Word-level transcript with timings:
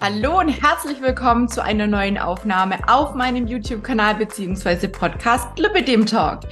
Hallo 0.00 0.38
und 0.38 0.48
herzlich 0.48 1.02
willkommen 1.02 1.48
zu 1.48 1.60
einer 1.60 1.88
neuen 1.88 2.18
Aufnahme 2.18 2.78
auf 2.86 3.16
meinem 3.16 3.48
YouTube-Kanal 3.48 4.14
bzw. 4.14 4.86
Podcast 4.86 5.58
Lipidem 5.58 6.06
Talk. 6.06 6.42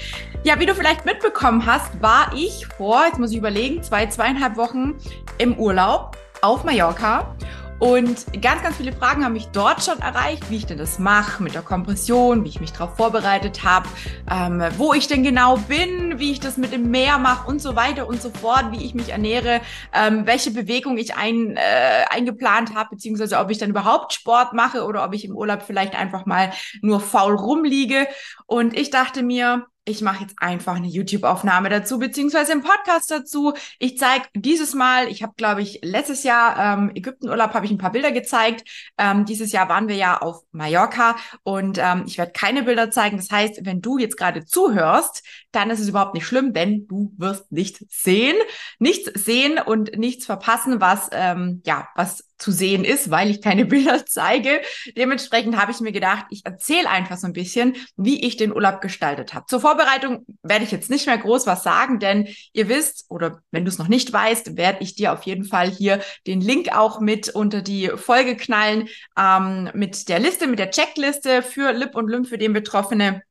Ja, 0.43 0.59
wie 0.59 0.67
du 0.67 0.75
vielleicht 0.75 1.05
mitbekommen 1.05 1.65
hast, 1.65 2.03
war 2.03 2.33
ich 2.35 2.67
vor, 2.67 3.05
jetzt 3.07 3.21
muss 3.21 3.31
ich 3.31 3.37
überlegen, 3.37 3.85
zwei, 3.85 4.07
zweieinhalb 4.07 4.57
Wochen 4.57 4.99
im 5.39 5.57
Urlaub 5.59 6.17
auf 6.43 6.65
Mallorca 6.65 7.37
und 7.79 8.25
ganz, 8.41 8.63
ganz 8.63 8.77
viele 8.77 8.93
Fragen 8.93 9.25
haben 9.25 9.35
mich 9.35 9.49
dort 9.49 9.85
schon 9.85 9.99
erreicht, 9.99 10.51
wie 10.51 10.57
ich 10.57 10.67
denn 10.67 10.79
das 10.79 10.99
mache 10.99 11.43
mit 11.43 11.55
der 11.55 11.63
Kompression, 11.63 12.45
wie 12.45 12.49
ich 12.49 12.61
mich 12.61 12.73
darauf 12.73 12.97
vorbereitet 12.97 13.65
habe, 13.65 13.87
ähm, 14.31 14.63
wo 14.79 14.95
ich 14.95 15.09
denn 15.09 15.23
genau 15.23 15.59
bin, 15.59 16.19
wie 16.19 16.33
ich 16.33 16.41
das 16.41 16.57
mit 16.57 16.73
dem 16.73 16.91
Meer 16.91 17.19
mache 17.19 17.49
und 17.49 17.61
so 17.61 17.77
weiter 17.77 18.09
und 18.09 18.23
so 18.23 18.31
fort, 18.31 18.73
wie 18.73 18.83
ich 18.83 18.95
mich 18.95 19.11
ernähre, 19.11 19.61
ähm, 19.93 20.27
welche 20.27 20.53
Bewegung 20.53 20.97
ich 20.97 21.17
ein, 21.17 21.57
äh, 21.57 22.05
eingeplant 22.09 22.75
habe, 22.75 22.91
beziehungsweise 22.91 23.39
ob 23.39 23.51
ich 23.51 23.59
dann 23.59 23.71
überhaupt 23.71 24.15
Sport 24.15 24.55
mache 24.55 24.85
oder 24.85 25.05
ob 25.05 25.13
ich 25.15 25.27
im 25.27 25.37
Urlaub 25.37 25.63
vielleicht 25.63 25.95
einfach 25.95 26.25
mal 26.25 26.53
nur 26.81 27.01
faul 27.01 27.35
rumliege. 27.35 28.09
Und 28.47 28.75
ich 28.75 28.91
dachte 28.91 29.23
mir, 29.23 29.67
ich 29.89 30.03
mache 30.03 30.23
jetzt 30.23 30.35
einfach 30.39 30.75
eine 30.75 30.89
YouTube-Aufnahme 30.89 31.69
dazu, 31.69 31.99
beziehungsweise 32.01 32.53
einen 32.53 32.63
Podcast 32.63 33.09
dazu. 33.11 33.55
Ich 33.79 33.97
zeige 33.99 34.27
dieses 34.35 34.75
Mal, 34.75 35.09
ich 35.09 35.23
habe, 35.23 35.35
glaube 35.37 35.63
ich, 35.63 35.79
letztes 35.83 36.25
Jahr 36.25 36.79
ähm, 36.79 36.91
Ägyptenurlaub, 36.95 37.55
habe 37.55 37.67
ich 37.67 37.71
ein 37.71 37.79
paar 37.79 37.93
Bilder 37.93 38.11
gezeigt. 38.11 38.69
Ähm, 38.99 39.25
dieses 39.25 39.53
Jahr 39.53 39.69
waren 39.69 39.87
wir 39.87 39.95
ja 39.95 40.19
auf 40.19 40.43
Mallorca 40.51 41.15
und 41.45 41.79
ähm, 41.79 42.03
ich 42.07 42.19
werde 42.19 42.33
keine 42.33 42.65
Bilder 42.65 42.91
zeigen. 42.91 43.17
Das 43.17 43.31
heißt, 43.31 43.65
wenn 43.65 43.81
du 43.81 43.97
jetzt 43.97 44.17
gerade 44.17 44.45
zuhörst, 44.45 45.23
dann 45.57 45.71
ist 45.71 45.81
es 45.81 45.89
überhaupt 45.89 46.15
nicht 46.15 46.27
schlimm, 46.27 46.53
denn 46.53 46.87
du 46.87 47.13
wirst 47.17 47.51
nichts 47.51 47.85
sehen, 47.89 48.37
nichts 48.79 49.11
sehen 49.15 49.59
und 49.59 49.97
nichts 49.97 50.27
verpassen, 50.27 50.81
was 50.81 51.09
ähm, 51.13 51.63
ja 51.65 51.89
was 51.95 52.27
zu 52.39 52.53
sehen 52.53 52.85
ist, 52.85 53.11
weil 53.11 53.31
ich 53.31 53.41
keine 53.41 53.65
Bilder 53.67 54.05
zeige. 54.07 54.61
Dementsprechend 54.97 55.57
habe 55.57 55.73
ich 55.73 55.81
mir 55.81 55.93
gedacht, 55.93 56.27
ich 56.31 56.45
erzähle 56.45 56.91
einfach 56.91 57.17
so 57.17 57.27
ein 57.27 57.33
bisschen, 57.33 57.77
wie 57.97 58.27
ich 58.27 58.37
den 58.37 58.53
Urlaub 58.55 58.81
gestaltet 58.81 59.35
habe. 59.35 59.47
Zur 59.47 59.61
Vorbereitung 59.61 60.27
werde 60.43 60.65
ich 60.65 60.71
jetzt 60.71 60.91
nicht 60.91 61.07
mehr 61.07 61.19
groß 61.19 61.47
was 61.47 61.63
sagen, 61.63 61.99
denn 61.99 62.29
ihr 62.53 62.69
wisst, 62.69 63.07
oder 63.09 63.41
wenn 63.51 63.65
du 63.65 63.71
es 63.71 63.79
noch 63.79 63.89
nicht 63.89 64.13
weißt, 64.13 64.57
werde 64.57 64.83
ich 64.83 64.95
dir 64.95 65.13
auf 65.13 65.23
jeden 65.23 65.45
Fall 65.45 65.71
hier 65.71 66.01
den 66.27 66.41
Link 66.41 66.77
auch 66.77 67.01
mit 67.01 67.31
unter 67.31 67.63
die 67.63 67.89
Folge 67.97 68.37
knallen, 68.37 68.89
ähm, 69.19 69.71
mit 69.73 70.09
der 70.09 70.19
Liste, 70.19 70.47
mit 70.47 70.59
der 70.59 70.71
Checkliste 70.71 71.43
für 71.43 71.73
Lip 71.73 71.95
und 71.95 72.09
Lymph 72.09 72.29
für 72.29 72.39
den 72.39 72.53
Betroffene 72.53 73.23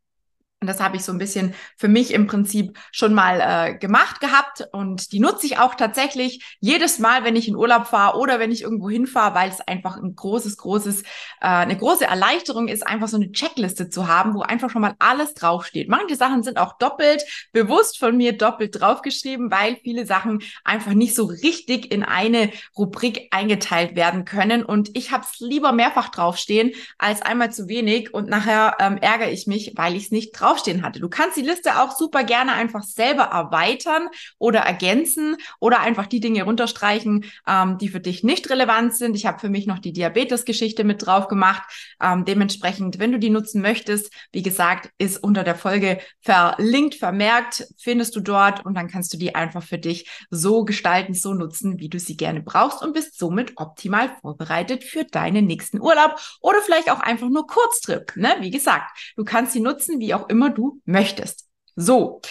und 0.66 0.69
das 0.69 0.80
habe 0.80 0.97
ich 0.97 1.03
so 1.03 1.11
ein 1.11 1.19
bisschen 1.19 1.53
für 1.77 1.88
mich 1.88 2.11
im 2.11 2.25
Prinzip 2.25 2.80
schon 2.91 3.13
mal 3.13 3.39
äh, 3.39 3.77
gemacht 3.77 4.19
gehabt. 4.19 4.67
Und 4.72 5.11
die 5.11 5.19
nutze 5.19 5.45
ich 5.45 5.59
auch 5.59 5.75
tatsächlich 5.75 6.57
jedes 6.59 6.97
Mal, 6.97 7.23
wenn 7.23 7.35
ich 7.35 7.47
in 7.47 7.55
Urlaub 7.55 7.85
fahre 7.85 8.17
oder 8.17 8.39
wenn 8.39 8.52
ich 8.52 8.63
irgendwo 8.63 8.89
hinfahre, 8.89 9.35
weil 9.35 9.49
es 9.52 9.61
einfach 9.61 9.97
ein 9.97 10.16
großes, 10.16 10.57
großes, 10.57 11.03
äh, 11.03 11.05
eine 11.41 11.77
große 11.77 12.05
Erleichterung 12.05 12.67
ist, 12.67 12.81
einfach 12.88 13.07
so 13.07 13.17
eine 13.17 13.31
Checkliste 13.31 13.91
zu 13.91 14.07
haben, 14.07 14.33
wo 14.33 14.41
einfach 14.41 14.72
schon 14.72 14.81
mal 14.81 14.95
alles 14.97 15.35
draufsteht. 15.35 15.88
Manche 15.88 16.16
Sachen 16.16 16.41
sind 16.41 16.57
auch 16.57 16.79
doppelt, 16.79 17.23
bewusst 17.52 18.00
von 18.00 18.17
mir 18.17 18.35
doppelt 18.35 18.81
draufgeschrieben, 18.81 19.52
weil 19.52 19.75
viele 19.83 20.07
Sachen 20.07 20.41
einfach 20.63 20.94
nicht 20.94 21.13
so 21.13 21.25
richtig 21.25 21.91
in 21.91 22.02
eine 22.02 22.50
Rubrik 22.75 23.27
eingeteilt 23.29 23.95
werden 23.95 24.25
können. 24.25 24.66
Und 24.66 24.97
ich 24.97 25.11
habe 25.11 25.27
es 25.31 25.39
lieber 25.39 25.73
mehrfach 25.73 26.09
draufstehen 26.09 26.72
als 26.97 27.22
einmal 27.22 27.52
zu 27.52 27.67
wenig. 27.67 28.16
Und 28.16 28.29
nachher 28.29 28.77
ähm, 28.79 28.97
ärgere 28.97 29.29
ich 29.29 29.45
mich, 29.45 29.73
weil 29.75 29.95
ich 29.95 30.05
es 30.05 30.11
nicht 30.11 30.31
drauf 30.31 30.54
draufstehen 30.55 30.83
hatte. 30.83 30.99
Du 30.99 31.09
kannst 31.09 31.37
die 31.37 31.41
Liste 31.41 31.79
auch 31.79 31.91
super 31.95 32.23
gerne 32.23 32.53
einfach 32.53 32.83
selber 32.83 33.23
erweitern 33.23 34.07
oder 34.37 34.59
ergänzen 34.59 35.37
oder 35.59 35.81
einfach 35.81 36.07
die 36.07 36.19
Dinge 36.19 36.43
runterstreichen, 36.43 37.25
ähm, 37.47 37.77
die 37.77 37.89
für 37.89 37.99
dich 37.99 38.23
nicht 38.23 38.49
relevant 38.49 38.95
sind. 38.95 39.15
Ich 39.15 39.25
habe 39.25 39.39
für 39.39 39.49
mich 39.49 39.67
noch 39.67 39.79
die 39.79 39.93
Diabetes-Geschichte 39.93 40.83
mit 40.83 41.05
drauf 41.05 41.27
gemacht. 41.27 41.63
Ähm, 42.01 42.25
dementsprechend, 42.25 42.99
wenn 42.99 43.11
du 43.11 43.19
die 43.19 43.29
nutzen 43.29 43.61
möchtest, 43.61 44.11
wie 44.31 44.43
gesagt, 44.43 44.89
ist 44.97 45.17
unter 45.17 45.43
der 45.43 45.55
Folge 45.55 45.99
verlinkt, 46.21 46.95
vermerkt, 46.95 47.67
findest 47.77 48.15
du 48.15 48.19
dort 48.19 48.65
und 48.65 48.75
dann 48.75 48.88
kannst 48.88 49.13
du 49.13 49.17
die 49.17 49.35
einfach 49.35 49.63
für 49.63 49.77
dich 49.77 50.09
so 50.29 50.63
gestalten, 50.65 51.13
so 51.13 51.33
nutzen, 51.33 51.79
wie 51.79 51.89
du 51.89 51.99
sie 51.99 52.17
gerne 52.17 52.41
brauchst 52.41 52.81
und 52.81 52.94
bist 52.94 53.17
somit 53.17 53.53
optimal 53.57 54.09
vorbereitet 54.21 54.83
für 54.83 55.03
deinen 55.03 55.45
nächsten 55.45 55.81
Urlaub 55.81 56.15
oder 56.41 56.61
vielleicht 56.61 56.89
auch 56.89 56.99
einfach 56.99 57.29
nur 57.29 57.47
Kurztrip. 57.47 58.15
Ne? 58.15 58.35
Wie 58.39 58.51
gesagt, 58.51 59.13
du 59.15 59.23
kannst 59.23 59.53
sie 59.53 59.59
nutzen, 59.59 59.99
wie 59.99 60.13
auch 60.13 60.29
immer 60.29 60.34
immer 60.35 60.50
du 60.50 60.81
möchtest. 60.85 61.47
So, 61.75 62.22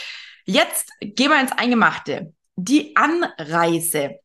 jetzt 0.44 0.90
gehen 1.00 1.30
wir 1.30 1.40
ins 1.40 1.52
Eingemachte. 1.52 2.34
Die 2.56 2.94
Anreise. 2.96 4.18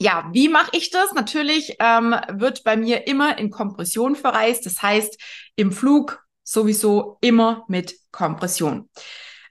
Ja, 0.00 0.30
wie 0.32 0.48
mache 0.48 0.70
ich 0.72 0.90
das? 0.90 1.12
Natürlich 1.12 1.76
ähm, 1.78 2.16
wird 2.30 2.64
bei 2.64 2.76
mir 2.76 3.06
immer 3.06 3.36
in 3.36 3.50
Kompression 3.50 4.16
verreist. 4.16 4.64
Das 4.64 4.82
heißt, 4.82 5.20
im 5.56 5.72
Flug 5.72 6.24
sowieso 6.42 7.18
immer 7.20 7.64
mit 7.68 7.94
Kompression. 8.10 8.88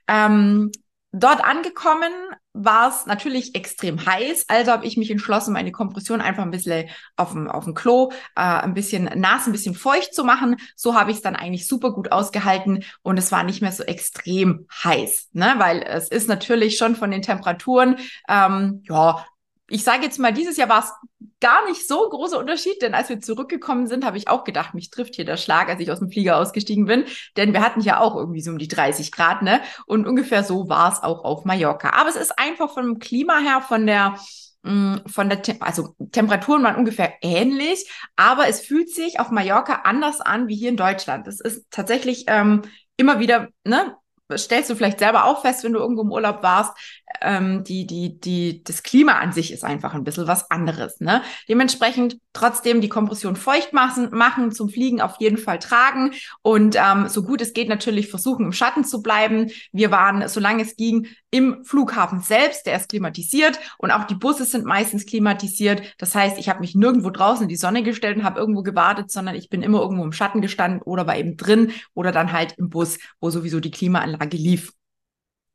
Ähm, 0.08 0.72
dort 1.12 1.44
angekommen 1.44 2.12
war 2.52 2.88
es 2.88 3.06
natürlich 3.06 3.54
extrem 3.54 4.04
heiß, 4.04 4.46
also 4.48 4.72
habe 4.72 4.86
ich 4.86 4.96
mich 4.96 5.10
entschlossen, 5.10 5.52
meine 5.52 5.72
Kompression 5.72 6.20
einfach 6.20 6.42
ein 6.42 6.50
bisschen 6.50 6.88
auf 7.16 7.32
dem, 7.32 7.48
auf 7.48 7.64
dem 7.64 7.74
Klo, 7.74 8.10
äh, 8.36 8.40
ein 8.40 8.74
bisschen 8.74 9.04
nass, 9.16 9.46
ein 9.46 9.52
bisschen 9.52 9.74
feucht 9.74 10.14
zu 10.14 10.24
machen. 10.24 10.56
So 10.76 10.94
habe 10.94 11.10
ich 11.10 11.18
es 11.18 11.22
dann 11.22 11.36
eigentlich 11.36 11.68
super 11.68 11.92
gut 11.92 12.12
ausgehalten 12.12 12.84
und 13.02 13.18
es 13.18 13.32
war 13.32 13.44
nicht 13.44 13.62
mehr 13.62 13.72
so 13.72 13.84
extrem 13.84 14.66
heiß, 14.84 15.30
ne? 15.32 15.54
weil 15.58 15.82
es 15.82 16.08
ist 16.08 16.28
natürlich 16.28 16.76
schon 16.76 16.96
von 16.96 17.10
den 17.10 17.22
Temperaturen, 17.22 17.96
ähm, 18.28 18.82
ja, 18.88 19.24
ich 19.70 19.84
sage 19.84 20.02
jetzt 20.02 20.18
mal, 20.18 20.32
dieses 20.32 20.56
Jahr 20.56 20.68
war 20.68 20.80
es 20.80 20.92
gar 21.40 21.66
nicht 21.66 21.88
so 21.88 22.08
großer 22.08 22.38
Unterschied, 22.38 22.82
denn 22.82 22.94
als 22.94 23.08
wir 23.08 23.20
zurückgekommen 23.20 23.86
sind, 23.86 24.04
habe 24.04 24.18
ich 24.18 24.28
auch 24.28 24.44
gedacht, 24.44 24.74
mich 24.74 24.90
trifft 24.90 25.16
hier 25.16 25.24
der 25.24 25.36
Schlag, 25.36 25.68
als 25.68 25.80
ich 25.80 25.90
aus 25.90 25.98
dem 25.98 26.10
Flieger 26.10 26.36
ausgestiegen 26.36 26.84
bin, 26.84 27.04
denn 27.36 27.52
wir 27.52 27.62
hatten 27.62 27.80
ja 27.80 28.00
auch 28.00 28.14
irgendwie 28.14 28.42
so 28.42 28.50
um 28.50 28.58
die 28.58 28.68
30 28.68 29.10
Grad, 29.10 29.42
ne? 29.42 29.60
Und 29.86 30.06
ungefähr 30.06 30.44
so 30.44 30.68
war 30.68 30.92
es 30.92 31.02
auch 31.02 31.24
auf 31.24 31.44
Mallorca. 31.44 31.90
Aber 31.90 32.10
es 32.10 32.16
ist 32.16 32.38
einfach 32.38 32.72
vom 32.72 32.98
Klima 32.98 33.38
her, 33.38 33.62
von 33.62 33.86
der 33.86 34.18
mm, 34.62 34.96
von 35.06 35.28
der, 35.28 35.42
Tem 35.42 35.56
also 35.60 35.94
Temperaturen 36.12 36.62
waren 36.62 36.76
ungefähr 36.76 37.14
ähnlich, 37.22 37.90
aber 38.16 38.48
es 38.48 38.60
fühlt 38.60 38.90
sich 38.90 39.18
auf 39.18 39.30
Mallorca 39.30 39.80
anders 39.84 40.20
an 40.20 40.48
wie 40.48 40.56
hier 40.56 40.68
in 40.68 40.76
Deutschland. 40.76 41.26
Es 41.26 41.40
ist 41.40 41.66
tatsächlich 41.70 42.24
ähm, 42.28 42.62
immer 42.96 43.18
wieder, 43.18 43.48
ne, 43.64 43.96
stellst 44.36 44.70
du 44.70 44.74
vielleicht 44.74 44.98
selber 44.98 45.24
auch 45.24 45.42
fest, 45.42 45.64
wenn 45.64 45.72
du 45.72 45.80
irgendwo 45.80 46.02
im 46.02 46.12
Urlaub 46.12 46.42
warst, 46.42 46.72
ähm, 47.20 47.64
die, 47.64 47.86
die, 47.86 48.18
die, 48.20 48.62
das 48.64 48.82
Klima 48.82 49.18
an 49.18 49.32
sich 49.32 49.52
ist 49.52 49.64
einfach 49.64 49.94
ein 49.94 50.04
bisschen 50.04 50.26
was 50.26 50.50
anderes. 50.50 51.00
Ne? 51.00 51.22
Dementsprechend 51.48 52.18
trotzdem 52.32 52.80
die 52.80 52.88
Kompression 52.88 53.36
feucht 53.36 53.72
machen, 53.72 54.52
zum 54.52 54.68
Fliegen 54.68 55.00
auf 55.00 55.16
jeden 55.18 55.38
Fall 55.38 55.58
tragen 55.58 56.12
und 56.42 56.76
ähm, 56.76 57.08
so 57.08 57.22
gut 57.22 57.40
es 57.40 57.52
geht 57.52 57.68
natürlich 57.68 58.08
versuchen, 58.08 58.46
im 58.46 58.52
Schatten 58.52 58.84
zu 58.84 59.02
bleiben. 59.02 59.50
Wir 59.72 59.90
waren, 59.90 60.26
solange 60.28 60.62
es 60.62 60.76
ging, 60.76 61.06
im 61.30 61.64
Flughafen 61.64 62.20
selbst, 62.20 62.66
der 62.66 62.76
ist 62.76 62.88
klimatisiert 62.88 63.58
und 63.78 63.90
auch 63.90 64.04
die 64.04 64.14
Busse 64.14 64.44
sind 64.44 64.64
meistens 64.64 65.06
klimatisiert. 65.06 65.82
Das 65.98 66.14
heißt, 66.14 66.38
ich 66.38 66.48
habe 66.48 66.60
mich 66.60 66.74
nirgendwo 66.74 67.10
draußen 67.10 67.44
in 67.44 67.48
die 67.48 67.56
Sonne 67.56 67.82
gestellt 67.82 68.16
und 68.16 68.24
habe 68.24 68.40
irgendwo 68.40 68.62
gewartet, 68.62 69.10
sondern 69.10 69.34
ich 69.34 69.48
bin 69.48 69.62
immer 69.62 69.80
irgendwo 69.80 70.04
im 70.04 70.12
Schatten 70.12 70.40
gestanden 70.40 70.82
oder 70.82 71.06
war 71.06 71.16
eben 71.16 71.36
drin 71.36 71.72
oder 71.94 72.12
dann 72.12 72.32
halt 72.32 72.54
im 72.58 72.68
Bus, 72.68 72.98
wo 73.20 73.30
sowieso 73.30 73.60
die 73.60 73.70
Klimaanlage 73.70 74.36
lief. 74.36 74.72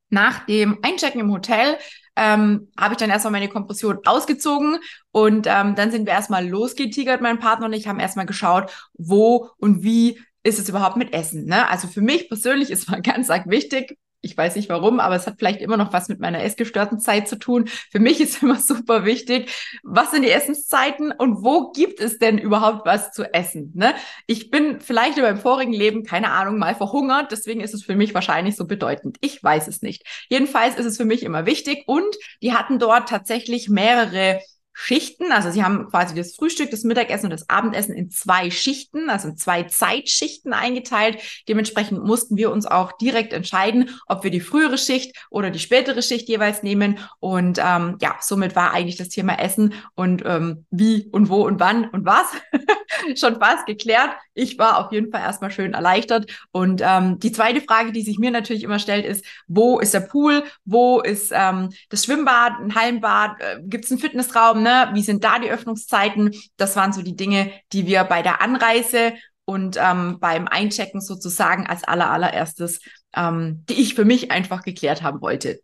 Nach 0.10 0.46
dem 0.46 0.80
Einchecken 0.82 1.20
im 1.22 1.32
Hotel 1.32 1.78
ähm, 2.16 2.72
habe 2.80 2.94
ich 2.94 2.98
dann 2.98 3.10
erstmal 3.10 3.32
meine 3.32 3.50
Kompression 3.50 4.00
ausgezogen 4.06 4.78
und 5.12 5.48
ähm, 5.48 5.76
dann 5.76 5.92
sind 5.92 6.06
wir 6.06 6.14
erstmal 6.14 6.48
losgetigert, 6.48 7.22
mein 7.22 7.40
Partner 7.40 7.66
und 7.66 7.74
ich 7.74 7.88
haben 7.88 8.00
erstmal 8.00 8.26
geschaut, 8.26 8.72
wo 8.94 9.50
und 9.58 9.84
wie 9.84 10.20
ist 10.44 10.60
es 10.60 10.70
überhaupt 10.70 10.96
mit 10.96 11.14
Essen. 11.14 11.46
Ne? 11.46 11.68
Also 11.70 11.88
für 11.88 12.02
mich 12.02 12.30
persönlich 12.30 12.70
ist 12.70 12.90
mal 12.90 13.02
ganz 13.04 13.30
arg 13.30 13.50
wichtig, 13.50 13.98
ich 14.26 14.36
weiß 14.36 14.56
nicht 14.56 14.70
warum, 14.70 15.00
aber 15.00 15.16
es 15.16 15.28
hat 15.28 15.36
vielleicht 15.38 15.62
immer 15.62 15.78
noch 15.78 15.94
was 15.94 16.10
mit 16.10 16.20
meiner 16.20 16.44
essgestörten 16.44 17.00
Zeit 17.00 17.28
zu 17.30 17.38
tun. 17.38 17.68
Für 17.92 18.00
mich 18.00 18.20
ist 18.20 18.42
immer 18.42 18.60
super 18.60 19.06
wichtig, 19.06 19.52
was 19.84 20.12
sind 20.12 20.24
die 20.24 20.32
Essenszeiten 20.32 21.12
und 21.12 21.44
wo 21.44 21.72
gibt 21.72 22.00
es 22.00 22.18
denn 22.18 22.38
überhaupt 22.38 22.86
was 22.86 23.12
zu 23.12 23.32
essen? 23.34 23.72
Ne? 23.76 23.94
Ich 24.26 24.50
bin 24.50 24.82
vielleicht 24.82 25.18
in 25.18 25.24
meinem 25.24 25.38
vorigen 25.38 25.74
Leben, 25.74 26.04
keine 26.04 26.32
Ahnung, 26.32 26.58
mal 26.58 26.76
verhungert, 26.76 27.32
deswegen 27.32 27.62
ist 27.62 27.74
es 27.74 27.84
für 27.84 27.96
mich 27.96 28.14
wahrscheinlich 28.14 28.56
so 28.56 28.66
bedeutend. 28.66 29.18
Ich 29.22 29.42
weiß 29.42 29.68
es 29.68 29.82
nicht. 29.82 30.04
Jedenfalls 30.28 30.76
ist 30.76 30.86
es 30.86 30.98
für 30.98 31.06
mich 31.06 31.24
immer 31.24 31.46
wichtig 31.46 31.84
und 31.86 32.16
die 32.42 32.54
hatten 32.54 32.80
dort 32.80 33.08
tatsächlich 33.08 33.70
mehrere 33.70 34.40
Schichten. 34.78 35.32
Also 35.32 35.52
sie 35.52 35.64
haben 35.64 35.88
quasi 35.90 36.14
das 36.14 36.36
Frühstück, 36.36 36.70
das 36.70 36.84
Mittagessen 36.84 37.28
und 37.28 37.32
das 37.32 37.50
Abendessen 37.50 37.96
in 37.96 38.12
zwei 38.12 38.52
Schichten, 38.52 39.10
also 39.10 39.30
in 39.30 39.38
zwei 39.38 39.64
Zeitschichten 39.64 40.52
eingeteilt. 40.52 41.18
Dementsprechend 41.48 42.04
mussten 42.04 42.36
wir 42.36 42.52
uns 42.52 42.66
auch 42.66 42.92
direkt 42.92 43.32
entscheiden, 43.32 43.90
ob 44.06 44.26
wir 44.26 44.32
die 44.32 44.42
frühere 44.42 44.78
Schicht 44.78 45.16
oder 45.32 45.50
die 45.50 45.60
spätere 45.60 46.02
Schicht 46.02 46.28
jeweils 46.28 46.62
nehmen. 46.62 47.00
Und 47.22 47.58
ähm, 47.58 47.98
ja, 48.02 48.18
somit 48.20 48.58
war 48.58 48.74
eigentlich 48.74 48.98
das 48.98 49.08
Thema 49.08 49.40
Essen 49.40 49.74
und 49.96 50.24
ähm, 50.26 50.66
wie 50.72 51.08
und 51.10 51.30
wo 51.30 51.46
und 51.46 51.62
wann 51.62 51.90
und 51.90 52.06
was 52.06 52.26
schon 53.16 53.40
fast 53.40 53.66
geklärt. 53.66 54.12
Ich 54.34 54.60
war 54.60 54.86
auf 54.86 54.92
jeden 54.92 55.10
Fall 55.10 55.22
erstmal 55.22 55.52
schön 55.52 55.74
erleichtert. 55.74 56.30
Und 56.52 56.82
ähm, 56.84 57.18
die 57.20 57.32
zweite 57.32 57.62
Frage, 57.62 57.94
die 57.94 58.02
sich 58.02 58.20
mir 58.20 58.32
natürlich 58.32 58.64
immer 58.64 58.80
stellt, 58.80 59.06
ist, 59.06 59.26
wo 59.48 59.80
ist 59.80 59.94
der 59.94 60.02
Pool? 60.02 60.44
Wo 60.66 61.00
ist 61.00 61.32
ähm, 61.34 61.70
das 61.90 62.04
Schwimmbad, 62.04 62.60
ein 62.60 62.76
Hallenbad? 62.76 63.40
Äh, 63.40 63.62
Gibt 63.64 63.86
es 63.86 63.92
einen 63.92 64.02
Fitnessraum? 64.02 64.65
Ne? 64.66 64.90
Wie 64.94 65.04
sind 65.04 65.24
da 65.24 65.38
die 65.38 65.52
Öffnungszeiten? 65.52 66.32
Das 66.58 66.76
waren 66.76 66.92
so 66.92 67.04
die 67.04 67.16
Dinge, 67.16 67.52
die 67.72 67.86
wir 67.86 68.04
bei 68.04 68.24
der 68.24 68.42
Anreise 68.42 69.14
und 69.46 69.78
ähm, 69.80 70.18
beim 70.20 70.48
Einchecken 70.48 71.02
sozusagen 71.02 71.68
als 71.68 71.84
aller 71.84 72.10
allererstes, 72.10 72.80
ähm, 73.16 73.64
die 73.70 73.76
ich 73.76 73.94
für 73.94 74.06
mich 74.06 74.32
einfach 74.32 74.64
geklärt 74.64 75.04
haben 75.04 75.22
wollte. 75.22 75.60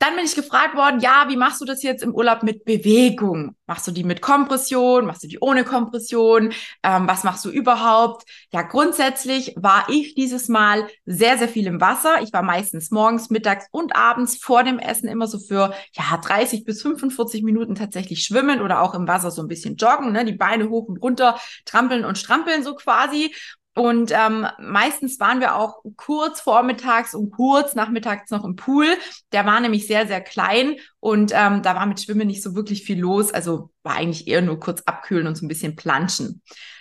Dann 0.00 0.16
bin 0.16 0.26
ich 0.26 0.34
gefragt 0.34 0.76
worden, 0.76 1.00
ja, 1.00 1.26
wie 1.28 1.36
machst 1.36 1.60
du 1.62 1.64
das 1.64 1.82
jetzt 1.82 2.02
im 2.02 2.14
Urlaub 2.14 2.42
mit 2.42 2.64
Bewegung? 2.64 3.56
Machst 3.66 3.86
du 3.86 3.90
die 3.90 4.04
mit 4.04 4.20
Kompression? 4.20 5.06
Machst 5.06 5.22
du 5.22 5.28
die 5.28 5.38
ohne 5.40 5.64
Kompression? 5.64 6.52
Ähm, 6.82 7.08
was 7.08 7.24
machst 7.24 7.44
du 7.46 7.48
überhaupt? 7.48 8.24
Ja, 8.52 8.62
grundsätzlich 8.62 9.54
war 9.56 9.86
ich 9.88 10.14
dieses 10.14 10.48
Mal 10.48 10.88
sehr, 11.06 11.38
sehr 11.38 11.48
viel 11.48 11.66
im 11.66 11.80
Wasser. 11.80 12.20
Ich 12.22 12.32
war 12.34 12.42
meistens 12.42 12.90
morgens, 12.90 13.30
mittags 13.30 13.66
und 13.70 13.96
abends 13.96 14.36
vor 14.36 14.62
dem 14.62 14.78
Essen 14.78 15.08
immer 15.08 15.26
so 15.26 15.38
für 15.38 15.72
ja 15.92 16.16
30 16.16 16.64
bis 16.64 16.82
45 16.82 17.42
Minuten 17.42 17.74
tatsächlich 17.74 18.24
schwimmen 18.24 18.60
oder 18.60 18.82
auch 18.82 18.94
im 18.94 19.08
Wasser 19.08 19.30
so 19.30 19.40
ein 19.40 19.48
bisschen 19.48 19.76
joggen, 19.76 20.12
ne? 20.12 20.26
die 20.26 20.32
Beine 20.32 20.68
hoch 20.68 20.86
und 20.86 20.98
runter 20.98 21.38
trampeln 21.64 22.04
und 22.04 22.18
strampeln 22.18 22.62
so 22.62 22.74
quasi. 22.74 23.34
Und 23.74 24.12
ähm, 24.12 24.46
meistens 24.60 25.18
waren 25.18 25.40
wir 25.40 25.56
auch 25.56 25.82
kurz 25.96 26.40
vormittags 26.40 27.14
und 27.14 27.30
kurz 27.30 27.74
nachmittags 27.74 28.30
noch 28.30 28.44
im 28.44 28.54
Pool. 28.54 28.86
Der 29.32 29.46
war 29.46 29.60
nämlich 29.60 29.86
sehr, 29.86 30.06
sehr 30.06 30.20
klein 30.20 30.76
und 31.00 31.32
ähm, 31.34 31.62
da 31.62 31.74
war 31.74 31.86
mit 31.86 32.00
Schwimmen 32.00 32.28
nicht 32.28 32.42
so 32.42 32.54
wirklich 32.54 32.84
viel 32.84 33.00
los. 33.00 33.32
Also 33.32 33.70
war 33.82 33.96
eigentlich 33.96 34.28
eher 34.28 34.42
nur 34.42 34.60
kurz 34.60 34.82
abkühlen 34.82 35.26
und 35.26 35.36
so 35.36 35.44
ein 35.44 35.48
bisschen 35.48 35.74
planschen. 35.74 36.40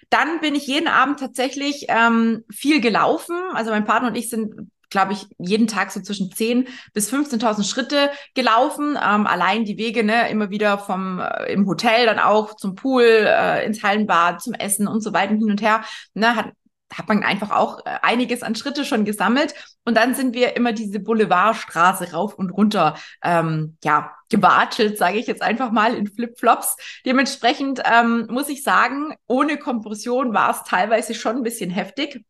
Dann 0.10 0.40
bin 0.42 0.54
ich 0.54 0.68
jeden 0.68 0.88
Abend 0.88 1.20
tatsächlich 1.20 1.88
ähm, 1.88 2.44
viel 2.52 2.80
gelaufen. 2.80 3.36
Also 3.54 3.72
mein 3.72 3.86
Partner 3.86 4.10
und 4.10 4.16
ich 4.16 4.30
sind 4.30 4.70
glaube 4.94 5.14
ich, 5.14 5.26
jeden 5.40 5.66
Tag 5.66 5.92
so 5.92 6.02
zwischen 6.02 6.32
10 6.32 6.68
bis 6.94 7.12
15.000 7.12 7.68
Schritte 7.68 8.12
gelaufen. 8.36 8.92
Ähm, 8.92 9.26
allein 9.26 9.66
die 9.66 9.80
Wege, 9.80 10.04
ne, 10.04 10.30
immer 10.30 10.52
wieder 10.52 10.78
vom 10.78 11.20
äh, 11.20 11.52
im 11.52 11.66
Hotel 11.66 12.06
dann 12.06 12.20
auch 12.20 12.56
zum 12.56 12.76
Pool, 12.76 13.04
äh, 13.04 13.66
ins 13.66 13.82
Hallenbad, 13.82 14.44
zum 14.44 14.54
Essen 14.54 14.88
und 14.88 15.02
so 15.02 15.12
weiter 15.12 15.34
hin 15.34 15.50
und 15.50 15.64
her. 15.64 15.84
Ne, 16.14 16.36
hat 16.36 16.52
hat 16.98 17.08
man 17.08 17.24
einfach 17.24 17.52
auch 17.52 17.86
äh, 17.86 18.00
einiges 18.02 18.44
an 18.44 18.56
Schritte 18.56 18.86
schon 18.86 19.06
gesammelt. 19.06 19.54
Und 19.86 19.98
dann 19.98 20.16
sind 20.16 20.34
wir 20.34 20.56
immer 20.56 20.74
diese 20.74 21.00
Boulevardstraße 21.00 22.12
rauf 22.12 22.36
und 22.36 22.52
runter, 22.52 22.96
ähm, 23.24 23.78
ja, 23.84 24.12
gewatschelt, 24.30 24.98
sage 24.98 25.18
ich 25.20 25.28
jetzt 25.28 25.42
einfach 25.42 25.72
mal 25.72 25.94
in 25.96 26.08
Flipflops. 26.08 26.78
Dementsprechend 27.06 27.82
ähm, 27.86 28.28
muss 28.30 28.50
ich 28.50 28.64
sagen, 28.64 29.14
ohne 29.28 29.58
Kompression 29.58 30.34
war 30.34 30.52
es 30.52 30.64
teilweise 30.64 31.14
schon 31.14 31.38
ein 31.38 31.44
bisschen 31.44 31.70
heftig. 31.70 32.24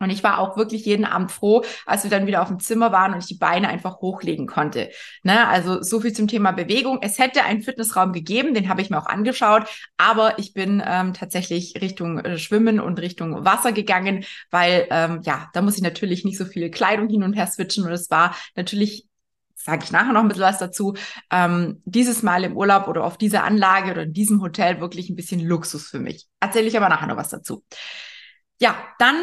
Und 0.00 0.10
ich 0.10 0.24
war 0.24 0.38
auch 0.38 0.56
wirklich 0.56 0.84
jeden 0.84 1.04
Abend 1.04 1.30
froh, 1.30 1.62
als 1.86 2.02
wir 2.02 2.10
dann 2.10 2.26
wieder 2.26 2.42
auf 2.42 2.48
dem 2.48 2.58
Zimmer 2.58 2.90
waren 2.90 3.12
und 3.12 3.20
ich 3.20 3.26
die 3.26 3.38
Beine 3.38 3.68
einfach 3.68 4.00
hochlegen 4.00 4.46
konnte. 4.46 4.90
Ne? 5.22 5.46
Also 5.46 5.82
so 5.82 6.00
viel 6.00 6.12
zum 6.12 6.26
Thema 6.26 6.52
Bewegung. 6.52 6.98
Es 7.02 7.18
hätte 7.18 7.44
einen 7.44 7.62
Fitnessraum 7.62 8.12
gegeben, 8.12 8.54
den 8.54 8.68
habe 8.68 8.80
ich 8.80 8.90
mir 8.90 8.98
auch 8.98 9.06
angeschaut, 9.06 9.68
aber 9.98 10.38
ich 10.38 10.54
bin 10.54 10.82
ähm, 10.84 11.12
tatsächlich 11.12 11.74
Richtung 11.80 12.18
äh, 12.18 12.38
Schwimmen 12.38 12.80
und 12.80 12.98
Richtung 13.00 13.44
Wasser 13.44 13.72
gegangen, 13.72 14.24
weil 14.50 14.86
ähm, 14.90 15.20
ja, 15.22 15.48
da 15.52 15.62
muss 15.62 15.76
ich 15.76 15.82
natürlich 15.82 16.24
nicht 16.24 16.38
so 16.38 16.44
viel 16.46 16.70
Kleidung 16.70 17.08
hin 17.08 17.22
und 17.22 17.34
her 17.34 17.46
switchen 17.46 17.84
und 17.84 17.92
es 17.92 18.10
war 18.10 18.34
natürlich 18.56 19.06
sage 19.62 19.84
ich 19.84 19.92
nachher 19.92 20.14
noch 20.14 20.22
ein 20.22 20.28
bisschen 20.28 20.44
was 20.44 20.58
dazu, 20.58 20.94
ähm, 21.30 21.82
dieses 21.84 22.22
Mal 22.22 22.44
im 22.44 22.56
Urlaub 22.56 22.88
oder 22.88 23.04
auf 23.04 23.18
dieser 23.18 23.44
Anlage 23.44 23.90
oder 23.90 24.02
in 24.04 24.12
diesem 24.14 24.40
Hotel 24.40 24.80
wirklich 24.80 25.10
ein 25.10 25.16
bisschen 25.16 25.40
Luxus 25.40 25.88
für 25.88 25.98
mich. 25.98 26.26
Erzähle 26.40 26.66
ich 26.66 26.76
aber 26.78 26.88
nachher 26.88 27.08
noch 27.08 27.18
was 27.18 27.28
dazu. 27.28 27.62
Ja, 28.58 28.74
dann 28.98 29.16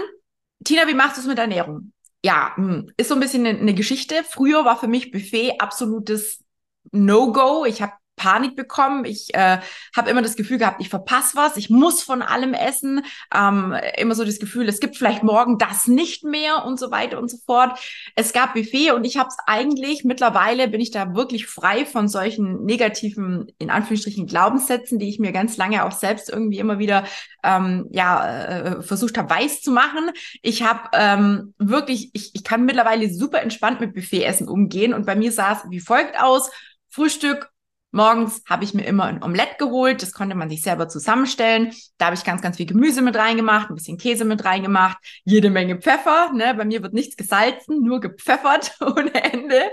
Tina, 0.63 0.87
wie 0.87 0.93
machst 0.93 1.17
du 1.17 1.21
es 1.21 1.27
mit 1.27 1.39
Ernährung? 1.39 1.93
Ja, 2.23 2.53
hm, 2.55 2.91
ist 2.97 3.09
so 3.09 3.13
ein 3.15 3.19
bisschen 3.19 3.45
eine, 3.45 3.59
eine 3.59 3.73
Geschichte. 3.73 4.23
Früher 4.27 4.65
war 4.65 4.79
für 4.79 4.87
mich 4.87 5.11
Buffet 5.11 5.59
absolutes 5.59 6.43
No-Go. 6.91 7.65
Ich 7.65 7.81
habe 7.81 7.93
Panik 8.17 8.55
bekommen. 8.55 9.05
Ich 9.05 9.33
äh, 9.33 9.59
habe 9.95 10.09
immer 10.09 10.21
das 10.21 10.35
Gefühl 10.35 10.57
gehabt, 10.57 10.81
ich 10.81 10.89
verpasse 10.89 11.37
was, 11.37 11.55
ich 11.55 11.69
muss 11.69 12.03
von 12.03 12.21
allem 12.21 12.53
essen. 12.53 13.05
Ähm, 13.33 13.73
immer 13.97 14.15
so 14.15 14.25
das 14.25 14.39
Gefühl, 14.39 14.67
es 14.67 14.81
gibt 14.81 14.97
vielleicht 14.97 15.23
morgen 15.23 15.57
das 15.57 15.87
nicht 15.87 16.25
mehr 16.25 16.65
und 16.65 16.77
so 16.77 16.91
weiter 16.91 17.19
und 17.19 17.29
so 17.29 17.37
fort. 17.45 17.79
Es 18.15 18.33
gab 18.33 18.55
Buffet 18.55 18.91
und 18.91 19.05
ich 19.05 19.17
habe 19.17 19.29
es 19.29 19.37
eigentlich, 19.45 20.03
mittlerweile 20.03 20.67
bin 20.67 20.81
ich 20.81 20.91
da 20.91 21.15
wirklich 21.15 21.47
frei 21.47 21.85
von 21.85 22.09
solchen 22.09 22.65
negativen, 22.65 23.47
in 23.59 23.69
Anführungsstrichen, 23.69 24.25
Glaubenssätzen, 24.25 24.99
die 24.99 25.09
ich 25.09 25.19
mir 25.19 25.31
ganz 25.31 25.55
lange 25.55 25.85
auch 25.85 25.91
selbst 25.91 26.29
irgendwie 26.29 26.59
immer 26.59 26.79
wieder 26.79 27.05
ähm, 27.43 27.87
ja, 27.91 28.45
äh, 28.45 28.81
versucht 28.81 29.17
habe, 29.17 29.29
weiß 29.29 29.61
zu 29.61 29.71
machen. 29.71 30.09
Ich 30.41 30.63
habe 30.63 30.89
ähm, 30.93 31.53
wirklich, 31.59 32.09
ich, 32.13 32.31
ich 32.33 32.43
kann 32.43 32.65
mittlerweile 32.65 33.13
super 33.13 33.41
entspannt 33.41 33.79
mit 33.79 33.93
Buffetessen 33.93 34.47
umgehen 34.49 34.93
und 34.93 35.05
bei 35.05 35.15
mir 35.15 35.31
sah 35.31 35.53
es 35.53 35.69
wie 35.69 35.79
folgt 35.79 36.19
aus. 36.19 36.49
Frühstück, 36.89 37.51
Morgens 37.91 38.43
habe 38.47 38.63
ich 38.63 38.73
mir 38.73 38.85
immer 38.85 39.05
ein 39.05 39.23
Omelett 39.23 39.57
geholt. 39.57 40.01
Das 40.01 40.11
konnte 40.11 40.35
man 40.35 40.49
sich 40.49 40.61
selber 40.61 40.89
zusammenstellen. 40.89 41.73
Da 41.97 42.07
habe 42.07 42.15
ich 42.15 42.23
ganz, 42.23 42.41
ganz 42.41 42.57
viel 42.57 42.65
Gemüse 42.65 43.01
mit 43.01 43.15
reingemacht, 43.15 43.69
ein 43.69 43.75
bisschen 43.75 43.97
Käse 43.97 44.25
mit 44.25 44.43
reingemacht, 44.43 44.97
jede 45.23 45.49
Menge 45.49 45.77
Pfeffer. 45.77 46.31
Ne? 46.33 46.53
Bei 46.55 46.65
mir 46.65 46.83
wird 46.83 46.93
nichts 46.93 47.15
gesalzen, 47.15 47.81
nur 47.81 47.99
gepfeffert 48.01 48.75
ohne 48.81 49.13
Ende. 49.23 49.71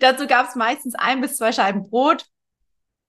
Dazu 0.00 0.26
gab 0.26 0.48
es 0.48 0.56
meistens 0.56 0.94
ein 0.96 1.20
bis 1.20 1.36
zwei 1.36 1.52
Scheiben 1.52 1.88
Brot. 1.88 2.26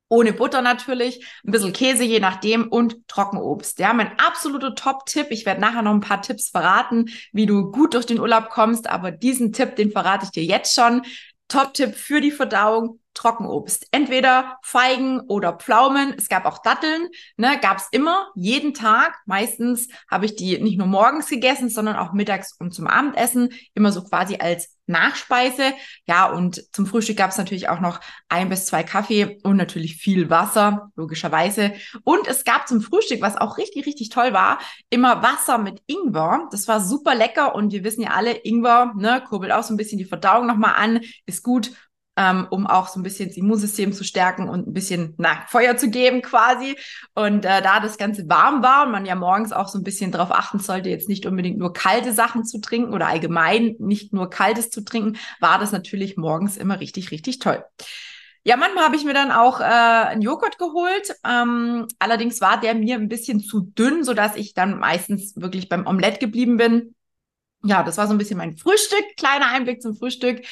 Ohne 0.08 0.34
Butter 0.34 0.62
natürlich, 0.62 1.26
ein 1.44 1.52
bisschen 1.52 1.74
Käse, 1.74 2.04
je 2.04 2.20
nachdem, 2.20 2.68
und 2.68 3.08
Trockenobst. 3.08 3.80
Ja, 3.80 3.92
mein 3.92 4.20
absoluter 4.20 4.76
Top-Tipp. 4.76 5.28
Ich 5.32 5.48
werde 5.48 5.62
nachher 5.62 5.82
noch 5.82 5.94
ein 5.94 6.00
paar 6.00 6.22
Tipps 6.22 6.50
verraten, 6.50 7.10
wie 7.32 7.48
du 7.48 7.72
gut 7.72 7.96
durch 7.96 8.06
den 8.06 8.20
Urlaub 8.20 8.50
kommst, 8.50 8.88
aber 8.88 9.10
diesen 9.10 9.52
Tipp, 9.52 9.76
den 9.76 9.92
verrate 9.92 10.26
ich 10.26 10.32
dir 10.32 10.44
jetzt 10.44 10.76
schon. 10.76 11.02
Top-Tipp 11.48 11.96
für 11.96 12.22
die 12.22 12.32
Verdauung, 12.32 13.00
Trockenobst. 13.16 13.88
Entweder 13.92 14.60
Feigen 14.62 15.22
oder 15.22 15.54
Pflaumen. 15.54 16.14
Es 16.18 16.30
gab 16.30 16.46
auch 16.46 16.60
Datteln, 16.60 17.10
ne, 17.38 17.58
gab 17.60 17.78
es 17.78 17.88
immer, 17.92 18.28
jeden 18.36 18.74
Tag. 18.76 19.18
Meistens 19.26 19.88
habe 20.10 20.26
ich 20.26 20.36
die 20.36 20.60
nicht 20.60 20.78
nur 20.78 20.88
morgens 20.88 21.28
gegessen, 21.28 21.70
sondern 21.70 21.96
auch 21.96 22.14
mittags 22.14 22.56
und 22.60 22.74
zum 22.74 22.88
Abendessen. 22.88 23.50
Immer 23.74 23.92
so 23.92 24.04
quasi 24.04 24.38
als 24.38 24.76
Nachspeise. 24.88 25.74
Ja, 26.08 26.30
und 26.30 26.64
zum 26.74 26.86
Frühstück 26.86 27.18
gab 27.18 27.32
es 27.32 27.38
natürlich 27.38 27.70
auch 27.70 27.80
noch 27.80 28.00
ein 28.30 28.50
bis 28.50 28.66
zwei 28.66 28.84
Kaffee 28.84 29.40
und 29.44 29.58
natürlich 29.58 29.96
viel 29.96 30.30
Wasser, 30.30 30.92
logischerweise. 30.96 31.74
Und 32.04 32.28
es 32.28 32.44
gab 32.44 32.68
zum 32.68 32.82
Frühstück, 32.82 33.22
was 33.22 33.36
auch 33.38 33.58
richtig, 33.58 33.86
richtig 33.86 34.10
toll 34.10 34.34
war, 34.34 34.60
immer 34.90 35.24
Wasser 35.24 35.58
mit 35.58 35.82
Ingwer. 35.88 36.48
Das 36.52 36.68
war 36.68 36.82
super 36.82 37.16
lecker 37.16 37.56
und 37.56 37.72
wir 37.72 37.84
wissen 37.84 38.02
ja 38.02 38.12
alle, 38.12 38.32
Ingwer, 38.32 38.94
ne, 38.96 39.24
kurbelt 39.28 39.52
auch 39.52 39.64
so 39.64 39.74
ein 39.74 39.78
bisschen 39.78 39.98
die 39.98 40.06
Verdauung 40.06 40.46
nochmal 40.46 40.76
an, 40.76 41.02
ist 41.26 41.44
gut 41.44 41.72
ähm, 42.18 42.48
um 42.50 42.68
auch 42.68 42.88
so 42.88 43.00
ein 43.00 43.04
bisschen 43.04 43.28
das 43.30 43.38
Immunsystem 43.38 43.94
zu 43.94 44.04
stärken 44.04 44.48
und 44.48 44.68
ein 44.68 44.74
bisschen 44.74 45.14
na, 45.18 45.44
Feuer 45.48 45.78
zu 45.78 45.90
geben 45.90 46.22
quasi. 46.22 46.78
Und 47.14 47.46
äh, 47.46 47.62
da 47.62 47.80
das 47.80 47.98
Ganze 47.98 48.28
warm 48.30 48.64
war 48.64 48.86
und 48.86 48.92
man 48.92 49.06
ja 49.06 49.16
morgens 49.16 49.52
auch 49.52 49.68
so 49.68 49.78
ein 49.78 49.84
bisschen 49.84 50.12
darauf 50.12 50.32
achten 50.32 50.60
sollte, 50.60 50.90
jetzt 50.90 51.10
nicht 51.10 51.26
unbedingt 51.26 51.58
nur 51.58 51.74
kalte 51.74 52.14
Sachen 52.14 52.46
zu 52.46 52.60
trinken 52.60 52.94
oder 52.94 53.08
allgemein 53.08 53.76
nicht 53.80 54.14
nur 54.14 54.30
kaltes 54.30 54.70
zu 54.70 54.82
trinken, 54.82 55.18
war 55.40 55.60
das 55.60 55.72
natürlich 55.72 56.18
morgens 56.18 56.58
immer 56.58 56.80
richtig, 56.80 57.12
richtig 57.12 57.40
toll. 57.40 57.64
Ja, 58.48 58.58
manchmal 58.58 58.86
habe 58.86 58.96
ich 58.96 59.04
mir 59.04 59.16
dann 59.16 59.32
auch 59.32 59.60
äh, 59.60 59.64
einen 59.64 60.22
Joghurt 60.22 60.60
geholt. 60.60 61.16
Ähm, 61.26 61.88
allerdings 61.98 62.42
war 62.42 62.60
der 62.60 62.76
mir 62.76 62.96
ein 62.96 63.10
bisschen 63.10 63.40
zu 63.40 63.62
dünn, 63.62 64.04
so 64.04 64.14
dass 64.14 64.36
ich 64.36 64.54
dann 64.54 64.78
meistens 64.78 65.36
wirklich 65.36 65.68
beim 65.68 65.88
Omelett 65.88 66.20
geblieben 66.20 66.58
bin. 66.58 66.96
Ja, 67.64 67.82
das 67.82 67.98
war 67.98 68.06
so 68.06 68.14
ein 68.14 68.20
bisschen 68.20 68.38
mein 68.38 68.56
Frühstück. 68.56 69.04
Kleiner 69.18 69.48
Einblick 69.48 69.82
zum 69.82 69.96
Frühstück. 69.96 70.46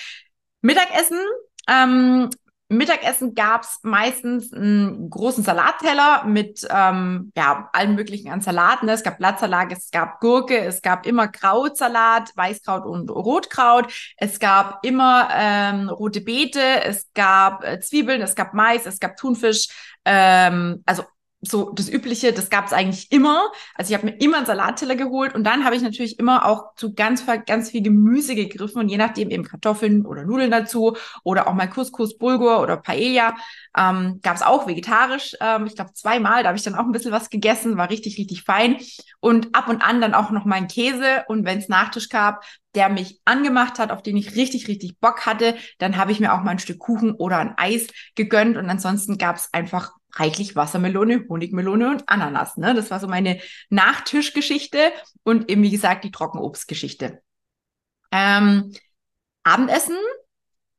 Mittagessen 0.61 1.19
ähm, 1.67 2.29
Mittagessen 2.69 3.35
gab's 3.35 3.79
meistens 3.83 4.53
einen 4.53 5.09
großen 5.09 5.43
Salatteller 5.43 6.23
mit 6.25 6.65
ähm, 6.69 7.31
ja, 7.35 7.69
allen 7.73 7.95
möglichen 7.95 8.31
an 8.31 8.41
Salaten. 8.41 8.89
Es 8.89 9.03
gab 9.03 9.17
Blattsalat, 9.17 9.71
es 9.71 9.91
gab 9.91 10.19
Gurke, 10.19 10.57
es 10.57 10.81
gab 10.81 11.05
immer 11.05 11.27
Krautsalat, 11.27 12.31
Weißkraut 12.35 12.85
und 12.85 13.09
Rotkraut. 13.09 13.93
Es 14.17 14.39
gab 14.39 14.85
immer 14.85 15.29
ähm, 15.31 15.89
rote 15.89 16.21
Beete, 16.21 16.83
es 16.83 17.11
gab 17.13 17.63
äh, 17.63 17.79
Zwiebeln, 17.79 18.21
es 18.21 18.35
gab 18.35 18.53
Mais, 18.53 18.85
es 18.85 18.99
gab 18.99 19.17
Thunfisch. 19.17 19.67
Ähm, 20.05 20.83
also 20.85 21.03
so 21.43 21.71
das 21.71 21.89
Übliche, 21.89 22.31
das 22.33 22.49
gab 22.49 22.65
es 22.65 22.73
eigentlich 22.73 23.11
immer. 23.11 23.51
Also 23.75 23.93
ich 23.93 23.97
habe 23.97 24.11
mir 24.11 24.17
immer 24.19 24.37
einen 24.37 24.45
Salatteller 24.45 24.95
geholt 24.95 25.35
und 25.35 25.43
dann 25.43 25.65
habe 25.65 25.75
ich 25.75 25.81
natürlich 25.81 26.17
immer 26.19 26.45
auch 26.45 26.75
zu 26.75 26.93
ganz, 26.93 27.25
ganz 27.45 27.69
viel 27.69 27.81
Gemüse 27.81 28.35
gegriffen 28.35 28.79
und 28.79 28.89
je 28.89 28.97
nachdem 28.97 29.29
eben 29.29 29.43
Kartoffeln 29.43 30.05
oder 30.05 30.23
Nudeln 30.23 30.51
dazu 30.51 30.95
oder 31.23 31.47
auch 31.47 31.53
mal 31.53 31.69
Couscous, 31.69 32.17
Bulgur 32.17 32.61
oder 32.61 32.77
Paella. 32.77 33.35
Ähm, 33.77 34.19
gab 34.21 34.35
es 34.35 34.41
auch 34.41 34.67
vegetarisch. 34.67 35.35
Ähm, 35.41 35.65
ich 35.65 35.75
glaube 35.75 35.93
zweimal, 35.93 36.43
da 36.43 36.49
habe 36.49 36.57
ich 36.57 36.63
dann 36.63 36.75
auch 36.75 36.85
ein 36.85 36.91
bisschen 36.91 37.11
was 37.11 37.29
gegessen, 37.29 37.77
war 37.77 37.89
richtig, 37.89 38.17
richtig 38.17 38.43
fein. 38.43 38.77
Und 39.19 39.55
ab 39.55 39.67
und 39.67 39.81
an 39.81 40.01
dann 40.01 40.13
auch 40.13 40.31
noch 40.31 40.45
mal 40.45 40.55
ein 40.55 40.67
Käse 40.67 41.23
und 41.27 41.45
wenn 41.45 41.59
es 41.59 41.69
Nachtisch 41.69 42.09
gab, 42.09 42.43
der 42.75 42.89
mich 42.89 43.19
angemacht 43.25 43.79
hat, 43.79 43.91
auf 43.91 44.01
den 44.01 44.17
ich 44.17 44.35
richtig, 44.35 44.67
richtig 44.67 44.99
Bock 44.99 45.25
hatte, 45.25 45.55
dann 45.77 45.97
habe 45.97 46.11
ich 46.11 46.19
mir 46.19 46.33
auch 46.33 46.41
mal 46.41 46.51
ein 46.51 46.59
Stück 46.59 46.79
Kuchen 46.79 47.11
oder 47.11 47.37
ein 47.37 47.53
Eis 47.57 47.87
gegönnt 48.15 48.57
und 48.57 48.69
ansonsten 48.69 49.17
gab 49.17 49.35
es 49.35 49.49
einfach 49.53 49.91
reichlich 50.15 50.55
Wassermelone, 50.55 51.25
Honigmelone 51.29 51.89
und 51.89 52.03
Ananas. 52.07 52.57
Ne? 52.57 52.73
Das 52.73 52.91
war 52.91 52.99
so 52.99 53.07
meine 53.07 53.39
Nachtischgeschichte 53.69 54.91
und 55.23 55.49
eben, 55.49 55.63
wie 55.63 55.71
gesagt, 55.71 56.03
die 56.03 56.11
Trockenobstgeschichte. 56.11 57.21
Ähm, 58.11 58.73
Abendessen 59.43 59.97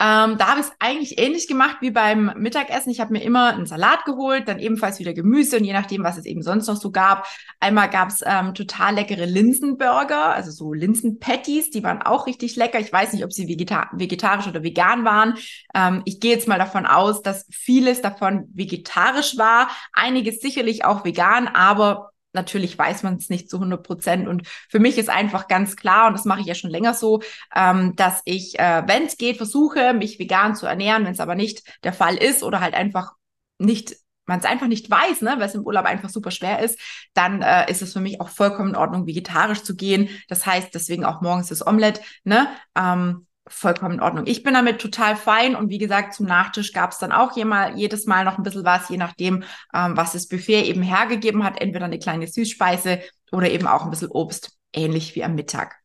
ähm, 0.01 0.39
da 0.39 0.49
habe 0.49 0.61
ich 0.61 0.67
es 0.67 0.73
eigentlich 0.81 1.19
ähnlich 1.21 1.47
gemacht 1.47 1.77
wie 1.81 1.93
beim 1.93 2.33
Mittagessen. 2.37 2.91
Ich 2.91 3.01
habe 3.01 3.13
mir 3.13 3.23
immer 3.23 3.55
einen 3.55 3.67
Salat 3.67 4.05
geholt, 4.05 4.49
dann 4.49 4.59
ebenfalls 4.59 4.99
wieder 4.99 5.15
Gemüse 5.15 5.59
und 5.59 5.65
je 5.65 5.73
nachdem, 5.73 6.03
was 6.03 6.19
es 6.19 6.25
eben 6.25 6.43
sonst 6.43 6.67
noch 6.67 6.77
so 6.77 6.91
gab. 6.91 7.29
Einmal 7.61 7.89
gab 7.89 8.09
es 8.09 8.21
ähm, 8.27 8.55
total 8.55 8.97
leckere 8.97 9.25
Linsenburger, 9.25 10.35
also 10.35 10.51
so 10.51 10.73
Linsenpatties, 10.73 11.71
die 11.71 11.85
waren 11.85 12.03
auch 12.03 12.27
richtig 12.27 12.57
lecker. 12.57 12.81
Ich 12.81 12.93
weiß 12.93 13.13
nicht, 13.13 13.25
ob 13.25 13.33
sie 13.33 13.47
vegeta 13.47 13.89
vegetarisch 13.93 14.49
oder 14.49 14.65
vegan 14.65 15.05
waren. 15.05 15.35
Ähm, 15.75 16.03
ich 16.07 16.19
gehe 16.19 16.33
jetzt 16.33 16.49
mal 16.49 16.59
davon 16.59 16.87
aus, 16.87 17.23
dass 17.23 17.47
vieles 17.53 18.03
davon 18.03 18.49
vegetarisch 18.53 19.39
war, 19.39 19.71
einiges 19.93 20.41
sicherlich 20.41 20.85
auch 20.85 21.05
vegan, 21.05 21.47
aber 21.47 22.14
natürlich 22.35 22.79
weiß 22.79 23.03
man 23.03 23.17
es 23.17 23.31
nicht 23.31 23.49
zu 23.49 23.57
100 23.57 23.83
Prozent. 23.83 24.29
Und 24.29 24.47
für 24.69 24.79
mich 24.79 24.99
ist 24.99 25.11
einfach 25.11 25.49
ganz 25.49 25.77
klar, 25.77 26.09
und 26.09 26.15
das 26.15 26.25
mache 26.25 26.41
ich 26.41 26.47
ja 26.47 26.55
schon 26.55 26.71
länger 26.71 26.95
so, 26.95 27.23
ähm, 27.55 27.95
dass 27.97 28.23
ich, 28.25 28.59
äh, 28.59 28.83
wenn 28.87 29.05
es 29.05 29.17
geht, 29.17 29.37
versuche, 29.37 29.95
mich 29.95 30.19
vegan 30.19 30.55
zu 30.55 30.67
ernähren. 30.67 31.05
Wenn 31.05 31.13
es 31.13 31.21
aber 31.21 31.35
nicht 31.35 31.63
der 31.85 31.93
Fall 31.93 32.17
ist 32.17 32.43
oder 32.43 32.61
halt 32.61 32.75
einfach 32.75 33.13
nicht 33.59 33.97
man 34.27 34.39
es 34.39 34.47
einfach 34.47 34.69
nicht 34.69 34.91
weiß, 34.91 35.21
ne, 35.21 35.35
weil 35.39 35.49
es 35.49 35.55
im 35.55 35.67
Urlaub 35.67 35.85
einfach 35.85 36.09
super 36.09 36.31
schwer 36.31 36.61
ist, 36.61 36.79
dann 37.13 37.43
äh, 37.43 37.71
ist 37.71 37.83
es 37.83 37.93
für 37.93 38.01
mich 38.01 38.21
auch 38.21 38.29
vollkommen 38.29 38.71
in 38.71 38.77
Ordnung, 38.77 39.07
vegetarisch 39.07 39.63
zu 39.63 39.77
gehen. 39.77 40.09
Das 40.29 40.47
heißt, 40.47 40.75
deswegen 40.75 41.05
auch 41.05 41.21
morgens 41.21 41.49
das 41.49 41.67
Omelette, 41.67 42.01
ne? 42.25 42.49
Ähm, 42.75 43.27
vollkommen 43.47 43.95
in 43.95 44.01
Ordnung. 44.01 44.27
Ich 44.27 44.43
bin 44.43 44.55
damit 44.55 44.81
total 44.81 45.17
fein 45.17 45.55
und 45.55 45.69
wie 45.69 45.79
gesagt, 45.79 46.15
zum 46.15 46.27
Nachtisch 46.27 46.73
gab 46.73 46.93
es 46.93 46.99
dann 46.99 47.13
auch 47.13 47.37
jemal, 47.37 47.77
jedes 47.77 48.07
Mal 48.07 48.25
noch 48.25 48.39
ein 48.39 48.43
bisschen 48.43 48.65
was, 48.65 48.89
je 48.89 48.97
nachdem, 48.97 49.45
ähm, 49.75 49.97
was 49.97 50.13
das 50.13 50.29
Buffet 50.29 50.63
eben 50.63 50.83
hergegeben 50.83 51.45
hat. 51.45 51.61
Entweder 51.61 51.85
eine 51.85 51.99
kleine 51.99 52.27
Süßspeise 52.27 53.01
oder 53.33 53.51
eben 53.51 53.67
auch 53.67 53.85
ein 53.85 53.91
bisschen 53.91 54.11
Obst, 54.11 54.57
ähnlich 54.73 55.15
wie 55.15 55.25
am 55.25 55.35
Mittag. 55.35 55.77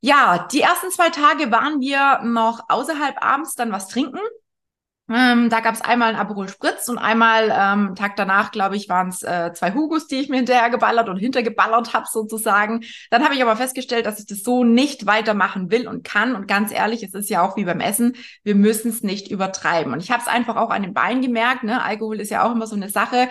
Ja, 0.00 0.48
die 0.52 0.60
ersten 0.60 0.90
zwei 0.90 1.10
Tage 1.10 1.50
waren 1.50 1.80
wir 1.80 2.20
noch 2.22 2.60
außerhalb 2.68 3.22
abends 3.24 3.54
dann 3.54 3.72
was 3.72 3.88
trinken. 3.88 4.20
Ähm, 5.10 5.50
da 5.50 5.60
gab 5.60 5.74
es 5.74 5.82
einmal 5.82 6.10
einen 6.10 6.18
Aperol 6.18 6.48
Spritz 6.48 6.88
und 6.88 6.96
einmal 6.96 7.52
ähm, 7.54 7.94
Tag 7.94 8.16
danach, 8.16 8.52
glaube 8.52 8.76
ich, 8.76 8.88
waren 8.88 9.08
es 9.08 9.22
äh, 9.22 9.52
zwei 9.52 9.74
Hugos, 9.74 10.06
die 10.06 10.16
ich 10.16 10.30
mir 10.30 10.36
hinterher 10.36 10.70
geballert 10.70 11.10
und 11.10 11.18
hintergeballert 11.18 11.92
habe 11.92 12.06
sozusagen. 12.10 12.84
Dann 13.10 13.22
habe 13.22 13.34
ich 13.34 13.42
aber 13.42 13.54
festgestellt, 13.56 14.06
dass 14.06 14.18
ich 14.18 14.26
das 14.26 14.42
so 14.42 14.64
nicht 14.64 15.04
weitermachen 15.04 15.70
will 15.70 15.86
und 15.86 16.04
kann. 16.04 16.34
Und 16.34 16.48
ganz 16.48 16.72
ehrlich, 16.72 17.02
es 17.02 17.12
ist 17.12 17.28
ja 17.28 17.42
auch 17.42 17.56
wie 17.58 17.64
beim 17.64 17.80
Essen, 17.80 18.16
wir 18.44 18.54
müssen 18.54 18.88
es 18.88 19.02
nicht 19.02 19.30
übertreiben. 19.30 19.92
Und 19.92 20.00
ich 20.00 20.10
habe 20.10 20.22
es 20.22 20.28
einfach 20.28 20.56
auch 20.56 20.70
an 20.70 20.82
den 20.82 20.94
Beinen 20.94 21.20
gemerkt. 21.20 21.64
Ne? 21.64 21.82
Alkohol 21.82 22.18
ist 22.18 22.30
ja 22.30 22.42
auch 22.42 22.52
immer 22.52 22.66
so 22.66 22.76
eine 22.76 22.88
Sache 22.88 23.28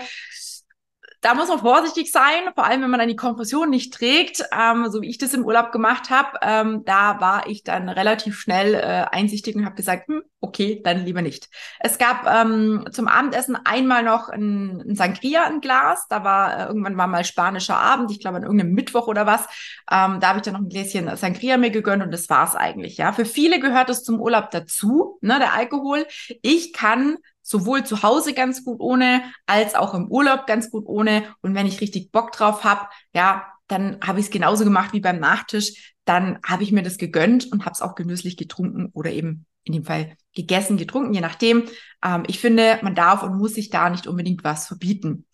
da 1.23 1.33
muss 1.35 1.47
man 1.47 1.59
vorsichtig 1.59 2.11
sein, 2.11 2.51
vor 2.53 2.65
allem 2.65 2.81
wenn 2.81 2.89
man 2.89 2.99
dann 2.99 3.07
die 3.07 3.15
Kompression 3.15 3.69
nicht 3.69 3.93
trägt, 3.93 4.43
ähm, 4.51 4.91
so 4.91 5.01
wie 5.01 5.09
ich 5.09 5.17
das 5.17 5.33
im 5.33 5.45
Urlaub 5.45 5.71
gemacht 5.71 6.09
habe. 6.09 6.37
Ähm, 6.41 6.83
da 6.83 7.21
war 7.21 7.47
ich 7.47 7.63
dann 7.63 7.87
relativ 7.87 8.37
schnell 8.37 8.73
äh, 8.73 9.05
einsichtig 9.09 9.55
und 9.55 9.65
habe 9.65 9.75
gesagt, 9.75 10.09
hm, 10.09 10.21
okay, 10.41 10.81
dann 10.83 11.05
lieber 11.05 11.21
nicht. 11.21 11.47
Es 11.79 11.97
gab 11.97 12.27
ähm, 12.27 12.85
zum 12.91 13.07
Abendessen 13.07 13.57
einmal 13.63 14.03
noch 14.03 14.27
ein, 14.27 14.81
ein 14.81 14.95
Sangria, 14.95 15.45
ein 15.45 15.61
Glas. 15.61 16.07
Da 16.09 16.25
war 16.25 16.59
äh, 16.59 16.65
irgendwann 16.65 16.97
war 16.97 17.07
mal 17.07 17.23
spanischer 17.23 17.77
Abend, 17.77 18.11
ich 18.11 18.19
glaube 18.19 18.37
an 18.37 18.43
irgendeinem 18.43 18.73
Mittwoch 18.73 19.07
oder 19.07 19.25
was. 19.25 19.45
Ähm, 19.89 20.19
da 20.19 20.27
habe 20.27 20.39
ich 20.39 20.43
dann 20.43 20.55
noch 20.55 20.61
ein 20.61 20.69
Gläschen 20.69 21.15
Sangria 21.15 21.55
mir 21.55 21.71
gegönnt 21.71 22.03
und 22.03 22.11
das 22.11 22.29
war's 22.29 22.55
eigentlich. 22.57 22.97
Ja, 22.97 23.13
für 23.13 23.25
viele 23.25 23.61
gehört 23.61 23.89
es 23.89 24.03
zum 24.03 24.19
Urlaub 24.19 24.51
dazu, 24.51 25.17
ne, 25.21 25.39
der 25.39 25.53
Alkohol. 25.53 26.05
Ich 26.41 26.73
kann 26.73 27.17
sowohl 27.43 27.83
zu 27.83 28.01
Hause 28.01 28.33
ganz 28.33 28.63
gut 28.63 28.79
ohne, 28.79 29.21
als 29.45 29.75
auch 29.75 29.93
im 29.93 30.07
Urlaub 30.07 30.47
ganz 30.47 30.71
gut 30.71 30.85
ohne. 30.87 31.23
Und 31.41 31.53
wenn 31.53 31.67
ich 31.67 31.81
richtig 31.81 32.11
Bock 32.11 32.31
drauf 32.31 32.63
habe, 32.63 32.87
ja, 33.13 33.45
dann 33.67 33.99
habe 34.03 34.19
ich 34.19 34.25
es 34.25 34.31
genauso 34.31 34.63
gemacht 34.63 34.93
wie 34.93 35.01
beim 35.01 35.19
Nachtisch. 35.19 35.93
Dann 36.05 36.39
habe 36.45 36.63
ich 36.63 36.71
mir 36.71 36.83
das 36.83 36.97
gegönnt 36.97 37.51
und 37.51 37.65
habe 37.65 37.73
es 37.73 37.81
auch 37.81 37.95
genüsslich 37.95 38.37
getrunken 38.37 38.89
oder 38.93 39.11
eben 39.11 39.45
in 39.65 39.73
dem 39.73 39.85
Fall 39.85 40.17
gegessen, 40.35 40.77
getrunken, 40.77 41.13
je 41.13 41.21
nachdem. 41.21 41.63
Ähm, 42.03 42.23
ich 42.27 42.39
finde, 42.39 42.79
man 42.81 42.95
darf 42.95 43.23
und 43.23 43.37
muss 43.37 43.53
sich 43.53 43.69
da 43.69 43.89
nicht 43.89 44.07
unbedingt 44.07 44.43
was 44.43 44.67
verbieten. 44.67 45.25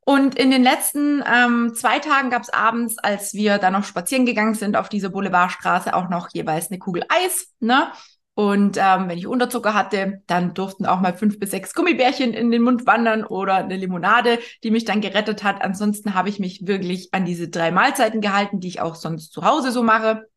Und 0.00 0.34
in 0.34 0.50
den 0.50 0.62
letzten 0.62 1.24
ähm, 1.26 1.74
zwei 1.74 1.98
Tagen 1.98 2.28
gab 2.28 2.42
es 2.42 2.50
abends, 2.50 2.98
als 2.98 3.32
wir 3.32 3.56
da 3.56 3.70
noch 3.70 3.84
spazieren 3.84 4.26
gegangen 4.26 4.54
sind 4.54 4.76
auf 4.76 4.90
dieser 4.90 5.08
Boulevardstraße, 5.08 5.94
auch 5.94 6.10
noch 6.10 6.28
jeweils 6.34 6.70
eine 6.70 6.78
Kugel 6.78 7.04
Eis. 7.08 7.54
Ne? 7.60 7.90
Und 8.34 8.76
ähm, 8.78 9.08
wenn 9.08 9.16
ich 9.16 9.28
Unterzucker 9.28 9.74
hatte, 9.74 10.22
dann 10.26 10.54
durften 10.54 10.86
auch 10.86 11.00
mal 11.00 11.16
fünf 11.16 11.38
bis 11.38 11.52
sechs 11.52 11.72
Gummibärchen 11.72 12.34
in 12.34 12.50
den 12.50 12.62
Mund 12.62 12.84
wandern 12.84 13.24
oder 13.24 13.56
eine 13.56 13.76
Limonade, 13.76 14.40
die 14.64 14.72
mich 14.72 14.84
dann 14.84 15.00
gerettet 15.00 15.44
hat. 15.44 15.62
Ansonsten 15.62 16.14
habe 16.14 16.28
ich 16.28 16.40
mich 16.40 16.66
wirklich 16.66 17.14
an 17.14 17.24
diese 17.24 17.48
drei 17.48 17.70
Mahlzeiten 17.70 18.20
gehalten, 18.20 18.58
die 18.58 18.68
ich 18.68 18.80
auch 18.80 18.96
sonst 18.96 19.32
zu 19.32 19.44
Hause 19.44 19.70
so 19.70 19.84
mache. 19.84 20.28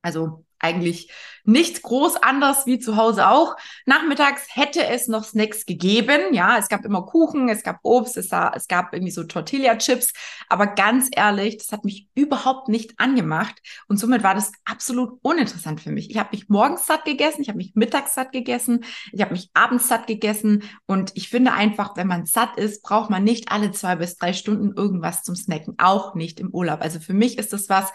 Also 0.00 0.44
eigentlich 0.60 1.10
nichts 1.48 1.80
groß 1.80 2.16
anders 2.16 2.66
wie 2.66 2.78
zu 2.78 2.96
Hause 2.96 3.26
auch. 3.26 3.56
Nachmittags 3.86 4.42
hätte 4.50 4.86
es 4.86 5.08
noch 5.08 5.24
Snacks 5.24 5.64
gegeben. 5.64 6.34
Ja, 6.34 6.58
es 6.58 6.68
gab 6.68 6.84
immer 6.84 7.06
Kuchen, 7.06 7.48
es 7.48 7.62
gab 7.62 7.78
Obst, 7.82 8.18
es, 8.18 8.28
sah, 8.28 8.52
es 8.54 8.68
gab 8.68 8.92
irgendwie 8.92 9.12
so 9.12 9.24
Tortilla-Chips. 9.24 10.12
Aber 10.50 10.66
ganz 10.66 11.08
ehrlich, 11.10 11.56
das 11.56 11.72
hat 11.72 11.86
mich 11.86 12.06
überhaupt 12.14 12.68
nicht 12.68 13.00
angemacht. 13.00 13.62
Und 13.88 13.96
somit 13.96 14.22
war 14.22 14.34
das 14.34 14.52
absolut 14.66 15.18
uninteressant 15.22 15.80
für 15.80 15.90
mich. 15.90 16.10
Ich 16.10 16.18
habe 16.18 16.30
mich 16.32 16.50
morgens 16.50 16.86
satt 16.86 17.06
gegessen, 17.06 17.40
ich 17.40 17.48
habe 17.48 17.56
mich 17.56 17.72
mittags 17.74 18.14
satt 18.14 18.32
gegessen, 18.32 18.84
ich 19.12 19.22
habe 19.22 19.32
mich 19.32 19.48
abends 19.54 19.88
satt 19.88 20.06
gegessen. 20.06 20.64
Und 20.84 21.12
ich 21.14 21.30
finde 21.30 21.54
einfach, 21.54 21.96
wenn 21.96 22.08
man 22.08 22.26
satt 22.26 22.58
ist, 22.58 22.82
braucht 22.82 23.08
man 23.08 23.24
nicht 23.24 23.50
alle 23.50 23.72
zwei 23.72 23.96
bis 23.96 24.16
drei 24.16 24.34
Stunden 24.34 24.74
irgendwas 24.76 25.22
zum 25.22 25.34
Snacken. 25.34 25.76
Auch 25.78 26.14
nicht 26.14 26.40
im 26.40 26.50
Urlaub. 26.50 26.82
Also 26.82 27.00
für 27.00 27.14
mich 27.14 27.38
ist 27.38 27.54
das 27.54 27.70
was, 27.70 27.90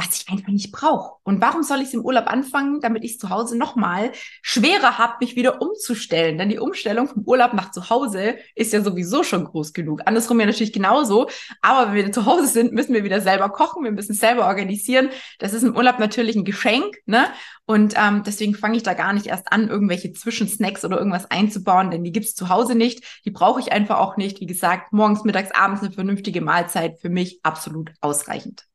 was 0.00 0.22
ich 0.22 0.32
einfach 0.32 0.48
nicht 0.48 0.72
brauche. 0.72 1.16
Und 1.24 1.40
warum 1.40 1.62
soll 1.62 1.80
ich 1.80 1.88
es 1.88 1.94
im 1.94 2.04
Urlaub 2.04 2.26
anfangen, 2.26 2.80
damit 2.80 3.04
ich 3.04 3.12
es 3.12 3.18
zu 3.18 3.28
Hause 3.28 3.56
nochmal 3.56 4.12
schwerer 4.40 4.96
habe, 4.98 5.14
mich 5.20 5.36
wieder 5.36 5.60
umzustellen? 5.60 6.38
Denn 6.38 6.48
die 6.48 6.58
Umstellung 6.58 7.06
vom 7.06 7.22
Urlaub 7.24 7.52
nach 7.52 7.70
zu 7.70 7.90
Hause 7.90 8.36
ist 8.54 8.72
ja 8.72 8.82
sowieso 8.82 9.22
schon 9.22 9.44
groß 9.44 9.72
genug. 9.72 10.02
Andersrum 10.06 10.40
ja 10.40 10.46
natürlich 10.46 10.72
genauso. 10.72 11.28
Aber 11.60 11.88
wenn 11.88 12.06
wir 12.06 12.12
zu 12.12 12.24
Hause 12.24 12.46
sind, 12.46 12.72
müssen 12.72 12.94
wir 12.94 13.04
wieder 13.04 13.20
selber 13.20 13.50
kochen, 13.50 13.84
wir 13.84 13.92
müssen 13.92 14.14
selber 14.14 14.46
organisieren. 14.46 15.10
Das 15.38 15.52
ist 15.52 15.62
im 15.62 15.76
Urlaub 15.76 15.98
natürlich 15.98 16.36
ein 16.36 16.44
Geschenk, 16.44 16.96
ne? 17.06 17.26
Und 17.66 17.94
ähm, 17.96 18.22
deswegen 18.26 18.54
fange 18.54 18.76
ich 18.76 18.82
da 18.82 18.94
gar 18.94 19.12
nicht 19.12 19.26
erst 19.26 19.52
an, 19.52 19.68
irgendwelche 19.68 20.12
Zwischensnacks 20.12 20.84
oder 20.84 20.98
irgendwas 20.98 21.30
einzubauen, 21.30 21.92
denn 21.92 22.02
die 22.02 22.10
gibt's 22.10 22.34
zu 22.34 22.48
Hause 22.48 22.74
nicht. 22.74 23.04
Die 23.24 23.30
brauche 23.30 23.60
ich 23.60 23.70
einfach 23.70 23.98
auch 23.98 24.16
nicht. 24.16 24.40
Wie 24.40 24.46
gesagt, 24.46 24.92
morgens, 24.92 25.22
mittags, 25.22 25.52
abends 25.52 25.82
eine 25.82 25.92
vernünftige 25.92 26.40
Mahlzeit 26.40 26.98
für 26.98 27.10
mich 27.10 27.38
absolut 27.44 27.92
ausreichend. 28.00 28.69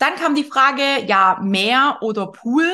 Dann 0.00 0.16
kam 0.16 0.34
die 0.34 0.44
Frage, 0.44 0.82
ja, 1.06 1.38
Meer 1.42 1.98
oder 2.00 2.32
Pool. 2.32 2.64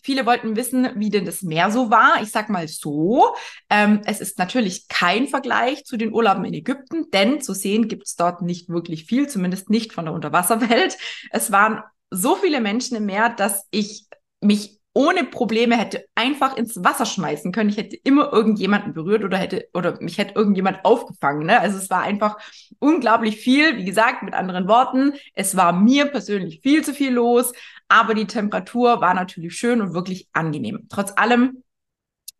Viele 0.00 0.24
wollten 0.24 0.54
wissen, 0.54 0.88
wie 0.94 1.10
denn 1.10 1.26
das 1.26 1.42
Meer 1.42 1.72
so 1.72 1.90
war. 1.90 2.22
Ich 2.22 2.30
sag 2.30 2.48
mal 2.48 2.68
so, 2.68 3.34
ähm, 3.68 4.00
es 4.06 4.20
ist 4.20 4.38
natürlich 4.38 4.86
kein 4.86 5.26
Vergleich 5.26 5.84
zu 5.84 5.96
den 5.96 6.14
Urlauben 6.14 6.44
in 6.44 6.54
Ägypten, 6.54 7.10
denn 7.10 7.42
zu 7.42 7.52
sehen 7.52 7.88
gibt's 7.88 8.14
dort 8.14 8.42
nicht 8.42 8.68
wirklich 8.68 9.04
viel, 9.06 9.28
zumindest 9.28 9.70
nicht 9.70 9.92
von 9.92 10.04
der 10.04 10.14
Unterwasserwelt. 10.14 10.96
Es 11.32 11.50
waren 11.50 11.82
so 12.10 12.36
viele 12.36 12.60
Menschen 12.60 12.96
im 12.96 13.06
Meer, 13.06 13.28
dass 13.28 13.66
ich 13.70 14.06
mich 14.40 14.77
ohne 14.98 15.22
Probleme 15.22 15.78
hätte 15.78 16.06
einfach 16.16 16.56
ins 16.56 16.82
Wasser 16.82 17.06
schmeißen 17.06 17.52
können. 17.52 17.70
Ich 17.70 17.76
hätte 17.76 17.94
immer 17.94 18.32
irgendjemanden 18.32 18.94
berührt 18.94 19.22
oder 19.22 19.38
hätte 19.38 19.68
oder 19.72 19.96
mich 20.00 20.18
hätte 20.18 20.34
irgendjemand 20.34 20.84
aufgefangen. 20.84 21.46
Ne? 21.46 21.60
Also 21.60 21.78
es 21.78 21.88
war 21.88 22.02
einfach 22.02 22.36
unglaublich 22.80 23.36
viel. 23.36 23.76
Wie 23.76 23.84
gesagt, 23.84 24.24
mit 24.24 24.34
anderen 24.34 24.66
Worten, 24.66 25.12
es 25.34 25.56
war 25.56 25.72
mir 25.72 26.06
persönlich 26.06 26.62
viel 26.62 26.82
zu 26.82 26.94
viel 26.94 27.12
los, 27.12 27.52
aber 27.86 28.14
die 28.14 28.26
Temperatur 28.26 29.00
war 29.00 29.14
natürlich 29.14 29.54
schön 29.54 29.80
und 29.80 29.94
wirklich 29.94 30.26
angenehm. 30.32 30.88
Trotz 30.88 31.12
allem 31.14 31.62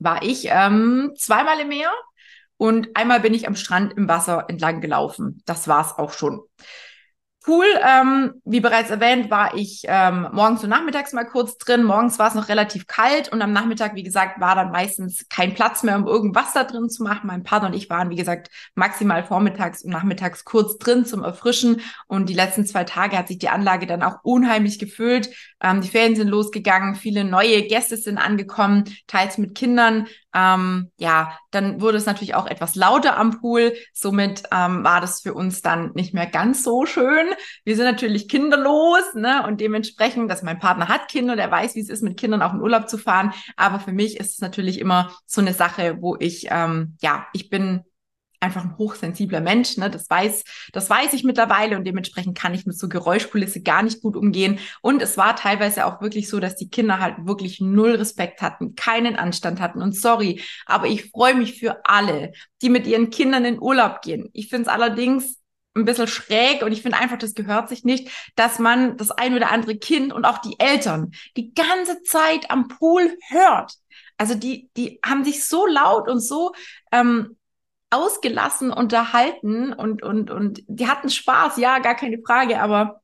war 0.00 0.24
ich 0.24 0.48
ähm, 0.50 1.12
zweimal 1.16 1.60
im 1.60 1.68
Meer 1.68 1.92
und 2.56 2.88
einmal 2.94 3.20
bin 3.20 3.34
ich 3.34 3.46
am 3.46 3.54
Strand 3.54 3.92
im 3.96 4.08
Wasser 4.08 4.46
entlang 4.48 4.80
gelaufen. 4.80 5.44
Das 5.46 5.68
war's 5.68 5.96
auch 5.96 6.10
schon. 6.10 6.40
Cool. 7.48 7.64
Ähm, 7.82 8.42
wie 8.44 8.60
bereits 8.60 8.90
erwähnt, 8.90 9.30
war 9.30 9.56
ich 9.56 9.80
ähm, 9.86 10.28
morgens 10.32 10.62
und 10.64 10.68
nachmittags 10.68 11.14
mal 11.14 11.24
kurz 11.24 11.56
drin. 11.56 11.82
Morgens 11.82 12.18
war 12.18 12.28
es 12.28 12.34
noch 12.34 12.50
relativ 12.50 12.86
kalt 12.86 13.32
und 13.32 13.40
am 13.40 13.54
Nachmittag, 13.54 13.94
wie 13.94 14.02
gesagt, 14.02 14.38
war 14.38 14.54
dann 14.54 14.70
meistens 14.70 15.26
kein 15.30 15.54
Platz 15.54 15.82
mehr, 15.82 15.96
um 15.96 16.06
irgendwas 16.06 16.52
da 16.52 16.64
drin 16.64 16.90
zu 16.90 17.02
machen. 17.02 17.26
Mein 17.26 17.44
Partner 17.44 17.70
und 17.70 17.74
ich 17.74 17.88
waren, 17.88 18.10
wie 18.10 18.16
gesagt, 18.16 18.50
maximal 18.74 19.24
vormittags 19.24 19.82
und 19.82 19.92
nachmittags 19.92 20.44
kurz 20.44 20.76
drin 20.76 21.06
zum 21.06 21.24
Erfrischen. 21.24 21.80
Und 22.06 22.28
die 22.28 22.34
letzten 22.34 22.66
zwei 22.66 22.84
Tage 22.84 23.16
hat 23.16 23.28
sich 23.28 23.38
die 23.38 23.48
Anlage 23.48 23.86
dann 23.86 24.02
auch 24.02 24.18
unheimlich 24.22 24.78
gefüllt. 24.78 25.30
Ähm, 25.62 25.80
die 25.80 25.88
Ferien 25.88 26.16
sind 26.16 26.28
losgegangen, 26.28 26.94
viele 26.94 27.24
neue 27.24 27.62
Gäste 27.62 27.96
sind 27.96 28.18
angekommen, 28.18 28.84
teils 29.06 29.38
mit 29.38 29.54
Kindern. 29.54 30.06
Ähm, 30.34 30.90
ja, 30.98 31.36
dann 31.50 31.80
wurde 31.80 31.98
es 31.98 32.06
natürlich 32.06 32.34
auch 32.34 32.46
etwas 32.46 32.74
lauter 32.74 33.16
am 33.16 33.40
Pool. 33.40 33.72
Somit 33.92 34.42
ähm, 34.52 34.84
war 34.84 35.00
das 35.00 35.20
für 35.22 35.34
uns 35.34 35.62
dann 35.62 35.92
nicht 35.94 36.14
mehr 36.14 36.26
ganz 36.26 36.62
so 36.62 36.86
schön. 36.86 37.26
Wir 37.64 37.76
sind 37.76 37.86
natürlich 37.86 38.28
kinderlos, 38.28 39.14
ne? 39.14 39.46
Und 39.46 39.60
dementsprechend, 39.60 40.30
dass 40.30 40.42
mein 40.42 40.58
Partner 40.58 40.88
hat 40.88 41.08
Kinder, 41.08 41.34
der 41.34 41.50
weiß, 41.50 41.74
wie 41.74 41.80
es 41.80 41.88
ist, 41.88 42.02
mit 42.02 42.18
Kindern 42.18 42.42
auch 42.42 42.54
in 42.54 42.60
Urlaub 42.60 42.88
zu 42.88 42.98
fahren. 42.98 43.32
Aber 43.56 43.80
für 43.80 43.92
mich 43.92 44.18
ist 44.18 44.34
es 44.34 44.40
natürlich 44.40 44.78
immer 44.78 45.12
so 45.26 45.40
eine 45.40 45.54
Sache, 45.54 45.98
wo 46.00 46.16
ich, 46.18 46.48
ähm, 46.50 46.96
ja, 47.00 47.26
ich 47.32 47.48
bin 47.48 47.84
einfach 48.40 48.64
ein 48.64 48.78
hochsensibler 48.78 49.40
Mensch, 49.40 49.76
ne? 49.76 49.90
Das 49.90 50.08
weiß, 50.08 50.44
das 50.72 50.88
weiß 50.88 51.12
ich 51.12 51.24
mittlerweile 51.24 51.76
und 51.76 51.84
dementsprechend 51.84 52.38
kann 52.38 52.54
ich 52.54 52.66
mit 52.66 52.78
so 52.78 52.88
Geräuschkulisse 52.88 53.62
gar 53.62 53.82
nicht 53.82 54.00
gut 54.00 54.16
umgehen. 54.16 54.58
Und 54.80 55.02
es 55.02 55.16
war 55.16 55.36
teilweise 55.36 55.86
auch 55.86 56.00
wirklich 56.00 56.28
so, 56.28 56.40
dass 56.40 56.56
die 56.56 56.70
Kinder 56.70 57.00
halt 57.00 57.26
wirklich 57.26 57.60
null 57.60 57.96
Respekt 57.96 58.40
hatten, 58.40 58.74
keinen 58.74 59.16
Anstand 59.16 59.60
hatten. 59.60 59.82
Und 59.82 59.96
sorry, 59.96 60.42
aber 60.66 60.86
ich 60.86 61.10
freue 61.10 61.34
mich 61.34 61.58
für 61.58 61.84
alle, 61.84 62.32
die 62.62 62.70
mit 62.70 62.86
ihren 62.86 63.10
Kindern 63.10 63.44
in 63.44 63.60
Urlaub 63.60 64.02
gehen. 64.02 64.28
Ich 64.32 64.48
finde 64.48 64.62
es 64.62 64.68
allerdings 64.68 65.38
ein 65.74 65.84
bisschen 65.84 66.08
schräg 66.08 66.62
und 66.62 66.72
ich 66.72 66.82
finde 66.82 66.98
einfach, 66.98 67.18
das 67.18 67.34
gehört 67.34 67.68
sich 67.68 67.84
nicht, 67.84 68.10
dass 68.36 68.58
man 68.58 68.96
das 68.96 69.10
ein 69.10 69.34
oder 69.34 69.50
andere 69.50 69.76
Kind 69.76 70.12
und 70.12 70.24
auch 70.24 70.38
die 70.38 70.58
Eltern 70.58 71.12
die 71.36 71.54
ganze 71.54 72.02
Zeit 72.02 72.50
am 72.50 72.68
Pool 72.68 73.16
hört. 73.28 73.74
Also 74.16 74.34
die, 74.34 74.68
die 74.76 74.98
haben 75.04 75.24
sich 75.24 75.44
so 75.44 75.66
laut 75.66 76.08
und 76.08 76.20
so 76.20 76.52
ähm, 76.90 77.37
ausgelassen 77.90 78.70
unterhalten 78.70 79.72
und, 79.72 80.02
und, 80.02 80.30
und 80.30 80.62
die 80.66 80.88
hatten 80.88 81.10
Spaß, 81.10 81.56
ja, 81.56 81.78
gar 81.78 81.94
keine 81.94 82.18
Frage, 82.24 82.60
aber 82.60 83.00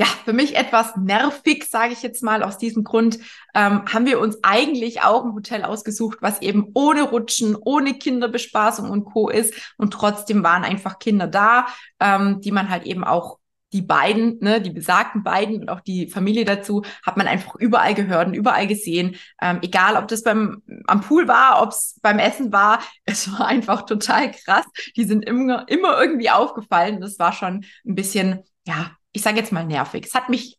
ja, 0.00 0.06
für 0.24 0.32
mich 0.32 0.56
etwas 0.56 0.96
nervig, 0.96 1.68
sage 1.68 1.92
ich 1.92 2.02
jetzt 2.02 2.22
mal. 2.22 2.42
Aus 2.42 2.56
diesem 2.56 2.84
Grund 2.84 3.18
ähm, 3.54 3.84
haben 3.84 4.06
wir 4.06 4.18
uns 4.18 4.38
eigentlich 4.42 5.02
auch 5.02 5.26
ein 5.26 5.34
Hotel 5.34 5.62
ausgesucht, 5.62 6.18
was 6.22 6.40
eben 6.40 6.70
ohne 6.72 7.02
Rutschen, 7.02 7.54
ohne 7.54 7.92
Kinderbespaßung 7.92 8.88
und 8.88 9.04
Co. 9.04 9.28
ist. 9.28 9.52
Und 9.76 9.92
trotzdem 9.92 10.42
waren 10.42 10.64
einfach 10.64 10.98
Kinder 10.98 11.26
da, 11.26 11.66
ähm, 12.00 12.40
die 12.40 12.50
man 12.50 12.70
halt 12.70 12.86
eben 12.86 13.04
auch 13.04 13.39
die 13.72 13.82
beiden, 13.82 14.38
ne, 14.40 14.60
die 14.60 14.70
besagten 14.70 15.22
beiden 15.22 15.60
und 15.60 15.68
auch 15.68 15.80
die 15.80 16.08
Familie 16.08 16.44
dazu, 16.44 16.82
hat 17.04 17.16
man 17.16 17.26
einfach 17.26 17.54
überall 17.56 17.94
gehört 17.94 18.28
und 18.28 18.34
überall 18.34 18.66
gesehen. 18.66 19.16
Ähm, 19.40 19.60
egal, 19.62 19.96
ob 19.96 20.08
das 20.08 20.22
beim 20.22 20.62
am 20.86 21.00
Pool 21.00 21.28
war, 21.28 21.62
ob 21.62 21.70
es 21.70 21.98
beim 22.02 22.18
Essen 22.18 22.52
war, 22.52 22.80
es 23.04 23.30
war 23.32 23.46
einfach 23.46 23.86
total 23.86 24.32
krass. 24.32 24.66
Die 24.96 25.04
sind 25.04 25.24
immer, 25.24 25.68
immer 25.68 26.00
irgendwie 26.00 26.30
aufgefallen. 26.30 27.00
Das 27.00 27.18
war 27.18 27.32
schon 27.32 27.64
ein 27.86 27.94
bisschen, 27.94 28.42
ja, 28.66 28.92
ich 29.12 29.22
sage 29.22 29.38
jetzt 29.38 29.52
mal 29.52 29.64
nervig. 29.64 30.06
Es 30.06 30.14
hat 30.14 30.28
mich 30.28 30.58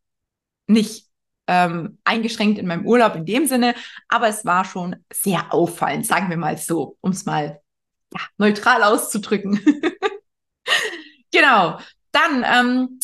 nicht 0.67 1.07
ähm, 1.47 1.97
eingeschränkt 2.05 2.59
in 2.59 2.67
meinem 2.67 2.85
Urlaub 2.85 3.15
in 3.15 3.25
dem 3.25 3.45
Sinne, 3.45 3.75
aber 4.07 4.27
es 4.27 4.45
war 4.45 4.63
schon 4.63 4.95
sehr 5.11 5.53
auffallend, 5.53 6.05
sagen 6.05 6.29
wir 6.29 6.37
mal 6.37 6.57
so, 6.57 6.97
um 7.01 7.11
es 7.11 7.25
mal 7.25 7.59
ja, 8.13 8.21
neutral 8.37 8.83
auszudrücken. 8.83 9.59
genau. 11.31 11.79
Dann, 12.11 12.45
ähm, 12.45 12.99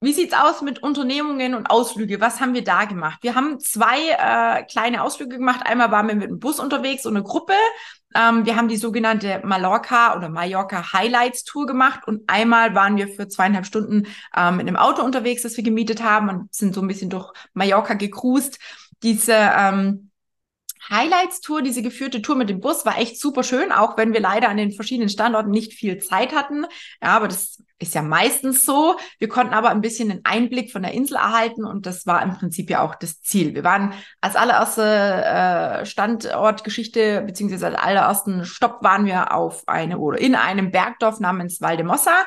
wie 0.00 0.12
sieht's 0.12 0.34
aus 0.34 0.62
mit 0.62 0.82
Unternehmungen 0.82 1.54
und 1.54 1.66
Ausflüge? 1.66 2.20
Was 2.20 2.40
haben 2.40 2.54
wir 2.54 2.64
da 2.64 2.84
gemacht? 2.84 3.18
Wir 3.22 3.34
haben 3.34 3.60
zwei 3.60 4.10
äh, 4.10 4.64
kleine 4.64 5.02
Ausflüge 5.02 5.36
gemacht. 5.36 5.60
Einmal 5.64 5.90
waren 5.90 6.08
wir 6.08 6.14
mit 6.14 6.30
dem 6.30 6.38
Bus 6.38 6.58
unterwegs, 6.58 7.02
so 7.02 7.10
eine 7.10 7.22
Gruppe. 7.22 7.54
Ähm, 8.14 8.44
wir 8.44 8.56
haben 8.56 8.68
die 8.68 8.76
sogenannte 8.76 9.40
Mallorca 9.44 10.16
oder 10.16 10.28
Mallorca 10.28 10.92
Highlights 10.92 11.44
Tour 11.44 11.66
gemacht 11.66 12.06
und 12.06 12.22
einmal 12.28 12.74
waren 12.74 12.96
wir 12.96 13.08
für 13.08 13.28
zweieinhalb 13.28 13.66
Stunden 13.66 14.06
ähm, 14.36 14.56
mit 14.56 14.66
einem 14.66 14.76
Auto 14.76 15.02
unterwegs, 15.02 15.42
das 15.42 15.56
wir 15.56 15.64
gemietet 15.64 16.02
haben 16.02 16.28
und 16.28 16.54
sind 16.54 16.74
so 16.74 16.80
ein 16.80 16.88
bisschen 16.88 17.10
durch 17.10 17.32
Mallorca 17.54 17.94
gecruised. 17.94 18.58
Diese 19.02 19.34
ähm, 19.34 20.09
Highlights-Tour, 20.88 21.62
diese 21.62 21.82
geführte 21.82 22.22
Tour 22.22 22.36
mit 22.36 22.48
dem 22.48 22.60
Bus 22.60 22.86
war 22.86 22.98
echt 22.98 23.20
super 23.20 23.42
schön, 23.42 23.72
auch 23.72 23.96
wenn 23.96 24.12
wir 24.12 24.20
leider 24.20 24.48
an 24.48 24.56
den 24.56 24.72
verschiedenen 24.72 25.08
Standorten 25.08 25.50
nicht 25.50 25.74
viel 25.74 25.98
Zeit 25.98 26.34
hatten. 26.34 26.64
Ja, 27.02 27.16
aber 27.16 27.28
das 27.28 27.62
ist 27.78 27.94
ja 27.94 28.02
meistens 28.02 28.64
so. 28.64 28.96
Wir 29.18 29.28
konnten 29.28 29.54
aber 29.54 29.70
ein 29.70 29.80
bisschen 29.80 30.10
einen 30.10 30.20
Einblick 30.24 30.70
von 30.70 30.82
der 30.82 30.92
Insel 30.92 31.16
erhalten 31.16 31.64
und 31.64 31.86
das 31.86 32.06
war 32.06 32.22
im 32.22 32.34
Prinzip 32.34 32.70
ja 32.70 32.82
auch 32.82 32.94
das 32.94 33.22
Ziel. 33.22 33.54
Wir 33.54 33.64
waren 33.64 33.94
als 34.20 34.36
allererste 34.36 34.82
äh, 34.82 35.86
Standortgeschichte 35.86 37.22
beziehungsweise 37.22 37.66
als 37.66 37.78
allerersten 37.78 38.44
Stopp 38.44 38.82
waren 38.82 39.06
wir 39.06 39.34
auf 39.34 39.66
eine 39.66 39.98
oder 39.98 40.20
in 40.20 40.34
einem 40.34 40.70
Bergdorf 40.70 41.20
namens 41.20 41.60
Valdemossa. 41.60 42.26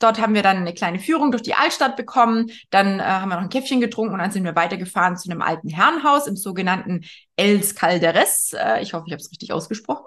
Dort 0.00 0.18
haben 0.18 0.34
wir 0.34 0.42
dann 0.42 0.56
eine 0.56 0.72
kleine 0.72 0.98
Führung 0.98 1.30
durch 1.30 1.42
die 1.42 1.54
Altstadt 1.54 1.94
bekommen. 1.94 2.50
Dann 2.70 3.00
äh, 3.00 3.02
haben 3.02 3.28
wir 3.28 3.36
noch 3.36 3.42
ein 3.42 3.50
Käffchen 3.50 3.80
getrunken 3.80 4.14
und 4.14 4.18
dann 4.18 4.30
sind 4.30 4.44
wir 4.44 4.56
weitergefahren 4.56 5.16
zu 5.16 5.30
einem 5.30 5.42
alten 5.42 5.68
Herrenhaus 5.68 6.26
im 6.26 6.36
sogenannten 6.36 7.04
Els 7.36 7.74
Calderes. 7.74 8.54
Äh, 8.58 8.82
ich 8.82 8.94
hoffe, 8.94 9.04
ich 9.06 9.12
habe 9.12 9.20
es 9.20 9.30
richtig 9.30 9.52
ausgesprochen. 9.52 10.06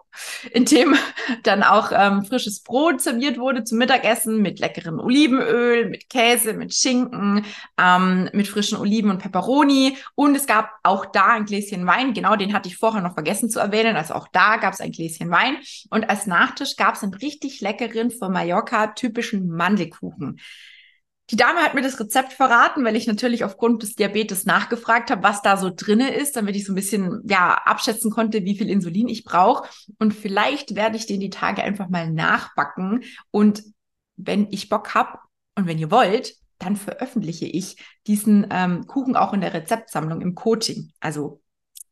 In 0.52 0.66
dem 0.66 0.96
dann 1.44 1.64
auch 1.64 1.92
ähm, 1.94 2.26
frisches 2.26 2.62
Brot 2.62 3.02
serviert 3.02 3.38
wurde 3.38 3.64
zum 3.64 3.78
Mittagessen 3.78 4.42
mit 4.42 4.60
leckerem 4.60 5.00
Olivenöl, 5.00 5.90
mit 5.90 6.10
Käse, 6.10 6.54
mit 6.54 6.74
Schinken, 6.74 7.46
ähm, 7.80 8.30
mit 8.34 8.48
frischen 8.48 8.78
Oliven 8.78 9.10
und 9.10 9.20
Peperoni. 9.20 9.98
Und 10.16 10.36
es 10.36 10.48
gab 10.48 10.72
auch 10.84 11.06
da 11.06 11.28
ein 11.28 11.46
Gläschen 11.46 11.86
Wein. 11.86 12.14
Genau, 12.14 12.36
den 12.36 12.54
hatte 12.54 12.70
ich 12.70 12.78
vorher 12.78 13.02
noch 13.02 13.14
vergessen 13.14 13.50
zu 13.50 13.60
erwähnen. 13.60 13.96
Also 13.96 14.14
auch 14.14 14.28
da 14.32 14.58
gab 14.58 14.74
es 14.74 14.82
ein 14.82 14.92
Gläschen 14.92 15.30
Wein. 15.30 15.58
Und 15.90 16.10
als 16.10 16.28
Nachtisch 16.28 16.76
gab 16.76 16.96
es 16.96 17.04
einen 17.04 17.14
richtig 17.14 17.62
leckeren 17.62 18.12
von 18.12 18.32
Mallorca 18.32 18.88
typischen 18.88 19.48
Mandel 19.48 19.84
Vanillekuchen. 19.84 20.40
Die 21.30 21.38
Dame 21.38 21.62
hat 21.62 21.74
mir 21.74 21.82
das 21.82 22.00
Rezept 22.00 22.34
verraten, 22.34 22.84
weil 22.84 22.98
ich 22.98 23.08
natürlich 23.08 23.46
aufgrund 23.46 23.82
des 23.82 23.96
Diabetes 23.96 24.46
nachgefragt 24.46 25.10
habe, 25.10 25.24
was 25.24 25.42
da 25.42 25.56
so 25.56 25.72
drinne 25.74 26.14
ist, 26.14 26.36
damit 26.36 26.56
ich 26.56 26.66
so 26.66 26.74
ein 26.74 26.76
bisschen 26.76 27.22
ja 27.26 27.54
abschätzen 27.54 28.12
konnte, 28.12 28.44
wie 28.44 28.58
viel 28.58 28.70
Insulin 28.70 29.08
ich 29.08 29.24
brauche. 29.24 29.70
Und 30.00 30.14
vielleicht 30.14 30.76
werde 30.76 30.98
ich 30.98 31.06
den 31.06 31.22
die 31.22 31.30
Tage 31.30 31.64
einfach 31.64 31.88
mal 31.88 32.12
nachbacken. 32.12 33.04
Und 33.32 33.64
wenn 34.18 34.48
ich 34.52 34.70
Bock 34.70 34.94
habe 34.96 35.20
und 35.56 35.66
wenn 35.66 35.80
ihr 35.80 35.92
wollt, 35.92 36.36
dann 36.60 36.76
veröffentliche 36.76 37.46
ich 37.46 37.78
diesen 38.08 38.48
ähm, 38.50 38.88
Kuchen 38.88 39.16
auch 39.16 39.34
in 39.34 39.42
der 39.42 39.54
Rezeptsammlung 39.54 40.22
im 40.22 40.36
Coaching. 40.36 40.92
Also 41.00 41.42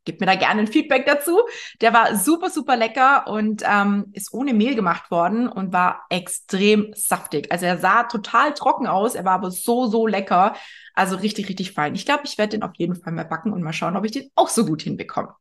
Gebt 0.04 0.20
mir 0.20 0.26
da 0.26 0.36
gerne 0.36 0.62
ein 0.62 0.68
Feedback 0.68 1.06
dazu. 1.06 1.40
Der 1.80 1.94
war 1.94 2.16
super, 2.16 2.50
super 2.50 2.76
lecker 2.76 3.28
und 3.28 3.64
ähm, 3.66 4.08
ist 4.14 4.34
ohne 4.34 4.54
Mehl 4.54 4.74
gemacht 4.76 5.12
worden 5.12 5.48
und 5.48 5.74
war 5.74 6.06
extrem 6.10 6.92
saftig. 6.96 7.52
Also 7.52 7.68
er 7.68 7.78
sah 7.78 8.04
total 8.04 8.54
trocken 8.54 8.88
aus, 8.88 9.14
er 9.14 9.26
war 9.26 9.34
aber 9.34 9.52
so, 9.52 9.86
so 9.88 10.08
lecker. 10.08 10.56
Also 10.96 11.16
richtig, 11.18 11.50
richtig 11.50 11.74
fein. 11.74 11.94
Ich 11.96 12.06
glaube, 12.06 12.24
ich 12.26 12.38
werde 12.38 12.58
den 12.58 12.64
auf 12.64 12.72
jeden 12.78 12.96
Fall 12.96 13.14
mal 13.14 13.26
backen 13.26 13.54
und 13.54 13.62
mal 13.62 13.74
schauen, 13.74 13.96
ob 13.96 14.06
ich 14.06 14.12
den 14.12 14.30
auch 14.36 14.50
so 14.50 14.66
gut 14.66 14.82
hinbekomme. 14.82 15.36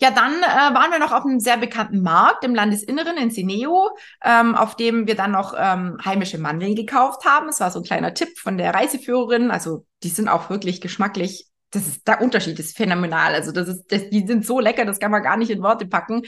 Ja, 0.00 0.12
dann 0.12 0.32
äh, 0.32 0.74
waren 0.74 0.92
wir 0.92 1.00
noch 1.00 1.10
auf 1.10 1.24
einem 1.24 1.40
sehr 1.40 1.56
bekannten 1.56 2.02
Markt 2.02 2.44
im 2.44 2.54
Landesinneren 2.54 3.16
in 3.16 3.30
Sineo, 3.30 3.90
ähm, 4.24 4.54
auf 4.54 4.76
dem 4.76 5.08
wir 5.08 5.16
dann 5.16 5.32
noch 5.32 5.54
ähm, 5.58 5.98
heimische 6.04 6.38
Mandeln 6.38 6.76
gekauft 6.76 7.24
haben. 7.24 7.48
Es 7.48 7.58
war 7.58 7.72
so 7.72 7.80
ein 7.80 7.84
kleiner 7.84 8.14
Tipp 8.14 8.38
von 8.38 8.58
der 8.58 8.72
Reiseführerin. 8.74 9.50
Also 9.50 9.86
die 10.04 10.08
sind 10.10 10.28
auch 10.28 10.50
wirklich 10.50 10.80
geschmacklich 10.80 11.47
das 11.70 11.86
ist, 11.86 12.08
der 12.08 12.22
Unterschied 12.22 12.58
ist 12.58 12.76
phänomenal. 12.76 13.34
Also 13.34 13.52
das 13.52 13.68
ist, 13.68 13.92
das, 13.92 14.08
die 14.10 14.26
sind 14.26 14.46
so 14.46 14.60
lecker, 14.60 14.84
das 14.84 14.98
kann 14.98 15.10
man 15.10 15.22
gar 15.22 15.36
nicht 15.36 15.50
in 15.50 15.62
Worte 15.62 15.86
packen. 15.86 16.22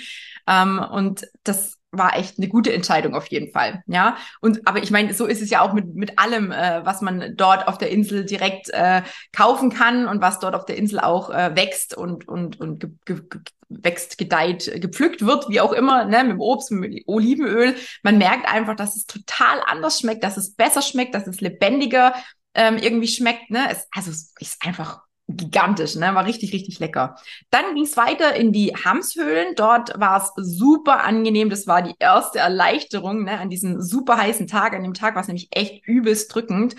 Ähm, 0.47 0.79
und 0.79 1.27
das 1.45 1.79
war 1.93 2.17
echt 2.17 2.39
eine 2.39 2.49
gute 2.49 2.73
Entscheidung 2.73 3.15
auf 3.15 3.27
jeden 3.29 3.53
Fall. 3.53 3.83
Ja, 3.87 4.17
und 4.41 4.67
aber 4.67 4.83
ich 4.83 4.91
meine, 4.91 5.13
so 5.13 5.27
ist 5.27 5.43
es 5.43 5.51
ja 5.51 5.61
auch 5.61 5.73
mit 5.73 5.95
mit 5.95 6.19
allem, 6.19 6.53
äh, 6.53 6.85
was 6.85 7.01
man 7.01 7.35
dort 7.37 7.67
auf 7.67 7.79
der 7.79 7.91
Insel 7.91 8.25
direkt 8.25 8.69
äh, 8.71 9.03
kaufen 9.33 9.71
kann 9.71 10.07
und 10.07 10.21
was 10.21 10.39
dort 10.39 10.55
auf 10.55 10.67
der 10.67 10.77
Insel 10.77 11.01
auch 11.01 11.31
äh, 11.31 11.57
wächst 11.57 11.97
und 11.97 12.29
und 12.29 12.61
und 12.61 12.81
ge, 13.05 13.21
ge, 13.29 13.41
wächst, 13.69 14.19
gedeiht, 14.19 14.71
gepflückt 14.81 15.25
wird, 15.25 15.49
wie 15.49 15.61
auch 15.61 15.73
immer, 15.73 16.05
ne, 16.05 16.23
mit 16.23 16.33
dem 16.33 16.41
Obst, 16.41 16.71
mit 16.71 17.03
Olivenöl. 17.07 17.75
Man 18.03 18.19
merkt 18.19 18.49
einfach, 18.49 18.77
dass 18.77 18.97
es 18.97 19.07
total 19.07 19.61
anders 19.67 20.01
schmeckt, 20.01 20.23
dass 20.25 20.37
es 20.37 20.55
besser 20.55 20.83
schmeckt, 20.83 21.15
dass 21.15 21.27
es 21.27 21.41
lebendiger 21.41 22.15
ähm, 22.55 22.79
irgendwie 22.79 23.09
schmeckt. 23.09 23.51
Ne, 23.51 23.69
es, 23.71 23.87
also 23.93 24.11
es 24.11 24.35
ist 24.41 24.65
einfach 24.65 25.03
gigantisch, 25.37 25.97
ne? 25.97 26.15
War 26.15 26.27
richtig, 26.27 26.53
richtig 26.53 26.79
lecker. 26.79 27.17
Dann 27.51 27.75
ging 27.75 27.85
es 27.85 27.97
weiter 27.97 28.35
in 28.35 28.53
die 28.53 28.75
Hamshöhlen. 28.75 29.55
Dort 29.57 29.99
war 29.99 30.23
es 30.23 30.33
super 30.37 31.05
angenehm. 31.05 31.51
Das 31.51 31.67
war 31.67 31.83
die 31.83 31.95
erste 31.99 32.39
Erleichterung 32.39 33.25
ne? 33.25 33.39
an 33.39 33.51
diesem 33.51 33.81
super 33.81 34.17
heißen 34.17 34.47
Tag. 34.47 34.75
An 34.75 34.83
dem 34.83 34.95
Tag 34.95 35.15
war 35.15 35.23
es 35.23 35.29
nämlich 35.29 35.49
echt 35.51 35.87
übelst 35.87 36.35
drückend. 36.35 36.77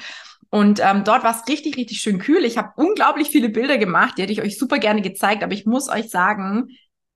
Und 0.50 0.82
ähm, 0.84 1.04
dort 1.06 1.24
war 1.24 1.36
es 1.36 1.48
richtig, 1.48 1.78
richtig 1.78 2.02
schön 2.02 2.20
kühl. 2.20 2.44
Ich 2.44 2.58
habe 2.58 2.74
unglaublich 2.76 3.30
viele 3.30 3.50
Bilder 3.50 3.78
gemacht, 3.78 4.18
die 4.18 4.24
hätte 4.24 4.34
ich 4.34 4.42
euch 4.42 4.58
super 4.58 4.80
gerne 4.80 5.02
gezeigt. 5.02 5.44
Aber 5.44 5.54
ich 5.54 5.66
muss 5.66 5.88
euch 5.88 6.10
sagen, 6.10 6.68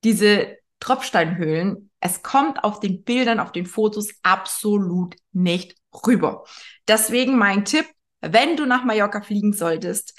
diese 0.06 0.58
Tropfsteinhöhlen, 0.80 1.92
es 2.00 2.24
kommt 2.24 2.64
auf 2.64 2.80
den 2.80 3.04
Bildern, 3.04 3.40
auf 3.40 3.52
den 3.52 3.66
Fotos 3.66 4.10
absolut 4.24 5.16
nicht 5.34 5.76
rüber. 6.06 6.46
Deswegen 6.88 7.38
mein 7.38 7.66
Tipp, 7.66 7.86
wenn 8.22 8.56
du 8.56 8.66
nach 8.66 8.86
Mallorca 8.86 9.22
fliegen 9.22 9.54
solltest, 9.54 10.18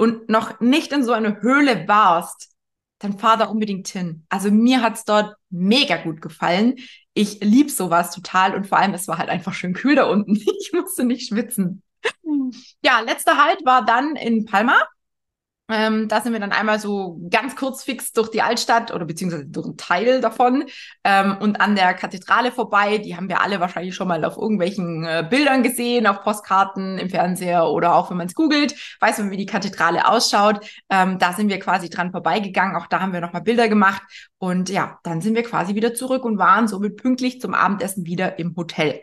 und 0.00 0.30
noch 0.30 0.60
nicht 0.60 0.92
in 0.92 1.04
so 1.04 1.12
einer 1.12 1.42
Höhle 1.42 1.86
warst, 1.86 2.48
dann 3.00 3.18
fahr 3.18 3.36
da 3.36 3.44
unbedingt 3.44 3.86
hin. 3.86 4.24
Also 4.30 4.50
mir 4.50 4.80
hat's 4.80 5.04
dort 5.04 5.36
mega 5.50 5.98
gut 5.98 6.22
gefallen. 6.22 6.76
Ich 7.12 7.40
lieb 7.40 7.70
sowas 7.70 8.10
total 8.10 8.54
und 8.54 8.66
vor 8.66 8.78
allem, 8.78 8.94
es 8.94 9.08
war 9.08 9.18
halt 9.18 9.28
einfach 9.28 9.52
schön 9.52 9.74
kühl 9.74 9.96
da 9.96 10.04
unten. 10.04 10.36
Ich 10.60 10.72
musste 10.72 11.04
nicht 11.04 11.28
schwitzen. 11.28 11.82
Ja, 12.82 13.00
letzter 13.00 13.36
Halt 13.36 13.62
war 13.66 13.84
dann 13.84 14.16
in 14.16 14.46
Palma. 14.46 14.82
Ähm, 15.70 16.08
da 16.08 16.20
sind 16.20 16.32
wir 16.32 16.40
dann 16.40 16.52
einmal 16.52 16.80
so 16.80 17.20
ganz 17.30 17.54
kurz 17.54 17.84
fix 17.84 18.12
durch 18.12 18.30
die 18.30 18.42
Altstadt 18.42 18.92
oder 18.92 19.04
beziehungsweise 19.04 19.46
durch 19.46 19.66
einen 19.66 19.76
Teil 19.76 20.20
davon 20.20 20.64
ähm, 21.04 21.36
und 21.40 21.60
an 21.60 21.76
der 21.76 21.94
Kathedrale 21.94 22.50
vorbei. 22.50 22.98
Die 22.98 23.16
haben 23.16 23.28
wir 23.28 23.40
alle 23.40 23.60
wahrscheinlich 23.60 23.94
schon 23.94 24.08
mal 24.08 24.24
auf 24.24 24.36
irgendwelchen 24.36 25.04
äh, 25.04 25.26
Bildern 25.28 25.62
gesehen, 25.62 26.06
auf 26.06 26.22
Postkarten, 26.22 26.98
im 26.98 27.08
Fernseher 27.10 27.68
oder 27.68 27.94
auch 27.94 28.10
wenn 28.10 28.16
man 28.16 28.26
es 28.26 28.34
googelt, 28.34 28.74
weiß 29.00 29.18
man, 29.18 29.30
wie 29.30 29.36
die 29.36 29.46
Kathedrale 29.46 30.08
ausschaut. 30.08 30.60
Ähm, 30.90 31.18
da 31.18 31.32
sind 31.32 31.48
wir 31.48 31.60
quasi 31.60 31.88
dran 31.88 32.10
vorbeigegangen. 32.10 32.76
Auch 32.76 32.86
da 32.86 33.00
haben 33.00 33.12
wir 33.12 33.20
nochmal 33.20 33.42
Bilder 33.42 33.68
gemacht. 33.68 34.02
Und 34.38 34.70
ja, 34.70 34.98
dann 35.04 35.20
sind 35.20 35.34
wir 35.34 35.42
quasi 35.42 35.74
wieder 35.74 35.94
zurück 35.94 36.24
und 36.24 36.38
waren 36.38 36.66
somit 36.66 36.96
pünktlich 36.96 37.40
zum 37.40 37.54
Abendessen 37.54 38.06
wieder 38.06 38.38
im 38.38 38.56
Hotel. 38.56 39.02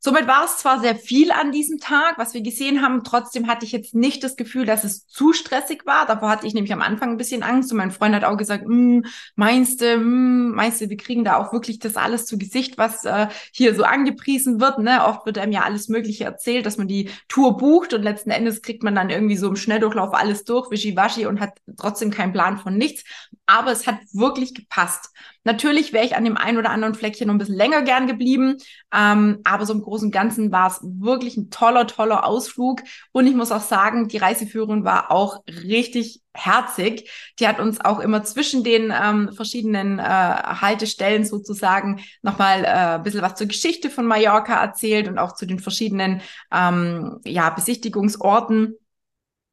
Somit 0.00 0.28
war 0.28 0.44
es 0.44 0.58
zwar 0.58 0.78
sehr 0.78 0.94
viel 0.94 1.32
an 1.32 1.50
diesem 1.50 1.78
Tag, 1.78 2.18
was 2.18 2.32
wir 2.32 2.40
gesehen 2.40 2.82
haben, 2.82 3.02
trotzdem 3.02 3.48
hatte 3.48 3.64
ich 3.64 3.72
jetzt 3.72 3.96
nicht 3.96 4.22
das 4.22 4.36
Gefühl, 4.36 4.64
dass 4.64 4.84
es 4.84 5.06
zu 5.06 5.32
stressig 5.32 5.86
war. 5.86 6.06
Davor 6.06 6.30
hatte 6.30 6.46
ich 6.46 6.54
nämlich 6.54 6.72
am 6.72 6.82
Anfang 6.82 7.10
ein 7.10 7.16
bisschen 7.16 7.42
Angst 7.42 7.72
und 7.72 7.78
mein 7.78 7.90
Freund 7.90 8.14
hat 8.14 8.22
auch 8.22 8.36
gesagt, 8.36 8.64
mm, 8.68 9.00
meinst 9.34 9.80
du, 9.80 9.98
mm, 9.98 10.52
meinst 10.54 10.80
du, 10.80 10.88
wir 10.88 10.96
kriegen 10.96 11.24
da 11.24 11.36
auch 11.36 11.52
wirklich 11.52 11.80
das 11.80 11.96
alles 11.96 12.26
zu 12.26 12.38
Gesicht, 12.38 12.78
was 12.78 13.04
äh, 13.04 13.26
hier 13.50 13.74
so 13.74 13.82
angepriesen 13.82 14.60
wird. 14.60 14.78
Ne? 14.78 15.04
Oft 15.04 15.26
wird 15.26 15.36
einem 15.36 15.52
ja 15.52 15.62
alles 15.62 15.88
Mögliche 15.88 16.24
erzählt, 16.24 16.64
dass 16.64 16.78
man 16.78 16.86
die 16.86 17.10
Tour 17.26 17.56
bucht 17.56 17.92
und 17.92 18.02
letzten 18.02 18.30
Endes 18.30 18.62
kriegt 18.62 18.84
man 18.84 18.94
dann 18.94 19.10
irgendwie 19.10 19.36
so 19.36 19.48
im 19.48 19.56
Schnelldurchlauf 19.56 20.14
alles 20.14 20.44
durch, 20.44 20.70
wischiwaschi 20.70 21.26
und 21.26 21.40
hat 21.40 21.58
trotzdem 21.76 22.12
keinen 22.12 22.32
Plan 22.32 22.58
von 22.58 22.76
nichts. 22.76 23.02
Aber 23.46 23.72
es 23.72 23.88
hat 23.88 23.96
wirklich 24.12 24.54
gepasst. 24.54 25.10
Natürlich 25.48 25.94
wäre 25.94 26.04
ich 26.04 26.14
an 26.14 26.24
dem 26.24 26.36
einen 26.36 26.58
oder 26.58 26.68
anderen 26.68 26.94
Fleckchen 26.94 27.28
noch 27.28 27.34
ein 27.34 27.38
bisschen 27.38 27.56
länger 27.56 27.80
gern 27.80 28.06
geblieben, 28.06 28.58
ähm, 28.94 29.38
aber 29.44 29.64
so 29.64 29.72
im 29.72 29.80
Großen 29.80 30.08
und 30.08 30.12
Ganzen 30.12 30.52
war 30.52 30.66
es 30.66 30.80
wirklich 30.82 31.38
ein 31.38 31.48
toller, 31.48 31.86
toller 31.86 32.26
Ausflug. 32.26 32.82
Und 33.12 33.26
ich 33.26 33.34
muss 33.34 33.50
auch 33.50 33.62
sagen, 33.62 34.08
die 34.08 34.18
Reiseführerin 34.18 34.84
war 34.84 35.10
auch 35.10 35.42
richtig 35.46 36.20
herzig. 36.34 37.10
Die 37.38 37.48
hat 37.48 37.60
uns 37.60 37.82
auch 37.82 37.98
immer 38.00 38.24
zwischen 38.24 38.62
den 38.62 38.92
ähm, 38.94 39.32
verschiedenen 39.32 39.98
äh, 39.98 40.02
Haltestellen 40.02 41.24
sozusagen 41.24 42.02
nochmal 42.20 42.64
äh, 42.64 42.96
ein 42.96 43.02
bisschen 43.02 43.22
was 43.22 43.36
zur 43.36 43.46
Geschichte 43.46 43.88
von 43.88 44.04
Mallorca 44.04 44.62
erzählt 44.62 45.08
und 45.08 45.16
auch 45.18 45.34
zu 45.34 45.46
den 45.46 45.60
verschiedenen 45.60 46.20
ähm, 46.52 47.20
ja, 47.24 47.48
Besichtigungsorten. 47.48 48.74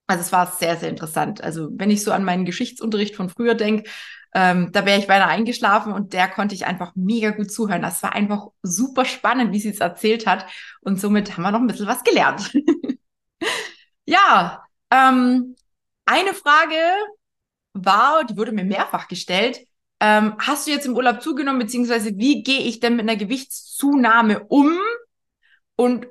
Also 0.07 0.21
es 0.23 0.33
war 0.33 0.47
sehr, 0.47 0.75
sehr 0.75 0.89
interessant. 0.89 1.41
Also 1.41 1.69
wenn 1.71 1.89
ich 1.89 2.03
so 2.03 2.11
an 2.11 2.25
meinen 2.25 2.43
Geschichtsunterricht 2.43 3.15
von 3.15 3.29
früher 3.29 3.55
denke, 3.55 3.89
ähm, 4.35 4.73
da 4.73 4.85
wäre 4.85 4.99
ich 4.99 5.07
beinahe 5.07 5.29
eingeschlafen 5.29 5.93
und 5.93 6.11
der 6.11 6.27
konnte 6.27 6.55
ich 6.55 6.65
einfach 6.65 6.91
mega 6.95 7.31
gut 7.31 7.49
zuhören. 7.49 7.81
Das 7.81 8.03
war 8.03 8.13
einfach 8.13 8.47
super 8.63 9.05
spannend, 9.05 9.53
wie 9.53 9.61
sie 9.61 9.69
es 9.69 9.79
erzählt 9.79 10.27
hat. 10.27 10.45
Und 10.81 10.99
somit 10.99 11.31
haben 11.31 11.43
wir 11.43 11.51
noch 11.51 11.61
ein 11.61 11.67
bisschen 11.67 11.87
was 11.87 12.03
gelernt. 12.03 12.51
ja, 14.05 14.61
ähm, 14.91 15.55
eine 16.05 16.33
Frage 16.33 16.75
war, 17.71 18.25
die 18.25 18.35
wurde 18.35 18.51
mir 18.51 18.65
mehrfach 18.65 19.07
gestellt. 19.07 19.59
Ähm, 20.01 20.35
hast 20.39 20.67
du 20.67 20.71
jetzt 20.71 20.85
im 20.85 20.97
Urlaub 20.97 21.21
zugenommen, 21.21 21.59
beziehungsweise 21.59 22.17
wie 22.17 22.43
gehe 22.43 22.59
ich 22.59 22.81
denn 22.81 22.97
mit 22.97 23.07
einer 23.07 23.17
Gewichtszunahme 23.17 24.43
um? 24.49 24.77
Und 25.77 26.07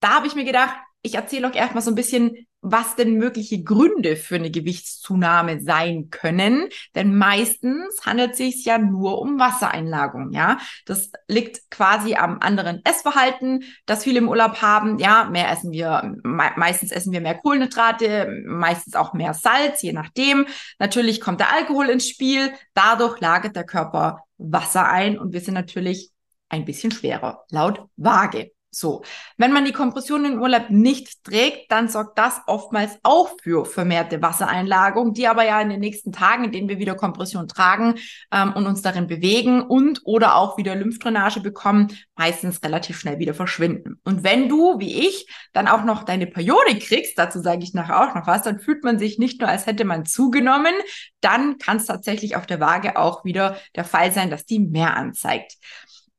da 0.00 0.16
habe 0.16 0.26
ich 0.26 0.34
mir 0.34 0.44
gedacht, 0.44 0.74
ich 1.02 1.14
erzähle 1.14 1.46
euch 1.46 1.54
erstmal 1.54 1.82
so 1.84 1.92
ein 1.92 1.94
bisschen, 1.94 2.48
was 2.62 2.96
denn 2.96 3.14
mögliche 3.16 3.62
Gründe 3.62 4.16
für 4.16 4.36
eine 4.36 4.50
Gewichtszunahme 4.50 5.60
sein 5.60 6.10
können. 6.10 6.68
Denn 6.94 7.16
meistens 7.16 8.04
handelt 8.04 8.32
es 8.32 8.38
sich 8.38 8.64
ja 8.64 8.78
nur 8.78 9.20
um 9.20 9.38
Wassereinlagung, 9.38 10.32
ja. 10.32 10.58
Das 10.84 11.10
liegt 11.28 11.70
quasi 11.70 12.14
am 12.14 12.38
anderen 12.40 12.80
Essverhalten, 12.84 13.64
das 13.86 14.04
viele 14.04 14.18
im 14.18 14.28
Urlaub 14.28 14.60
haben. 14.62 14.98
Ja, 14.98 15.24
mehr 15.24 15.50
essen 15.50 15.72
wir, 15.72 16.14
me 16.22 16.50
meistens 16.56 16.92
essen 16.92 17.12
wir 17.12 17.20
mehr 17.20 17.38
Kohlenhydrate, 17.38 18.42
meistens 18.46 18.94
auch 18.94 19.14
mehr 19.14 19.34
Salz, 19.34 19.82
je 19.82 19.92
nachdem. 19.92 20.46
Natürlich 20.78 21.20
kommt 21.20 21.40
der 21.40 21.52
Alkohol 21.54 21.88
ins 21.88 22.08
Spiel. 22.08 22.52
Dadurch 22.74 23.20
lagert 23.20 23.56
der 23.56 23.64
Körper 23.64 24.24
Wasser 24.38 24.88
ein 24.88 25.18
und 25.18 25.32
wir 25.32 25.40
sind 25.40 25.54
natürlich 25.54 26.10
ein 26.48 26.64
bisschen 26.64 26.90
schwerer, 26.90 27.44
laut 27.50 27.86
Waage. 27.96 28.50
So, 28.72 29.02
wenn 29.36 29.52
man 29.52 29.64
die 29.64 29.72
Kompression 29.72 30.24
im 30.24 30.40
Urlaub 30.40 30.70
nicht 30.70 31.24
trägt, 31.24 31.72
dann 31.72 31.88
sorgt 31.88 32.16
das 32.18 32.40
oftmals 32.46 32.98
auch 33.02 33.30
für 33.42 33.64
vermehrte 33.64 34.22
Wassereinlagerung, 34.22 35.12
die 35.12 35.26
aber 35.26 35.44
ja 35.44 35.60
in 35.60 35.70
den 35.70 35.80
nächsten 35.80 36.12
Tagen, 36.12 36.44
in 36.44 36.52
denen 36.52 36.68
wir 36.68 36.78
wieder 36.78 36.94
Kompression 36.94 37.48
tragen 37.48 37.96
ähm, 38.32 38.52
und 38.52 38.66
uns 38.66 38.80
darin 38.80 39.08
bewegen 39.08 39.60
und 39.60 40.02
oder 40.04 40.36
auch 40.36 40.56
wieder 40.56 40.76
Lymphdrainage 40.76 41.40
bekommen, 41.40 41.88
meistens 42.14 42.62
relativ 42.62 43.00
schnell 43.00 43.18
wieder 43.18 43.34
verschwinden. 43.34 44.00
Und 44.04 44.22
wenn 44.22 44.48
du, 44.48 44.78
wie 44.78 45.08
ich, 45.08 45.26
dann 45.52 45.66
auch 45.66 45.82
noch 45.82 46.04
deine 46.04 46.28
Periode 46.28 46.78
kriegst, 46.78 47.18
dazu 47.18 47.40
sage 47.40 47.64
ich 47.64 47.74
nachher 47.74 48.00
auch 48.00 48.14
noch 48.14 48.28
was, 48.28 48.42
dann 48.42 48.60
fühlt 48.60 48.84
man 48.84 49.00
sich 49.00 49.18
nicht 49.18 49.40
nur, 49.40 49.50
als 49.50 49.66
hätte 49.66 49.84
man 49.84 50.06
zugenommen, 50.06 50.74
dann 51.20 51.58
kann 51.58 51.78
es 51.78 51.86
tatsächlich 51.86 52.36
auf 52.36 52.46
der 52.46 52.60
Waage 52.60 52.96
auch 52.96 53.24
wieder 53.24 53.56
der 53.74 53.84
Fall 53.84 54.12
sein, 54.12 54.30
dass 54.30 54.46
die 54.46 54.60
mehr 54.60 54.96
anzeigt. 54.96 55.56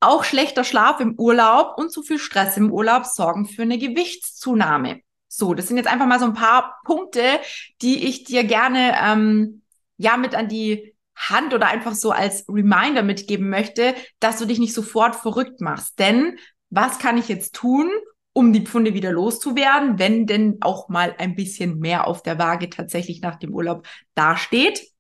Auch 0.02 0.24
schlechter 0.24 0.64
Schlaf 0.64 1.00
im 1.00 1.14
Urlaub 1.18 1.78
und 1.78 1.92
zu 1.92 2.02
viel 2.02 2.18
Stress 2.18 2.58
im 2.58 2.72
Urlaub 2.72 3.06
sorgen 3.06 3.46
für 3.46 3.62
eine 3.62 3.78
Gewichtszunahme. 3.78 5.02
So, 5.28 5.54
das 5.54 5.68
sind 5.68 5.78
jetzt 5.78 5.88
einfach 5.88 6.08
mal 6.08 6.20
so 6.20 6.26
ein 6.26 6.34
paar 6.34 6.80
Punkte, 6.84 7.22
die 7.82 8.08
ich 8.08 8.24
dir 8.24 8.44
gerne 8.44 8.96
ähm, 9.02 9.62
ja 9.98 10.18
mit 10.18 10.36
an 10.36 10.50
die 10.50 10.96
Hand 11.16 11.54
oder 11.54 11.68
einfach 11.68 11.94
so 11.94 12.12
als 12.12 12.46
Reminder 12.50 13.04
mitgeben 13.04 13.50
möchte, 13.50 13.94
dass 14.20 14.40
du 14.40 14.46
dich 14.46 14.60
nicht 14.60 14.74
sofort 14.74 15.16
verrückt 15.16 15.62
machst. 15.62 16.00
Denn 16.00 16.38
was 16.72 16.98
kann 16.98 17.18
ich 17.18 17.30
jetzt 17.30 17.54
tun, 17.54 17.92
um 18.34 18.54
die 18.54 18.66
Pfunde 18.66 18.94
wieder 18.94 19.12
loszuwerden, 19.12 20.00
wenn 20.00 20.26
denn 20.26 20.58
auch 20.62 20.90
mal 20.90 21.14
ein 21.20 21.36
bisschen 21.36 21.80
mehr 21.80 22.08
auf 22.08 22.24
der 22.24 22.40
Waage 22.40 22.70
tatsächlich 22.70 23.22
nach 23.22 23.38
dem 23.38 23.54
Urlaub 23.54 23.86
dasteht? 24.16 24.91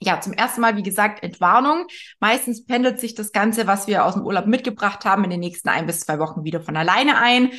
Ja, 0.00 0.20
zum 0.20 0.32
ersten 0.32 0.60
Mal, 0.60 0.76
wie 0.76 0.82
gesagt, 0.82 1.22
Entwarnung. 1.22 1.86
Meistens 2.20 2.64
pendelt 2.64 3.00
sich 3.00 3.14
das 3.14 3.32
Ganze, 3.32 3.66
was 3.66 3.86
wir 3.86 4.04
aus 4.04 4.14
dem 4.14 4.24
Urlaub 4.24 4.46
mitgebracht 4.46 5.04
haben, 5.04 5.24
in 5.24 5.30
den 5.30 5.40
nächsten 5.40 5.68
ein 5.68 5.86
bis 5.86 6.00
zwei 6.00 6.18
Wochen 6.18 6.44
wieder 6.44 6.60
von 6.60 6.76
alleine 6.76 7.18
ein. 7.18 7.50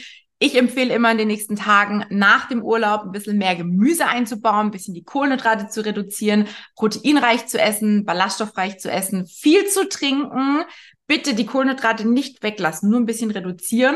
Ich 0.42 0.58
empfehle 0.58 0.94
immer 0.94 1.12
in 1.12 1.18
den 1.18 1.28
nächsten 1.28 1.58
Tagen 1.58 2.06
nach 2.10 2.48
dem 2.48 2.64
Urlaub 2.64 3.04
ein 3.04 3.12
bisschen 3.12 3.38
mehr 3.38 3.58
Gemüse 3.58 4.08
einzubauen, 4.08 4.68
ein 4.68 4.72
bisschen 4.72 4.94
die 4.94 5.04
Kohlenhydrate 5.04 5.68
zu 5.68 5.84
reduzieren, 5.84 6.48
proteinreich 6.78 7.48
zu 7.48 7.60
essen, 7.60 8.06
ballaststoffreich 8.06 8.80
zu 8.80 8.90
essen, 8.90 9.26
viel 9.28 9.68
zu 9.68 9.90
trinken. 9.90 10.64
Bitte 11.10 11.34
die 11.34 11.48
Kohlenhydrate 11.48 12.08
nicht 12.08 12.44
weglassen, 12.44 12.92
nur 12.92 13.00
ein 13.00 13.08
bisschen 13.08 13.32
reduzieren. 13.32 13.96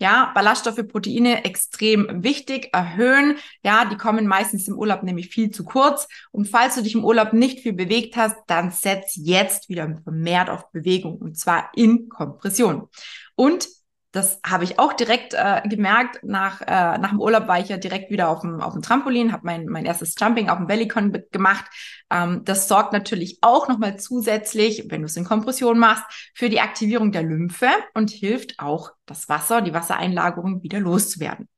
Ja, 0.00 0.32
Ballaststoffe, 0.34 0.88
Proteine 0.88 1.44
extrem 1.44 2.24
wichtig, 2.24 2.70
erhöhen. 2.72 3.36
Ja, 3.62 3.84
die 3.84 3.98
kommen 3.98 4.26
meistens 4.26 4.66
im 4.66 4.78
Urlaub 4.78 5.02
nämlich 5.02 5.28
viel 5.28 5.50
zu 5.50 5.64
kurz. 5.64 6.08
Und 6.32 6.48
falls 6.48 6.76
du 6.76 6.82
dich 6.82 6.94
im 6.94 7.04
Urlaub 7.04 7.34
nicht 7.34 7.60
viel 7.60 7.74
bewegt 7.74 8.16
hast, 8.16 8.36
dann 8.46 8.70
setz 8.70 9.12
jetzt 9.14 9.68
wieder 9.68 9.94
vermehrt 10.04 10.48
auf 10.48 10.72
Bewegung 10.72 11.18
und 11.18 11.36
zwar 11.38 11.70
in 11.74 12.08
Kompression. 12.08 12.88
Und 13.34 13.68
das 14.14 14.40
habe 14.46 14.62
ich 14.62 14.78
auch 14.78 14.92
direkt 14.92 15.34
äh, 15.34 15.60
gemerkt. 15.68 16.22
Nach, 16.22 16.60
äh, 16.60 16.98
nach 16.98 17.10
dem 17.10 17.20
Urlaub 17.20 17.48
war 17.48 17.58
ich 17.58 17.68
ja 17.68 17.78
direkt 17.78 18.10
wieder 18.10 18.28
auf 18.28 18.42
dem, 18.42 18.60
auf 18.60 18.72
dem 18.72 18.80
Trampolin, 18.80 19.32
habe 19.32 19.44
mein, 19.44 19.66
mein 19.66 19.84
erstes 19.84 20.14
Jumping 20.16 20.48
auf 20.48 20.58
dem 20.58 20.68
Bellycon 20.68 21.12
gemacht. 21.32 21.64
Ähm, 22.10 22.42
das 22.44 22.68
sorgt 22.68 22.92
natürlich 22.92 23.38
auch 23.40 23.66
nochmal 23.66 23.98
zusätzlich, 23.98 24.84
wenn 24.88 25.00
du 25.00 25.06
es 25.06 25.16
in 25.16 25.24
Kompression 25.24 25.80
machst, 25.80 26.04
für 26.32 26.48
die 26.48 26.60
Aktivierung 26.60 27.10
der 27.10 27.24
Lymphe 27.24 27.68
und 27.94 28.10
hilft 28.10 28.60
auch, 28.60 28.92
das 29.04 29.28
Wasser, 29.28 29.62
die 29.62 29.74
Wassereinlagerung 29.74 30.62
wieder 30.62 30.78
loszuwerden. 30.78 31.48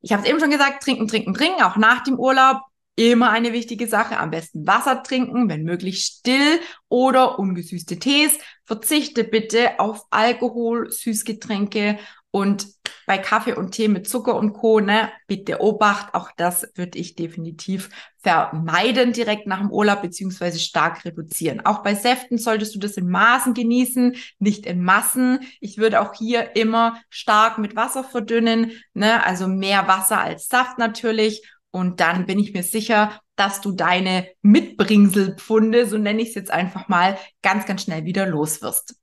Ich 0.00 0.12
habe 0.12 0.22
es 0.22 0.28
eben 0.28 0.40
schon 0.40 0.50
gesagt, 0.50 0.82
trinken, 0.82 1.06
trinken, 1.06 1.32
trinken, 1.32 1.62
auch 1.62 1.76
nach 1.76 2.02
dem 2.02 2.18
Urlaub 2.18 2.60
immer 2.96 3.30
eine 3.30 3.52
wichtige 3.52 3.86
Sache. 3.86 4.18
Am 4.18 4.30
besten 4.30 4.66
Wasser 4.66 5.02
trinken, 5.02 5.48
wenn 5.48 5.64
möglich 5.64 6.04
still 6.04 6.60
oder 6.88 7.38
ungesüßte 7.38 7.98
Tees. 7.98 8.38
Verzichte 8.64 9.24
bitte 9.24 9.78
auf 9.80 10.02
Alkohol, 10.10 10.90
Süßgetränke 10.90 11.98
und 12.30 12.66
bei 13.06 13.18
Kaffee 13.18 13.52
und 13.52 13.72
Tee 13.72 13.88
mit 13.88 14.08
Zucker 14.08 14.34
und 14.34 14.54
Co. 14.54 14.80
Ne, 14.80 15.10
bitte 15.26 15.60
Obacht, 15.60 16.14
auch 16.14 16.30
das 16.36 16.66
würde 16.74 16.98
ich 16.98 17.14
definitiv 17.14 17.90
vermeiden 18.22 19.12
direkt 19.12 19.46
nach 19.46 19.60
dem 19.60 19.70
Urlaub 19.70 20.02
beziehungsweise 20.02 20.58
stark 20.58 21.04
reduzieren. 21.04 21.64
Auch 21.64 21.82
bei 21.82 21.94
Säften 21.94 22.38
solltest 22.38 22.74
du 22.74 22.78
das 22.78 22.96
in 22.96 23.08
Maßen 23.08 23.54
genießen, 23.54 24.16
nicht 24.38 24.66
in 24.66 24.82
Massen. 24.82 25.40
Ich 25.60 25.78
würde 25.78 26.00
auch 26.00 26.14
hier 26.14 26.56
immer 26.56 27.00
stark 27.08 27.58
mit 27.58 27.76
Wasser 27.76 28.02
verdünnen, 28.02 28.72
ne, 28.94 29.24
also 29.24 29.46
mehr 29.46 29.86
Wasser 29.86 30.20
als 30.20 30.48
Saft 30.48 30.78
natürlich 30.78 31.42
und 31.74 31.98
dann 31.98 32.24
bin 32.24 32.38
ich 32.38 32.52
mir 32.52 32.62
sicher, 32.62 33.20
dass 33.34 33.60
du 33.60 33.72
deine 33.72 34.28
Mitbringselpfunde, 34.42 35.88
so 35.88 35.98
nenne 35.98 36.22
ich 36.22 36.28
es 36.28 36.36
jetzt 36.36 36.52
einfach 36.52 36.86
mal, 36.86 37.18
ganz, 37.42 37.66
ganz 37.66 37.82
schnell 37.82 38.04
wieder 38.04 38.26
los 38.26 38.62
wirst. 38.62 38.94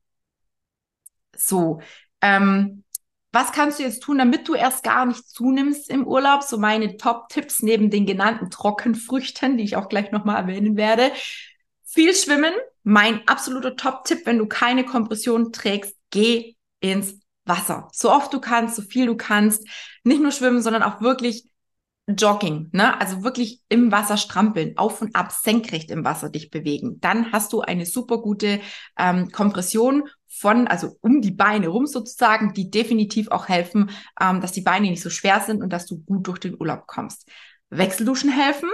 So, 1.36 1.82
ähm, 2.22 2.86
was 3.34 3.52
kannst 3.52 3.80
du 3.80 3.84
jetzt 3.84 4.04
tun, 4.04 4.20
damit 4.20 4.48
du 4.48 4.54
erst 4.54 4.86
gar 4.86 5.06
nicht 5.06 5.28
zunimmst 5.28 5.90
im 5.90 6.08
Urlaub? 6.08 6.44
So 6.44 6.58
meine 6.58 6.96
Top-Tipps 6.96 7.62
neben 7.62 7.90
den 7.90 8.06
genannten 8.06 8.50
Trockenfrüchten, 8.50 9.58
die 9.58 9.66
ich 9.66 9.76
auch 9.76 9.90
gleich 9.90 10.14
nochmal 10.14 10.38
erwähnen 10.38 10.78
werde. 10.78 11.12
Viel 11.84 12.16
schwimmen. 12.16 12.54
Mein 12.84 13.28
absoluter 13.28 13.76
Top-Tipp, 13.76 14.22
wenn 14.24 14.38
du 14.38 14.46
keine 14.46 14.86
Kompression 14.86 15.52
trägst, 15.52 15.94
geh 16.10 16.56
ins 16.80 17.20
Wasser. 17.44 17.90
So 17.92 18.10
oft 18.12 18.34
du 18.34 18.40
kannst, 18.40 18.78
so 18.78 18.82
viel 18.82 19.08
du 19.08 19.18
kannst. 19.18 19.68
Nicht 20.06 20.22
nur 20.22 20.32
schwimmen, 20.32 20.62
sondern 20.62 20.84
auch 20.84 21.02
wirklich 21.02 21.51
Jogging, 22.08 22.70
ne? 22.72 23.00
Also 23.00 23.24
wirklich 23.24 23.62
im 23.70 23.92
Wasser 23.92 24.18
strampeln, 24.18 24.78
auf 24.78 25.02
und 25.02 25.16
ab, 25.16 25.32
senkrecht 25.32 25.92
im 25.92 26.04
Wasser 26.04 26.30
dich 26.30 26.50
bewegen. 26.50 27.00
Dann 27.00 27.32
hast 27.32 27.54
du 27.54 27.62
eine 27.62 27.86
super 27.86 28.18
gute 28.18 28.60
ähm, 28.98 29.32
Kompression 29.32 30.10
von, 30.28 30.68
also 30.68 30.98
um 31.02 31.22
die 31.22 31.32
Beine 31.32 31.68
rum 31.68 31.86
sozusagen, 31.86 32.54
die 32.54 32.72
definitiv 32.72 33.30
auch 33.30 33.48
helfen, 33.48 33.92
ähm, 34.20 34.42
dass 34.42 34.52
die 34.52 34.62
Beine 34.62 34.90
nicht 34.90 35.04
so 35.04 35.10
schwer 35.10 35.42
sind 35.42 35.62
und 35.62 35.72
dass 35.72 35.86
du 35.86 36.00
gut 36.04 36.28
durch 36.28 36.40
den 36.40 36.60
Urlaub 36.60 36.88
kommst. 36.88 37.30
Wechselduschen 37.70 38.32
helfen, 38.32 38.70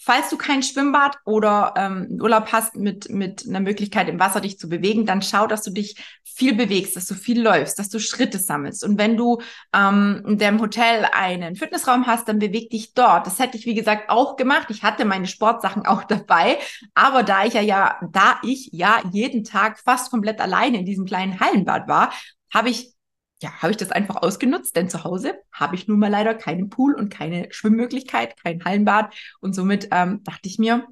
Falls 0.00 0.30
du 0.30 0.36
kein 0.36 0.62
Schwimmbad 0.62 1.18
oder 1.24 1.74
ähm, 1.76 2.18
Urlaub 2.20 2.52
hast 2.52 2.76
mit, 2.76 3.10
mit 3.10 3.46
einer 3.48 3.60
Möglichkeit 3.60 4.08
im 4.08 4.20
Wasser 4.20 4.40
dich 4.40 4.58
zu 4.58 4.68
bewegen, 4.68 5.06
dann 5.06 5.22
schau, 5.22 5.46
dass 5.48 5.62
du 5.62 5.70
dich 5.70 5.96
viel 6.22 6.54
bewegst, 6.54 6.94
dass 6.94 7.06
du 7.06 7.14
viel 7.14 7.42
läufst, 7.42 7.80
dass 7.80 7.88
du 7.88 7.98
Schritte 7.98 8.38
sammelst. 8.38 8.84
Und 8.84 8.96
wenn 8.96 9.16
du 9.16 9.40
ähm, 9.74 10.22
in 10.24 10.38
deinem 10.38 10.60
Hotel 10.60 11.04
einen 11.12 11.56
Fitnessraum 11.56 12.06
hast, 12.06 12.28
dann 12.28 12.38
beweg 12.38 12.70
dich 12.70 12.94
dort. 12.94 13.26
Das 13.26 13.40
hätte 13.40 13.56
ich, 13.56 13.66
wie 13.66 13.74
gesagt, 13.74 14.08
auch 14.08 14.36
gemacht. 14.36 14.68
Ich 14.70 14.84
hatte 14.84 15.04
meine 15.04 15.26
Sportsachen 15.26 15.84
auch 15.84 16.04
dabei. 16.04 16.58
Aber 16.94 17.24
da 17.24 17.44
ich 17.44 17.54
ja, 17.54 17.60
ja, 17.60 17.98
da 18.12 18.38
ich 18.44 18.70
ja 18.72 19.02
jeden 19.10 19.42
Tag 19.42 19.80
fast 19.80 20.10
komplett 20.10 20.40
alleine 20.40 20.78
in 20.78 20.86
diesem 20.86 21.06
kleinen 21.06 21.40
Hallenbad 21.40 21.88
war, 21.88 22.12
habe 22.54 22.70
ich 22.70 22.94
ja, 23.40 23.52
habe 23.62 23.70
ich 23.70 23.76
das 23.76 23.92
einfach 23.92 24.16
ausgenutzt, 24.16 24.74
denn 24.74 24.90
zu 24.90 25.04
Hause 25.04 25.34
habe 25.52 25.76
ich 25.76 25.86
nun 25.86 25.98
mal 25.98 26.10
leider 26.10 26.34
keinen 26.34 26.70
Pool 26.70 26.94
und 26.94 27.08
keine 27.08 27.46
Schwimmmöglichkeit, 27.50 28.36
kein 28.36 28.64
Hallenbad. 28.64 29.14
Und 29.40 29.54
somit 29.54 29.88
ähm, 29.92 30.22
dachte 30.24 30.48
ich 30.48 30.58
mir, 30.58 30.86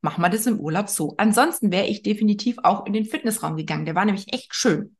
machen 0.00 0.22
wir 0.22 0.28
das 0.28 0.46
im 0.46 0.58
Urlaub 0.58 0.88
so. 0.88 1.14
Ansonsten 1.16 1.70
wäre 1.70 1.86
ich 1.86 2.02
definitiv 2.02 2.58
auch 2.62 2.86
in 2.86 2.92
den 2.92 3.04
Fitnessraum 3.04 3.56
gegangen. 3.56 3.86
Der 3.86 3.94
war 3.94 4.04
nämlich 4.04 4.32
echt 4.32 4.54
schön. 4.54 4.96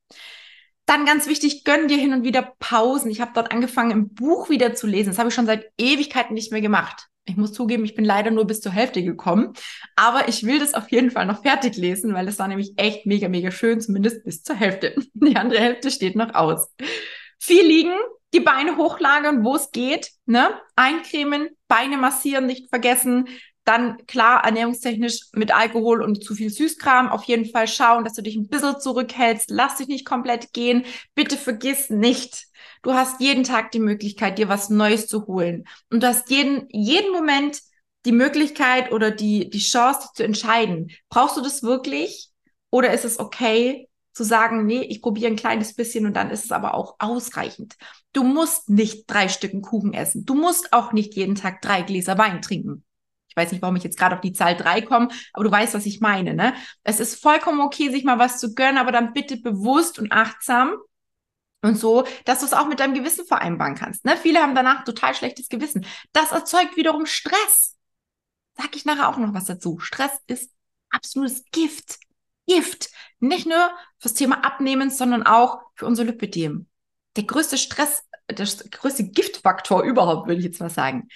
Dann 0.87 1.07
ganz 1.07 1.27
wichtig, 1.27 1.65
gönn 1.65 1.89
dir 1.89 1.99
hin 1.99 2.13
und 2.13 2.25
wieder 2.25 2.55
Pausen. 2.59 3.11
Ich 3.11 3.21
habe 3.21 3.33
dort 3.35 3.53
angefangen, 3.53 3.91
im 3.91 4.15
Buch 4.15 4.49
wieder 4.49 4.75
zu 4.75 4.87
lesen. 4.87 5.11
Das 5.11 5.19
habe 5.19 5.29
ich 5.29 5.35
schon 5.35 5.47
seit 5.47 5.71
Ewigkeiten 5.79 6.35
nicht 6.35 6.53
mehr 6.53 6.61
gemacht. 6.61 7.09
Ich 7.25 7.37
muss 7.37 7.53
zugeben, 7.53 7.85
ich 7.85 7.95
bin 7.95 8.05
leider 8.05 8.33
nur 8.33 8.47
bis 8.47 8.61
zur 8.61 8.73
Hälfte 8.73 9.03
gekommen. 9.03 9.53
Aber 9.95 10.29
ich 10.29 10.45
will 10.45 10.59
das 10.59 10.75
auf 10.75 10.91
jeden 10.91 11.11
Fall 11.11 11.27
noch 11.27 11.43
fertig 11.43 11.77
lesen, 11.77 12.15
weil 12.15 12.27
es 12.27 12.39
war 12.39 12.49
nämlich 12.49 12.73
echt 12.77 13.07
mega, 13.07 13.29
mega 13.29 13.51
schön, 13.51 13.81
zumindest 13.81 14.25
bis 14.25 14.43
zur 14.43 14.57
Hälfte. 14.57 14.95
Die 15.15 15.37
andere 15.37 15.61
Hälfte 15.61 15.91
steht 15.91 16.17
noch 16.17 16.35
aus. 16.35 16.69
Viel 17.39 17.65
liegen, 17.65 17.95
die 18.35 18.41
Beine 18.41 18.77
hochlagern, 18.77 19.45
wo 19.45 19.57
es 19.57 19.71
geht, 19.71 20.11
ne? 20.27 20.51
Eincremen, 20.75 21.49
Beine 21.69 21.97
massieren, 21.97 22.47
nicht 22.47 22.71
vergessen. 22.71 23.29
Dann 23.65 24.05
klar, 24.07 24.45
ernährungstechnisch 24.45 25.29
mit 25.35 25.55
Alkohol 25.55 26.03
und 26.03 26.25
zu 26.25 26.35
viel 26.35 26.51
Süßkram 26.51 27.09
auf 27.09 27.25
jeden 27.25 27.45
Fall 27.45 27.69
schauen, 27.69 28.03
dass 28.05 28.15
du 28.15 28.23
dich 28.23 28.35
ein 28.35 28.49
bisschen 28.49 28.81
zurückhältst. 28.81 29.51
Lass 29.51 29.77
dich 29.77 29.87
nicht 29.87 30.05
komplett 30.05 30.53
gehen. 30.53 30.85
Bitte 31.15 31.37
vergiss 31.37 31.89
nicht, 31.89 32.47
Du 32.83 32.93
hast 32.93 33.21
jeden 33.21 33.45
Tag 33.45 33.71
die 33.71 33.81
Möglichkeit, 33.81 34.39
dir 34.39 34.49
was 34.49 34.69
Neues 34.69 35.07
zu 35.07 35.27
holen. 35.27 35.65
Und 35.91 36.03
du 36.03 36.09
hast 36.09 36.31
jeden, 36.31 36.67
jeden 36.71 37.13
Moment 37.13 37.61
die 38.05 38.13
Möglichkeit 38.13 38.91
oder 38.93 39.11
die, 39.11 39.49
die 39.49 39.61
Chance, 39.61 40.01
dich 40.01 40.13
zu 40.15 40.25
entscheiden. 40.25 40.91
Brauchst 41.09 41.37
du 41.37 41.41
das 41.41 41.63
wirklich? 41.63 42.31
Oder 42.71 42.93
ist 42.93 43.05
es 43.05 43.21
okay, 43.21 43.89
zu 44.13 44.25
sagen, 44.25 44.67
nee, 44.67 44.83
ich 44.83 45.01
probiere 45.01 45.31
ein 45.31 45.37
kleines 45.37 45.75
bisschen 45.75 46.07
und 46.07 46.15
dann 46.15 46.31
ist 46.31 46.45
es 46.45 46.53
aber 46.53 46.75
auch 46.75 46.97
ausreichend. 46.99 47.77
Du 48.13 48.25
musst 48.25 48.69
nicht 48.69 49.05
drei 49.07 49.29
Stücken 49.29 49.63
Kuchen 49.63 49.95
essen. 49.95 50.27
Du 50.27 50.35
musst 50.35 50.73
auch 50.73 50.93
nicht 50.93 51.15
jeden 51.15 51.35
Tag 51.35 51.63
drei 51.63 51.83
Gläser 51.83 52.19
Wein 52.19 52.43
trinken. 52.43 52.85
Ich 53.29 53.37
weiß 53.37 53.53
nicht, 53.53 53.63
warum 53.63 53.77
ich 53.77 53.85
jetzt 53.85 53.99
gerade 53.99 54.15
auf 54.17 54.21
die 54.21 54.35
Zahl 54.35 54.55
drei 54.55 54.83
komme, 54.83 55.09
aber 55.33 55.45
du 55.45 55.51
weißt, 55.51 55.73
was 55.73 55.87
ich 55.87 56.01
meine. 56.01 56.35
Ne? 56.35 56.53
Es 56.83 57.01
ist 57.01 57.23
vollkommen 57.23 57.61
okay, 57.61 57.91
sich 57.91 58.05
mal 58.05 58.19
was 58.19 58.39
zu 58.39 58.55
gönnen, 58.55 58.77
aber 58.77 58.93
dann 58.93 59.15
bitte 59.15 59.39
bewusst 59.39 59.99
und 59.99 60.13
achtsam 60.13 60.75
und 61.63 61.77
so, 61.77 62.05
dass 62.25 62.41
du 62.41 62.47
es 62.47 62.53
auch 62.53 62.67
mit 62.67 62.81
deinem 62.81 62.95
Gewissen 62.95 63.25
vereinbaren 63.25 63.75
kannst. 63.75 64.05
Ne? 64.05 64.17
Viele 64.17 64.41
haben 64.41 64.55
danach 64.55 64.85
total 64.85 65.15
schlechtes 65.15 65.49
Gewissen. 65.49 65.87
Das 66.13 66.33
erzeugt 66.33 66.77
wiederum 66.77 67.07
Stress. 67.07 67.77
Sag 68.57 68.77
ich 68.77 68.85
nachher 68.85 69.09
auch 69.09 69.17
noch 69.17 69.33
was 69.33 69.47
dazu. 69.47 69.79
Stress 69.79 70.13
ist 70.27 70.51
absolutes 70.91 71.45
Gift. 71.53 71.99
Gift. 72.47 72.91
Nicht 73.21 73.47
nur 73.47 73.71
fürs 73.99 74.15
Thema 74.15 74.45
Abnehmen, 74.45 74.91
sondern 74.91 75.23
auch 75.23 75.61
für 75.77 75.87
unser 75.87 76.05
Lipidem. 76.05 76.67
Der 77.17 77.25
größte 77.25 77.57
Stress, 77.57 78.03
der 78.29 78.47
größte 78.47 79.05
Giftfaktor 79.05 79.83
überhaupt, 79.85 80.27
würde 80.27 80.41
ich 80.41 80.47
jetzt 80.47 80.61
mal 80.61 80.71
sagen. 80.71 81.09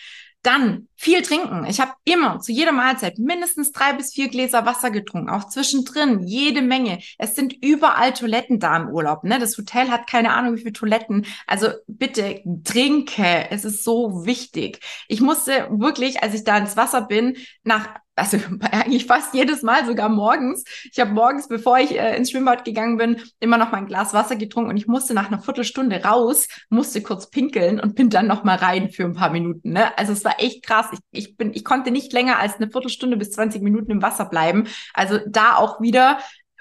Dann 0.47 0.87
viel 0.95 1.23
trinken. 1.23 1.67
Ich 1.69 1.81
habe 1.81 1.95
immer 2.05 2.39
zu 2.39 2.53
jeder 2.53 2.71
Mahlzeit 2.71 3.19
mindestens 3.19 3.73
drei 3.73 3.95
bis 3.95 4.15
vier 4.15 4.29
Gläser 4.29 4.65
Wasser 4.65 4.93
getrunken, 4.93 5.29
auch 5.29 5.49
zwischendrin 5.49 6.23
jede 6.23 6.63
Menge. 6.63 7.01
Es 7.19 7.35
sind 7.35 7.53
überall 7.65 8.13
Toiletten 8.13 8.61
da 8.61 8.77
im 8.77 8.91
Urlaub. 8.91 9.25
Ne? 9.25 9.41
Das 9.41 9.59
Hotel 9.59 9.91
hat 9.91 10.09
keine 10.09 10.33
Ahnung, 10.35 10.55
wie 10.55 10.61
viele 10.61 10.73
Toiletten. 10.73 11.27
Also 11.49 11.71
bitte 11.89 12.43
trinke. 12.63 13.51
Es 13.51 13.65
ist 13.65 13.83
so 13.83 14.25
wichtig. 14.25 14.79
Ich 15.09 15.21
musste 15.21 15.67
wirklich, 15.69 16.23
als 16.23 16.33
ich 16.35 16.45
da 16.45 16.59
ins 16.59 16.77
Wasser 16.77 17.03
bin, 17.03 17.37
nach 17.65 17.97
also 18.17 18.39
eigentlich 18.73 19.07
fast 19.07 19.35
jedes 19.35 19.63
Mal, 19.63 19.87
sogar 19.87 20.09
morgens. 20.09 20.65
Ich 20.91 20.99
habe 20.99 21.13
morgens, 21.13 21.47
bevor 21.49 21.79
ich 21.79 21.93
äh, 21.93 22.17
ins 22.17 22.31
Schwimmbad 22.31 22.65
gegangen 22.65 22.97
bin, 22.97 23.23
immer 23.39 23.59
noch 23.59 23.71
mal 23.71 23.79
ein 23.79 23.87
Glas 23.87 24.15
Wasser 24.15 24.37
getrunken 24.37 24.71
und 24.71 24.77
ich 24.77 24.89
musste 24.89 25.15
nach 25.15 25.29
einer 25.29 25.41
Viertelstunde 25.41 26.03
raus, 26.03 26.49
musste 26.71 27.03
kurz 27.03 27.31
pinkeln 27.31 27.79
und 27.79 27.95
bin 27.95 28.11
dann 28.11 28.27
noch 28.27 28.43
mal 28.43 28.57
rein 28.57 28.91
für 28.91 29.05
ein 29.05 29.15
paar 29.15 29.31
Minuten. 29.31 29.73
Ne? 29.73 29.97
Also 29.99 30.13
es 30.13 30.25
war 30.25 30.41
echt 30.41 30.65
krass. 30.65 30.87
Ich, 30.93 31.01
ich 31.13 31.37
bin, 31.37 31.53
ich 31.55 31.65
konnte 31.65 31.91
nicht 31.91 32.13
länger 32.13 32.39
als 32.39 32.57
eine 32.57 32.71
Viertelstunde 32.71 33.17
bis 33.17 33.31
20 33.33 33.63
Minuten 33.63 33.91
im 33.91 34.03
Wasser 34.03 34.25
bleiben. 34.25 34.67
Also 34.95 35.21
da 35.27 35.57
auch 35.57 35.81
wieder, 35.81 36.19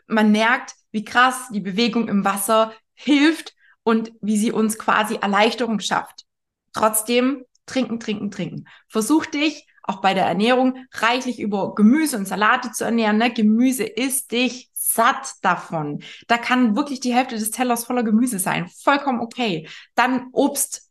man 0.08 0.32
merkt, 0.32 0.74
wie 0.92 1.06
krass 1.06 1.50
die 1.52 1.62
Bewegung 1.62 2.10
im 2.10 2.24
Wasser 2.26 2.74
hilft 2.94 3.54
und 3.84 4.12
wie 4.22 4.38
sie 4.38 4.52
uns 4.52 4.78
quasi 4.78 5.16
Erleichterung 5.22 5.80
schafft. 5.80 6.26
Trotzdem 6.74 7.46
trinken, 7.66 8.00
trinken, 8.00 8.32
trinken. 8.32 8.66
Versuch 8.88 9.26
dich 9.26 9.68
auch 9.88 10.02
bei 10.02 10.14
der 10.14 10.26
Ernährung 10.26 10.86
reichlich 10.94 11.40
über 11.40 11.76
Gemüse 11.76 12.18
und 12.18 12.28
Salate 12.28 12.72
zu 12.72 12.84
ernähren. 12.84 13.18
Ne? 13.18 13.32
Gemüse 13.32 13.84
isst 13.84 14.32
dich 14.32 14.70
satt 14.74 15.34
davon. 15.42 16.04
Da 16.28 16.38
kann 16.38 16.76
wirklich 16.76 17.00
die 17.00 17.14
Hälfte 17.14 17.36
des 17.36 17.52
Tellers 17.52 17.86
voller 17.86 18.04
Gemüse 18.04 18.40
sein. 18.40 18.70
Vollkommen 18.84 19.20
okay. 19.20 19.68
Dann 19.94 20.28
Obst. 20.32 20.90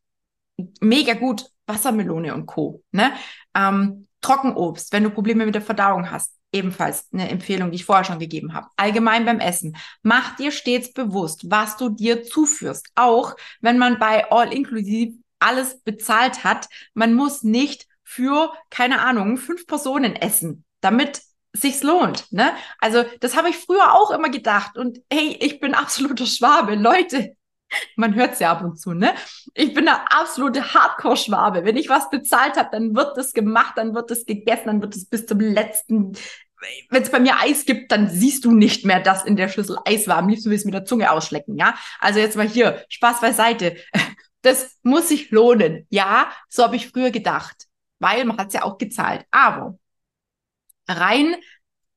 Mega 0.81 1.15
gut. 1.15 1.47
Wassermelone 1.67 2.35
und 2.35 2.47
Co. 2.47 2.83
Ne? 2.93 3.13
Ähm, 3.55 4.07
Trockenobst, 4.21 4.93
wenn 4.93 5.05
du 5.05 5.11
Probleme 5.11 5.45
mit 5.45 5.55
der 5.55 5.63
Verdauung 5.63 6.11
hast. 6.11 6.35
Ebenfalls 6.53 7.09
eine 7.13 7.29
Empfehlung, 7.31 7.71
die 7.71 7.77
ich 7.77 7.85
vorher 7.85 8.05
schon 8.05 8.19
gegeben 8.19 8.55
habe. 8.55 8.69
Allgemein 8.77 9.25
beim 9.25 9.41
Essen. 9.41 9.77
Mach 10.03 10.37
dir 10.37 10.53
stets 10.53 10.93
bewusst, 10.93 11.51
was 11.51 11.77
du 11.77 11.89
dir 11.89 12.23
zuführst. 12.23 12.91
Auch 12.95 13.35
wenn 13.61 13.79
man 13.79 13.99
bei 13.99 14.31
All 14.31 14.53
Inclusive 14.53 15.19
alles 15.41 15.81
bezahlt 15.81 16.45
hat. 16.45 16.69
Man 16.95 17.15
muss 17.15 17.43
nicht 17.43 17.87
für, 18.05 18.53
keine 18.71 19.01
Ahnung, 19.01 19.39
fünf 19.39 19.67
Personen 19.67 20.15
essen, 20.15 20.65
damit 20.81 21.23
sich's 21.55 21.83
lohnt. 21.83 22.31
Ne? 22.33 22.53
Also 22.81 23.05
das 23.21 23.37
habe 23.37 23.49
ich 23.49 23.57
früher 23.57 23.95
auch 23.95 24.11
immer 24.11 24.29
gedacht. 24.29 24.77
Und 24.77 24.99
hey, 25.11 25.37
ich 25.41 25.61
bin 25.61 25.75
absoluter 25.75 26.27
Schwabe. 26.27 26.75
Leute, 26.75 27.37
man 27.97 28.15
hört's 28.15 28.41
ja 28.41 28.51
ab 28.51 28.63
und 28.63 28.79
zu, 28.79 28.93
ne? 28.93 29.15
Ich 29.55 29.73
bin 29.73 29.87
der 29.87 30.13
absolute 30.13 30.75
Hardcore-Schwabe. 30.75 31.65
Wenn 31.65 31.77
ich 31.77 31.89
was 31.89 32.11
bezahlt 32.11 32.57
habe, 32.57 32.71
dann 32.73 32.95
wird 32.95 33.17
das 33.17 33.33
gemacht, 33.33 33.75
dann 33.77 33.95
wird 33.95 34.11
das 34.11 34.27
gegessen, 34.27 34.67
dann 34.67 34.83
wird 34.83 34.95
es 34.95 35.07
bis 35.07 35.27
zum 35.27 35.41
letzten. 35.41 36.13
Wenn 36.89 37.03
es 37.03 37.11
bei 37.11 37.21
mir 37.21 37.39
Eis 37.41 37.67
gibt, 37.67 37.93
dann 37.93 38.09
siehst 38.09 38.45
du 38.45 38.53
nicht 38.53 38.85
mehr, 38.87 39.01
dass 39.01 39.25
in 39.25 39.37
der 39.37 39.49
Schüssel 39.49 39.79
Eis 39.85 40.09
war. 40.09 40.17
Am 40.17 40.29
liebsten 40.29 40.51
willst 40.51 40.65
du 40.65 40.69
mit 40.69 40.75
der 40.75 40.87
Zunge 40.87 41.11
ausschlecken, 41.11 41.57
ja? 41.57 41.75
Also 42.01 42.21
jetzt 42.21 42.37
mal 42.37 42.49
hier, 42.49 42.85
Spaß 42.89 43.21
beiseite. 43.21 43.77
Das 44.43 44.77
muss 44.83 45.09
sich 45.09 45.31
lohnen. 45.31 45.87
Ja, 45.89 46.31
so 46.51 46.65
habe 46.65 46.77
ich 46.77 46.91
früher 46.91 47.11
gedacht 47.11 47.67
weil 48.05 48.27
man 48.27 48.37
hat 48.37 48.49
es 48.49 48.55
ja 48.55 48.63
auch 48.65 48.77
gezahlt. 48.77 49.25
Aber 49.31 49.79
rein 50.87 51.37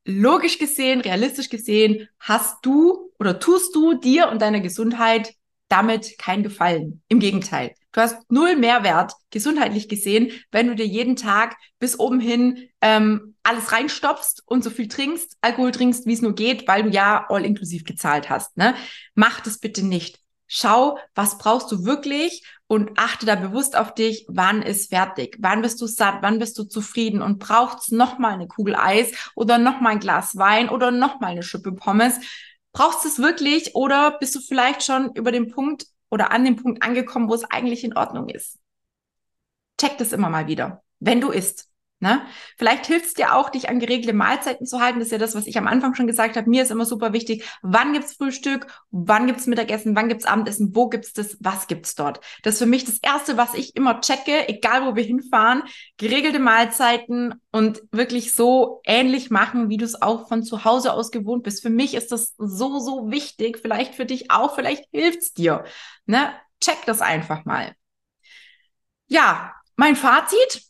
logisch 0.06 0.58
gesehen, 0.58 1.02
realistisch 1.02 1.50
gesehen, 1.50 2.08
hast 2.18 2.66
du 2.66 3.12
oder 3.20 3.40
tust 3.40 3.76
du 3.76 3.96
dir 3.96 4.30
und 4.30 4.42
deiner 4.42 4.62
Gesundheit 4.62 5.34
damit 5.68 6.18
keinen 6.18 6.44
Gefallen. 6.44 7.04
Im 7.10 7.20
Gegenteil. 7.20 7.74
Du 7.92 8.00
hast 8.00 8.32
null 8.32 8.56
Mehrwert, 8.56 9.12
gesundheitlich 9.32 9.90
gesehen, 9.90 10.32
wenn 10.50 10.68
du 10.68 10.76
dir 10.76 10.86
jeden 10.86 11.18
Tag 11.18 11.58
bis 11.78 12.00
oben 12.00 12.22
hin 12.22 12.70
ähm, 12.80 13.36
alles 13.44 13.74
reinstopfst 13.74 14.44
und 14.46 14.64
so 14.64 14.70
viel 14.70 14.88
trinkst, 14.88 15.36
Alkohol 15.42 15.72
trinkst, 15.72 16.06
wie 16.06 16.14
es 16.14 16.22
nur 16.22 16.36
geht, 16.36 16.70
weil 16.70 16.84
du 16.84 16.90
ja 16.90 17.26
all 17.28 17.44
inklusiv 17.44 17.84
gezahlt 17.84 18.30
hast. 18.30 18.56
Ne? 18.56 18.76
Mach 19.14 19.42
das 19.42 19.58
bitte 19.58 19.86
nicht. 19.86 20.20
Schau, 20.48 20.98
was 21.14 21.38
brauchst 21.38 21.72
du 21.72 21.86
wirklich 21.86 22.44
und 22.68 22.98
achte 22.98 23.26
da 23.26 23.36
bewusst 23.36 23.76
auf 23.76 23.94
dich, 23.94 24.26
wann 24.30 24.62
ist 24.62 24.90
fertig, 24.90 25.38
wann 25.40 25.62
bist 25.62 25.82
du 25.82 25.88
satt, 25.88 26.20
wann 26.22 26.40
bist 26.40 26.58
du 26.58 26.64
zufrieden 26.64 27.22
und 27.22 27.40
braucht's 27.40 27.92
noch 27.92 28.18
mal 28.18 28.34
eine 28.34 28.48
Kugel 28.48 28.76
Eis 28.76 29.12
oder 29.36 29.58
noch 29.58 29.82
mal 29.82 29.92
ein 29.92 30.00
Glas 30.00 30.38
Wein 30.38 30.70
oder 30.70 30.92
noch 30.92 31.20
mal 31.20 31.28
eine 31.28 31.44
Schippe 31.44 31.74
Pommes. 31.74 32.20
Brauchst 32.72 33.04
du 33.04 33.10
es 33.10 33.20
wirklich 33.20 33.76
oder 33.76 34.18
bist 34.20 34.36
du 34.36 34.40
vielleicht 34.40 34.84
schon 34.84 35.12
über 35.14 35.32
den 35.32 35.52
Punkt 35.52 35.88
oder 36.10 36.32
an 36.32 36.46
dem 36.46 36.56
Punkt 36.56 36.84
angekommen, 36.84 37.30
wo 37.30 37.34
es 37.34 37.44
eigentlich 37.44 37.84
in 37.84 37.98
Ordnung 37.98 38.30
ist? 38.30 38.58
Check 39.80 39.98
das 39.98 40.14
immer 40.14 40.30
mal 40.30 40.48
wieder, 40.48 40.84
wenn 41.00 41.22
du 41.22 41.30
isst. 41.30 41.70
Ne? 42.00 42.22
Vielleicht 42.58 42.86
hilft 42.86 43.08
es 43.08 43.14
dir 43.16 43.34
auch, 43.34 43.50
dich 43.50 43.70
an 43.70 43.80
geregelte 43.80 44.14
Mahlzeiten 44.14 44.68
zu 44.68 44.80
halten. 44.80 45.00
Das 45.00 45.08
ist 45.08 45.12
ja 45.12 45.18
das, 45.18 45.34
was 45.34 45.48
ich 45.48 45.58
am 45.58 45.66
Anfang 45.66 45.96
schon 45.96 46.06
gesagt 46.06 46.38
habe. 46.38 46.48
Mir 46.48 46.62
ist 46.62 46.70
immer 46.70 46.86
super 46.86 47.12
wichtig, 47.12 47.44
wann 47.64 47.94
gibt's 47.94 48.14
Frühstück, 48.14 48.68
wann 48.92 49.26
gibt's 49.26 49.48
Mittagessen, 49.48 49.96
wann 49.96 50.08
gibt's 50.08 50.26
Abendessen, 50.26 50.76
wo 50.76 50.90
gibt's 50.90 51.14
das, 51.14 51.38
was 51.40 51.66
gibt's 51.66 51.96
dort. 51.96 52.20
Das 52.44 52.54
ist 52.54 52.60
für 52.60 52.68
mich 52.68 52.86
das 52.86 53.00
Erste, 53.00 53.36
was 53.38 53.56
ich 53.56 53.76
immer 53.76 54.00
checke, 54.00 54.48
egal 54.48 54.86
wo 54.86 54.96
wir 54.96 55.04
hinfahren. 55.04 55.64
Geregelte 55.98 56.38
Mahlzeiten 56.38 57.34
und 57.52 57.82
wirklich 57.92 58.36
so 58.36 58.82
ähnlich 58.86 59.32
machen, 59.32 59.70
wie 59.70 59.78
du 59.78 59.86
es 59.86 60.00
auch 60.00 60.28
von 60.28 60.44
zu 60.44 60.66
Hause 60.66 60.94
aus 60.94 61.10
gewohnt 61.10 61.42
bist. 61.42 61.64
Für 61.64 61.72
mich 61.72 61.96
ist 61.96 62.12
das 62.12 62.36
so, 62.38 62.78
so 62.78 63.10
wichtig. 63.10 63.58
Vielleicht 63.60 63.96
für 63.96 64.06
dich 64.06 64.30
auch, 64.30 64.54
vielleicht 64.54 64.86
hilft's 64.92 65.34
dir. 65.34 65.64
Ne? 66.06 66.32
Check 66.62 66.78
das 66.86 67.02
einfach 67.02 67.44
mal. 67.46 67.74
Ja, 69.08 69.54
mein 69.78 69.96
Fazit 69.96 70.67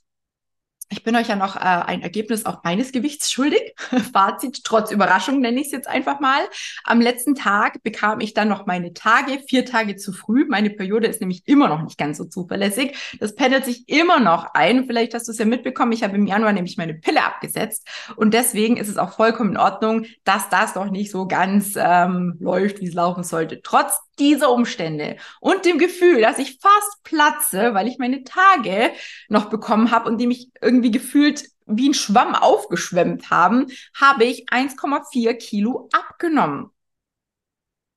ich 0.90 1.04
bin 1.04 1.16
euch 1.16 1.28
ja 1.28 1.36
noch 1.36 1.56
äh, 1.56 1.60
ein 1.60 2.02
Ergebnis 2.02 2.46
auch 2.46 2.64
meines 2.64 2.92
Gewichts 2.92 3.32
schuldig. 3.32 3.76
Fazit, 4.14 4.64
trotz 4.64 4.92
Überraschung 4.92 5.40
nenne 5.42 5.60
ich 5.60 5.68
es 5.68 5.72
jetzt 5.74 5.88
einfach 5.88 6.20
mal. 6.20 6.40
Am 6.86 7.02
letzten 7.02 7.36
Tag 7.36 7.84
bekam 7.84 8.22
ich 8.22 8.34
dann 8.34 8.48
noch 8.48 8.66
meine 8.66 8.94
Tage, 8.94 9.40
vier 9.48 9.66
Tage 9.66 9.98
zu 9.98 10.14
früh. 10.14 10.46
Meine 10.48 10.70
Periode 10.70 11.08
ist 11.08 11.20
nämlich 11.20 11.44
immer 11.46 11.68
noch 11.68 11.82
nicht 11.82 11.98
ganz 11.98 12.18
so 12.18 12.26
zuverlässig. 12.26 12.96
Das 13.20 13.36
pendelt 13.36 13.66
sich 13.66 13.88
immer 13.90 14.20
noch 14.20 14.54
ein. 14.54 14.86
Vielleicht 14.86 15.14
hast 15.14 15.28
du 15.28 15.32
es 15.32 15.38
ja 15.38 15.46
mitbekommen. 15.46 15.92
Ich 15.92 16.04
habe 16.04 16.16
im 16.16 16.26
Januar 16.26 16.54
nämlich 16.54 16.78
meine 16.78 16.94
Pille 16.94 17.24
abgesetzt. 17.24 17.88
Und 18.16 18.34
deswegen 18.34 18.78
ist 18.78 18.88
es 18.88 18.98
auch 18.98 19.12
vollkommen 19.12 19.52
in 19.52 19.58
Ordnung, 19.58 20.06
dass 20.24 20.50
das 20.50 20.76
noch 20.76 20.90
nicht 20.90 21.12
so 21.12 21.28
ganz 21.28 21.74
ähm, 21.76 22.38
läuft, 22.40 22.80
wie 22.80 22.88
es 22.88 22.94
laufen 22.94 23.24
sollte. 23.24 23.62
Trotz 23.62 24.00
dieser 24.20 24.52
Umstände 24.52 25.18
und 25.40 25.66
dem 25.66 25.78
Gefühl, 25.78 26.22
dass 26.22 26.40
ich 26.40 26.60
fast 26.62 27.04
platze, 27.04 27.74
weil 27.74 27.88
ich 27.88 27.98
meine 27.98 28.24
Tage 28.24 28.92
noch 29.30 29.46
bekommen 29.50 29.92
habe 29.92 30.10
und 30.10 30.18
die 30.18 30.28
mich 30.28 30.50
irgendwie 30.62 30.92
gefühlt 30.92 31.50
wie 31.66 31.90
ein 31.90 31.94
Schwamm 31.94 32.34
aufgeschwemmt 32.34 33.30
haben, 33.30 33.68
habe 33.96 34.26
ich 34.26 34.50
1,4 34.50 35.34
Kilo 35.34 35.90
abgenommen. 35.92 36.72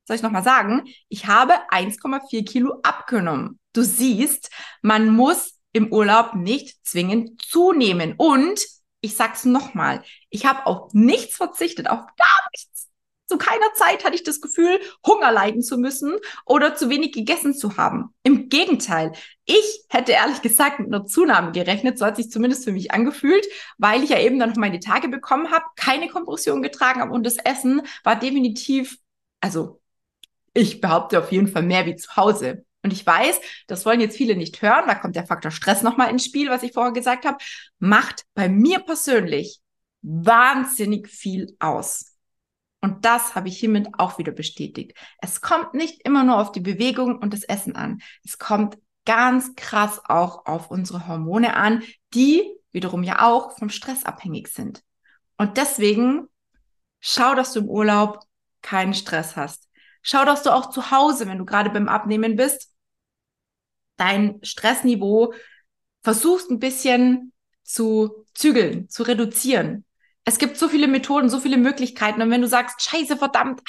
Soll 0.07 0.17
ich 0.17 0.23
nochmal 0.23 0.43
sagen? 0.43 0.85
Ich 1.09 1.27
habe 1.27 1.55
1,4 1.71 2.45
Kilo 2.45 2.81
abgenommen. 2.83 3.61
Du 3.73 3.83
siehst, 3.83 4.51
man 4.83 5.09
muss 5.15 5.61
im 5.73 5.93
Urlaub 5.93 6.35
nicht 6.35 6.85
zwingend 6.85 7.41
zunehmen. 7.41 8.15
Und 8.17 8.61
ich 9.01 9.15
sag's 9.17 9.45
nochmal, 9.45 10.03
ich 10.29 10.47
habe 10.47 10.67
auf 10.67 10.93
nichts 10.93 11.37
verzichtet, 11.37 11.89
auf 11.89 12.01
gar 12.17 12.49
nichts. 12.53 12.70
Zu 13.31 13.39
keiner 13.39 13.73
Zeit 13.75 14.05
hatte 14.05 14.17
ich 14.17 14.25
das 14.25 14.41
Gefühl, 14.41 14.81
Hunger 15.07 15.31
leiden 15.31 15.63
zu 15.63 15.79
müssen 15.79 16.17
oder 16.47 16.75
zu 16.75 16.91
wenig 16.91 17.13
gegessen 17.13 17.55
zu 17.55 17.77
haben. 17.77 18.13
Im 18.25 18.49
Gegenteil, 18.49 19.13
ich 19.45 19.85
hätte 19.89 20.11
ehrlich 20.11 20.43
gesagt 20.43 20.81
mit 20.81 20.93
einer 20.93 21.07
Zunahme 21.07 21.53
gerechnet, 21.53 21.97
so 21.97 22.07
hat 22.07 22.17
sich 22.17 22.29
zumindest 22.29 22.65
für 22.65 22.73
mich 22.73 22.91
angefühlt, 22.91 23.47
weil 23.79 24.03
ich 24.03 24.11
ja 24.11 24.19
eben 24.19 24.41
dann 24.41 24.49
noch 24.49 24.57
meine 24.57 24.81
Tage 24.81 25.07
bekommen 25.07 25.53
habe, 25.53 25.65
keine 25.77 26.09
Kompression 26.09 26.61
getragen 26.61 27.01
habe 27.01 27.13
und 27.13 27.25
das 27.25 27.37
Essen 27.37 27.83
war 28.03 28.19
definitiv, 28.19 28.99
also 29.41 29.81
ich 30.53 30.81
behaupte 30.81 31.21
auf 31.21 31.31
jeden 31.31 31.47
Fall 31.47 31.63
mehr 31.63 31.87
wie 31.87 31.95
zu 31.95 32.17
Hause. 32.17 32.65
Und 32.83 32.93
ich 32.93 33.07
weiß, 33.07 33.41
das 33.69 33.87
wollen 33.87 34.01
jetzt 34.01 34.17
viele 34.17 34.35
nicht 34.35 34.61
hören, 34.61 34.89
da 34.89 34.97
kommt 34.97 35.15
der 35.15 35.27
Faktor 35.27 35.53
Stress 35.53 35.83
nochmal 35.83 36.11
ins 36.11 36.25
Spiel, 36.25 36.51
was 36.51 36.65
ich 36.65 36.73
vorher 36.73 36.93
gesagt 36.93 37.27
habe, 37.27 37.39
macht 37.79 38.25
bei 38.35 38.49
mir 38.49 38.81
persönlich 38.81 39.61
wahnsinnig 40.03 41.07
viel 41.09 41.55
aus. 41.61 42.10
Und 42.81 43.05
das 43.05 43.35
habe 43.35 43.49
ich 43.49 43.59
hiermit 43.59 43.89
auch 43.99 44.19
wieder 44.19 44.33
bestätigt. 44.33 44.95
Es 45.21 45.41
kommt 45.41 45.75
nicht 45.75 46.03
immer 46.07 46.25
nur 46.25 46.39
auf 46.39 46.53
die 46.53 46.61
Bewegung 46.61 47.19
und 47.19 47.33
das 47.35 47.45
Essen 47.45 47.77
an. 47.77 48.01
Es 48.25 48.39
kommt 48.39 48.79
ganz 49.05 49.55
krass 49.55 50.01
auch 50.05 50.47
auf 50.47 50.71
unsere 50.71 51.07
Hormone 51.07 51.57
an, 51.57 51.83
die 52.15 52.43
wiederum 52.73 53.03
ja 53.03 53.27
auch 53.27 53.59
vom 53.59 53.69
Stress 53.69 54.05
abhängig 54.05 54.49
sind. 54.49 54.83
Und 55.37 55.57
deswegen 55.57 56.29
schau, 57.01 57.35
dass 57.35 57.53
du 57.53 57.61
im 57.61 57.69
Urlaub 57.69 58.21
keinen 58.63 58.95
Stress 58.95 59.37
hast. 59.37 59.69
Schau, 60.03 60.25
dass 60.25 60.43
du 60.43 60.51
auch 60.51 60.71
zu 60.71 60.91
Hause, 60.91 61.27
wenn 61.27 61.39
du 61.39 61.45
gerade 61.45 61.71
beim 61.71 61.89
Abnehmen 61.89 62.37
bist, 62.37 62.73
dein 63.97 64.39
Stressniveau 64.43 65.35
versuchst 66.03 66.51
ein 66.51 66.59
bisschen 66.59 67.33
zu 67.63 68.27
zügeln, 68.35 68.89
zu 68.89 69.03
reduzieren. 69.03 69.85
Es 70.25 70.39
gibt 70.39 70.57
so 70.57 70.69
viele 70.69 70.87
Methoden, 70.89 71.31
so 71.31 71.41
viele 71.41 71.57
Möglichkeiten. 71.57 72.23
Und 72.23 72.31
wenn 72.31 72.43
du 72.43 72.49
sagst, 72.49 72.83
scheiße, 72.83 73.17
verdammt, 73.17 73.63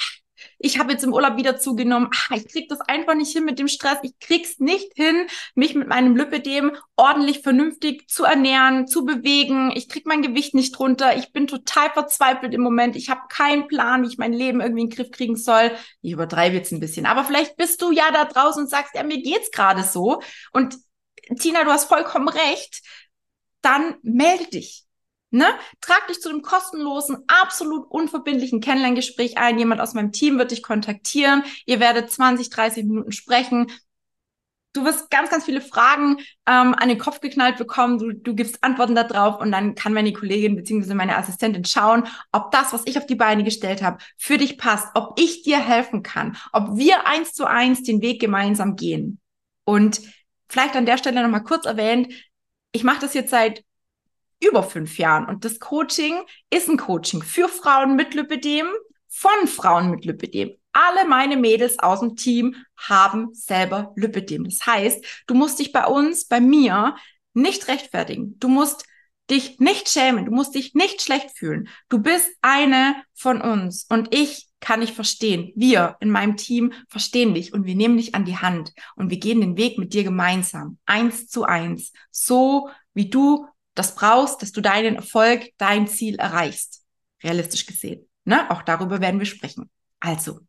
ich 0.58 0.78
habe 0.78 0.92
jetzt 0.92 1.04
im 1.04 1.12
Urlaub 1.12 1.36
wieder 1.36 1.58
zugenommen, 1.58 2.08
ach, 2.14 2.30
ich 2.32 2.48
krieg 2.48 2.68
das 2.68 2.80
einfach 2.80 3.14
nicht 3.14 3.32
hin 3.32 3.44
mit 3.44 3.58
dem 3.58 3.68
Stress, 3.68 3.98
ich 4.02 4.18
krieg's 4.20 4.58
nicht 4.58 4.92
hin, 4.94 5.26
mich 5.54 5.74
mit 5.74 5.88
meinem 5.88 6.16
Lipidem 6.16 6.72
ordentlich 6.96 7.40
vernünftig 7.42 8.08
zu 8.08 8.24
ernähren, 8.24 8.86
zu 8.86 9.04
bewegen, 9.04 9.72
ich 9.74 9.88
krieg 9.88 10.06
mein 10.06 10.22
Gewicht 10.22 10.54
nicht 10.54 10.78
runter, 10.78 11.16
ich 11.16 11.32
bin 11.32 11.46
total 11.46 11.90
verzweifelt 11.90 12.54
im 12.54 12.60
Moment, 12.60 12.96
ich 12.96 13.10
habe 13.10 13.22
keinen 13.28 13.68
Plan, 13.68 14.02
wie 14.02 14.08
ich 14.08 14.18
mein 14.18 14.32
Leben 14.32 14.60
irgendwie 14.60 14.82
in 14.82 14.88
den 14.88 14.96
Griff 14.96 15.10
kriegen 15.10 15.36
soll. 15.36 15.72
Ich 16.00 16.12
übertreibe 16.12 16.56
jetzt 16.56 16.72
ein 16.72 16.80
bisschen, 16.80 17.06
aber 17.06 17.24
vielleicht 17.24 17.56
bist 17.56 17.82
du 17.82 17.90
ja 17.90 18.10
da 18.12 18.24
draußen 18.24 18.64
und 18.64 18.70
sagst, 18.70 18.94
ja, 18.94 19.02
mir 19.02 19.20
geht's 19.22 19.50
gerade 19.50 19.82
so. 19.82 20.22
Und 20.52 20.76
Tina, 21.38 21.64
du 21.64 21.70
hast 21.70 21.88
vollkommen 21.88 22.28
recht, 22.28 22.82
dann 23.60 23.96
melde 24.02 24.46
dich. 24.48 24.84
Ne? 25.34 25.46
Trag 25.80 26.06
dich 26.08 26.20
zu 26.20 26.28
dem 26.28 26.42
kostenlosen, 26.42 27.24
absolut 27.26 27.90
unverbindlichen 27.90 28.60
Kennenlerngespräch 28.60 29.38
ein. 29.38 29.58
Jemand 29.58 29.80
aus 29.80 29.94
meinem 29.94 30.12
Team 30.12 30.38
wird 30.38 30.50
dich 30.50 30.62
kontaktieren. 30.62 31.42
Ihr 31.64 31.80
werdet 31.80 32.10
20, 32.10 32.50
30 32.50 32.84
Minuten 32.84 33.12
sprechen. 33.12 33.72
Du 34.74 34.84
wirst 34.84 35.10
ganz, 35.10 35.30
ganz 35.30 35.46
viele 35.46 35.62
Fragen 35.62 36.18
ähm, 36.46 36.74
an 36.74 36.88
den 36.90 36.98
Kopf 36.98 37.20
geknallt 37.20 37.56
bekommen. 37.56 37.98
Du, 37.98 38.12
du 38.12 38.34
gibst 38.34 38.62
Antworten 38.62 38.94
darauf 38.94 39.40
und 39.40 39.52
dann 39.52 39.74
kann 39.74 39.94
meine 39.94 40.12
Kollegin 40.12 40.54
beziehungsweise 40.54 40.94
meine 40.94 41.16
Assistentin 41.16 41.64
schauen, 41.64 42.06
ob 42.30 42.50
das, 42.50 42.74
was 42.74 42.82
ich 42.84 42.98
auf 42.98 43.06
die 43.06 43.14
Beine 43.14 43.42
gestellt 43.42 43.82
habe, 43.82 44.04
für 44.18 44.36
dich 44.36 44.58
passt, 44.58 44.88
ob 44.92 45.18
ich 45.18 45.42
dir 45.42 45.58
helfen 45.58 46.02
kann, 46.02 46.36
ob 46.52 46.76
wir 46.76 47.06
eins 47.06 47.32
zu 47.32 47.46
eins 47.46 47.82
den 47.82 48.02
Weg 48.02 48.20
gemeinsam 48.20 48.76
gehen. 48.76 49.18
Und 49.64 50.02
vielleicht 50.50 50.76
an 50.76 50.84
der 50.84 50.98
Stelle 50.98 51.22
nochmal 51.22 51.42
kurz 51.42 51.64
erwähnt, 51.64 52.12
ich 52.72 52.84
mache 52.84 53.00
das 53.00 53.14
jetzt 53.14 53.30
seit 53.30 53.64
über 54.42 54.62
fünf 54.62 54.98
Jahren. 54.98 55.26
Und 55.26 55.44
das 55.44 55.58
Coaching 55.58 56.14
ist 56.50 56.68
ein 56.68 56.76
Coaching 56.76 57.22
für 57.22 57.48
Frauen 57.48 57.96
mit 57.96 58.14
Lipidem, 58.14 58.66
von 59.08 59.46
Frauen 59.46 59.90
mit 59.90 60.04
Lipidem. 60.04 60.52
Alle 60.72 61.06
meine 61.06 61.36
Mädels 61.36 61.78
aus 61.78 62.00
dem 62.00 62.16
Team 62.16 62.56
haben 62.76 63.34
selber 63.34 63.92
Lipidem. 63.96 64.44
Das 64.44 64.64
heißt, 64.66 65.04
du 65.26 65.34
musst 65.34 65.58
dich 65.58 65.70
bei 65.70 65.86
uns, 65.86 66.26
bei 66.26 66.40
mir 66.40 66.96
nicht 67.34 67.68
rechtfertigen. 67.68 68.38
Du 68.38 68.48
musst 68.48 68.86
dich 69.30 69.58
nicht 69.60 69.88
schämen. 69.88 70.24
Du 70.26 70.32
musst 70.32 70.54
dich 70.54 70.74
nicht 70.74 71.02
schlecht 71.02 71.36
fühlen. 71.36 71.68
Du 71.88 71.98
bist 71.98 72.30
eine 72.40 72.96
von 73.14 73.40
uns. 73.40 73.86
Und 73.88 74.14
ich 74.14 74.48
kann 74.60 74.80
dich 74.80 74.92
verstehen. 74.92 75.52
Wir 75.56 75.96
in 76.00 76.10
meinem 76.10 76.36
Team 76.36 76.72
verstehen 76.88 77.34
dich 77.34 77.52
und 77.52 77.66
wir 77.66 77.74
nehmen 77.74 77.96
dich 77.96 78.14
an 78.14 78.24
die 78.24 78.38
Hand 78.38 78.72
und 78.96 79.10
wir 79.10 79.18
gehen 79.18 79.40
den 79.40 79.56
Weg 79.56 79.78
mit 79.78 79.92
dir 79.92 80.04
gemeinsam. 80.04 80.78
Eins 80.86 81.28
zu 81.28 81.44
eins. 81.44 81.92
So 82.10 82.70
wie 82.94 83.10
du 83.10 83.46
das 83.74 83.94
brauchst, 83.94 84.42
dass 84.42 84.52
du 84.52 84.60
deinen 84.60 84.96
Erfolg, 84.96 85.50
dein 85.58 85.86
Ziel 85.86 86.16
erreichst. 86.16 86.84
Realistisch 87.22 87.66
gesehen. 87.66 88.08
Ne? 88.24 88.50
Auch 88.50 88.62
darüber 88.62 89.00
werden 89.00 89.18
wir 89.18 89.26
sprechen. 89.26 89.70
Also, 90.00 90.40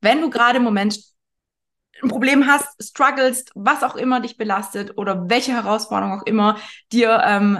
wenn 0.00 0.20
du 0.20 0.30
gerade 0.30 0.58
im 0.58 0.64
Moment 0.64 0.98
ein 2.02 2.08
Problem 2.08 2.46
hast, 2.46 2.68
strugglest, 2.80 3.50
was 3.54 3.82
auch 3.82 3.96
immer 3.96 4.20
dich 4.20 4.36
belastet 4.36 4.96
oder 4.96 5.28
welche 5.28 5.52
Herausforderung 5.52 6.20
auch 6.20 6.26
immer 6.26 6.56
dir 6.92 7.20
ähm, 7.24 7.58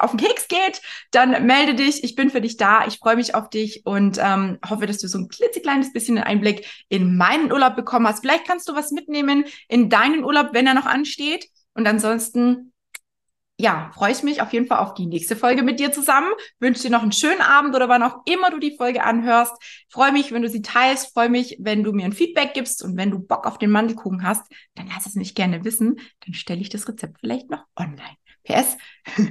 auf 0.00 0.10
den 0.10 0.20
Keks 0.20 0.48
geht, 0.48 0.82
dann 1.12 1.46
melde 1.46 1.74
dich. 1.74 2.02
Ich 2.02 2.16
bin 2.16 2.30
für 2.30 2.40
dich 2.40 2.56
da. 2.56 2.86
Ich 2.86 2.98
freue 2.98 3.16
mich 3.16 3.34
auf 3.34 3.50
dich 3.50 3.86
und 3.86 4.18
ähm, 4.20 4.58
hoffe, 4.68 4.86
dass 4.86 4.98
du 4.98 5.08
so 5.08 5.18
ein 5.18 5.28
klitzekleines 5.28 5.92
bisschen 5.92 6.18
einen 6.18 6.26
Einblick 6.26 6.66
in 6.88 7.16
meinen 7.16 7.52
Urlaub 7.52 7.76
bekommen 7.76 8.08
hast. 8.08 8.20
Vielleicht 8.20 8.46
kannst 8.46 8.68
du 8.68 8.74
was 8.74 8.90
mitnehmen 8.90 9.44
in 9.68 9.88
deinen 9.88 10.24
Urlaub, 10.24 10.50
wenn 10.52 10.66
er 10.66 10.74
noch 10.74 10.86
ansteht. 10.86 11.48
Und 11.74 11.86
ansonsten 11.86 12.72
ja, 13.60 13.90
freue 13.92 14.12
ich 14.12 14.22
mich 14.22 14.40
auf 14.40 14.52
jeden 14.52 14.66
Fall 14.68 14.78
auf 14.78 14.94
die 14.94 15.06
nächste 15.06 15.34
Folge 15.34 15.64
mit 15.64 15.80
dir 15.80 15.90
zusammen. 15.90 16.30
Wünsche 16.60 16.82
dir 16.82 16.90
noch 16.90 17.02
einen 17.02 17.10
schönen 17.10 17.40
Abend 17.40 17.74
oder 17.74 17.88
wann 17.88 18.04
auch 18.04 18.20
immer 18.24 18.52
du 18.52 18.60
die 18.60 18.76
Folge 18.76 19.02
anhörst. 19.02 19.52
Freue 19.88 20.12
mich, 20.12 20.30
wenn 20.30 20.42
du 20.42 20.48
sie 20.48 20.62
teilst. 20.62 21.12
Freue 21.12 21.28
mich, 21.28 21.56
wenn 21.58 21.82
du 21.82 21.92
mir 21.92 22.04
ein 22.04 22.12
Feedback 22.12 22.54
gibst. 22.54 22.84
Und 22.84 22.96
wenn 22.96 23.10
du 23.10 23.18
Bock 23.18 23.46
auf 23.46 23.58
den 23.58 23.72
Mandelkuchen 23.72 24.22
hast, 24.22 24.44
dann 24.76 24.86
lass 24.86 25.06
es 25.06 25.16
mich 25.16 25.34
gerne 25.34 25.64
wissen. 25.64 25.98
Dann 26.24 26.34
stelle 26.34 26.60
ich 26.60 26.68
das 26.68 26.86
Rezept 26.86 27.18
vielleicht 27.18 27.50
noch 27.50 27.64
online. 27.74 28.16
PS, 28.44 28.76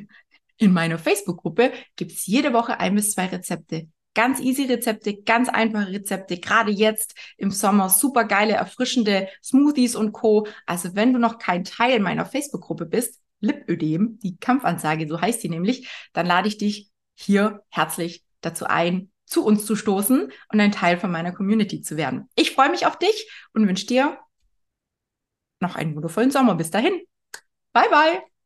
in 0.58 0.74
meiner 0.74 0.98
Facebook-Gruppe 0.98 1.72
gibt's 1.96 2.26
jede 2.26 2.52
Woche 2.52 2.82
ein 2.82 2.96
bis 2.96 3.14
zwei 3.14 3.28
Rezepte. 3.28 3.88
Ganz 4.14 4.42
easy 4.42 4.66
Rezepte, 4.66 5.22
ganz 5.22 5.48
einfache 5.48 5.94
Rezepte. 5.94 6.38
Gerade 6.38 6.72
jetzt 6.72 7.16
im 7.38 7.52
Sommer 7.52 7.88
super 7.88 8.26
geile, 8.26 8.54
erfrischende 8.54 9.30
Smoothies 9.42 9.96
und 9.96 10.12
Co. 10.12 10.48
Also 10.66 10.96
wenn 10.96 11.14
du 11.14 11.20
noch 11.20 11.38
kein 11.38 11.64
Teil 11.64 12.02
meiner 12.02 12.26
Facebook-Gruppe 12.26 12.88
bist, 12.88 13.22
Lipödem, 13.40 14.20
die 14.20 14.38
Kampfansage, 14.38 15.08
so 15.08 15.22
heißt 15.22 15.42
sie 15.42 15.50
nämlich, 15.50 15.90
dann 16.14 16.26
lade 16.26 16.48
ich 16.48 16.58
dich 16.58 16.90
hier 17.16 17.64
herzlich 17.70 18.24
dazu 18.42 18.66
ein, 18.66 19.12
zu 19.26 19.46
uns 19.46 19.66
zu 19.66 19.76
stoßen 19.76 20.32
und 20.52 20.60
ein 20.60 20.72
Teil 20.72 20.98
von 20.98 21.12
meiner 21.12 21.34
Community 21.34 21.82
zu 21.82 21.98
werden. 21.98 22.30
Ich 22.36 22.52
freue 22.52 22.70
mich 22.72 22.86
auf 22.86 22.98
dich 22.98 23.30
und 23.54 23.68
wünsche 23.68 23.86
dir 23.86 24.18
noch 25.60 25.76
einen 25.76 25.96
wundervollen 25.96 26.32
Sommer. 26.32 26.56
Bis 26.56 26.72
dahin. 26.72 27.02
Bye, 27.74 27.90
bye. 27.90 28.37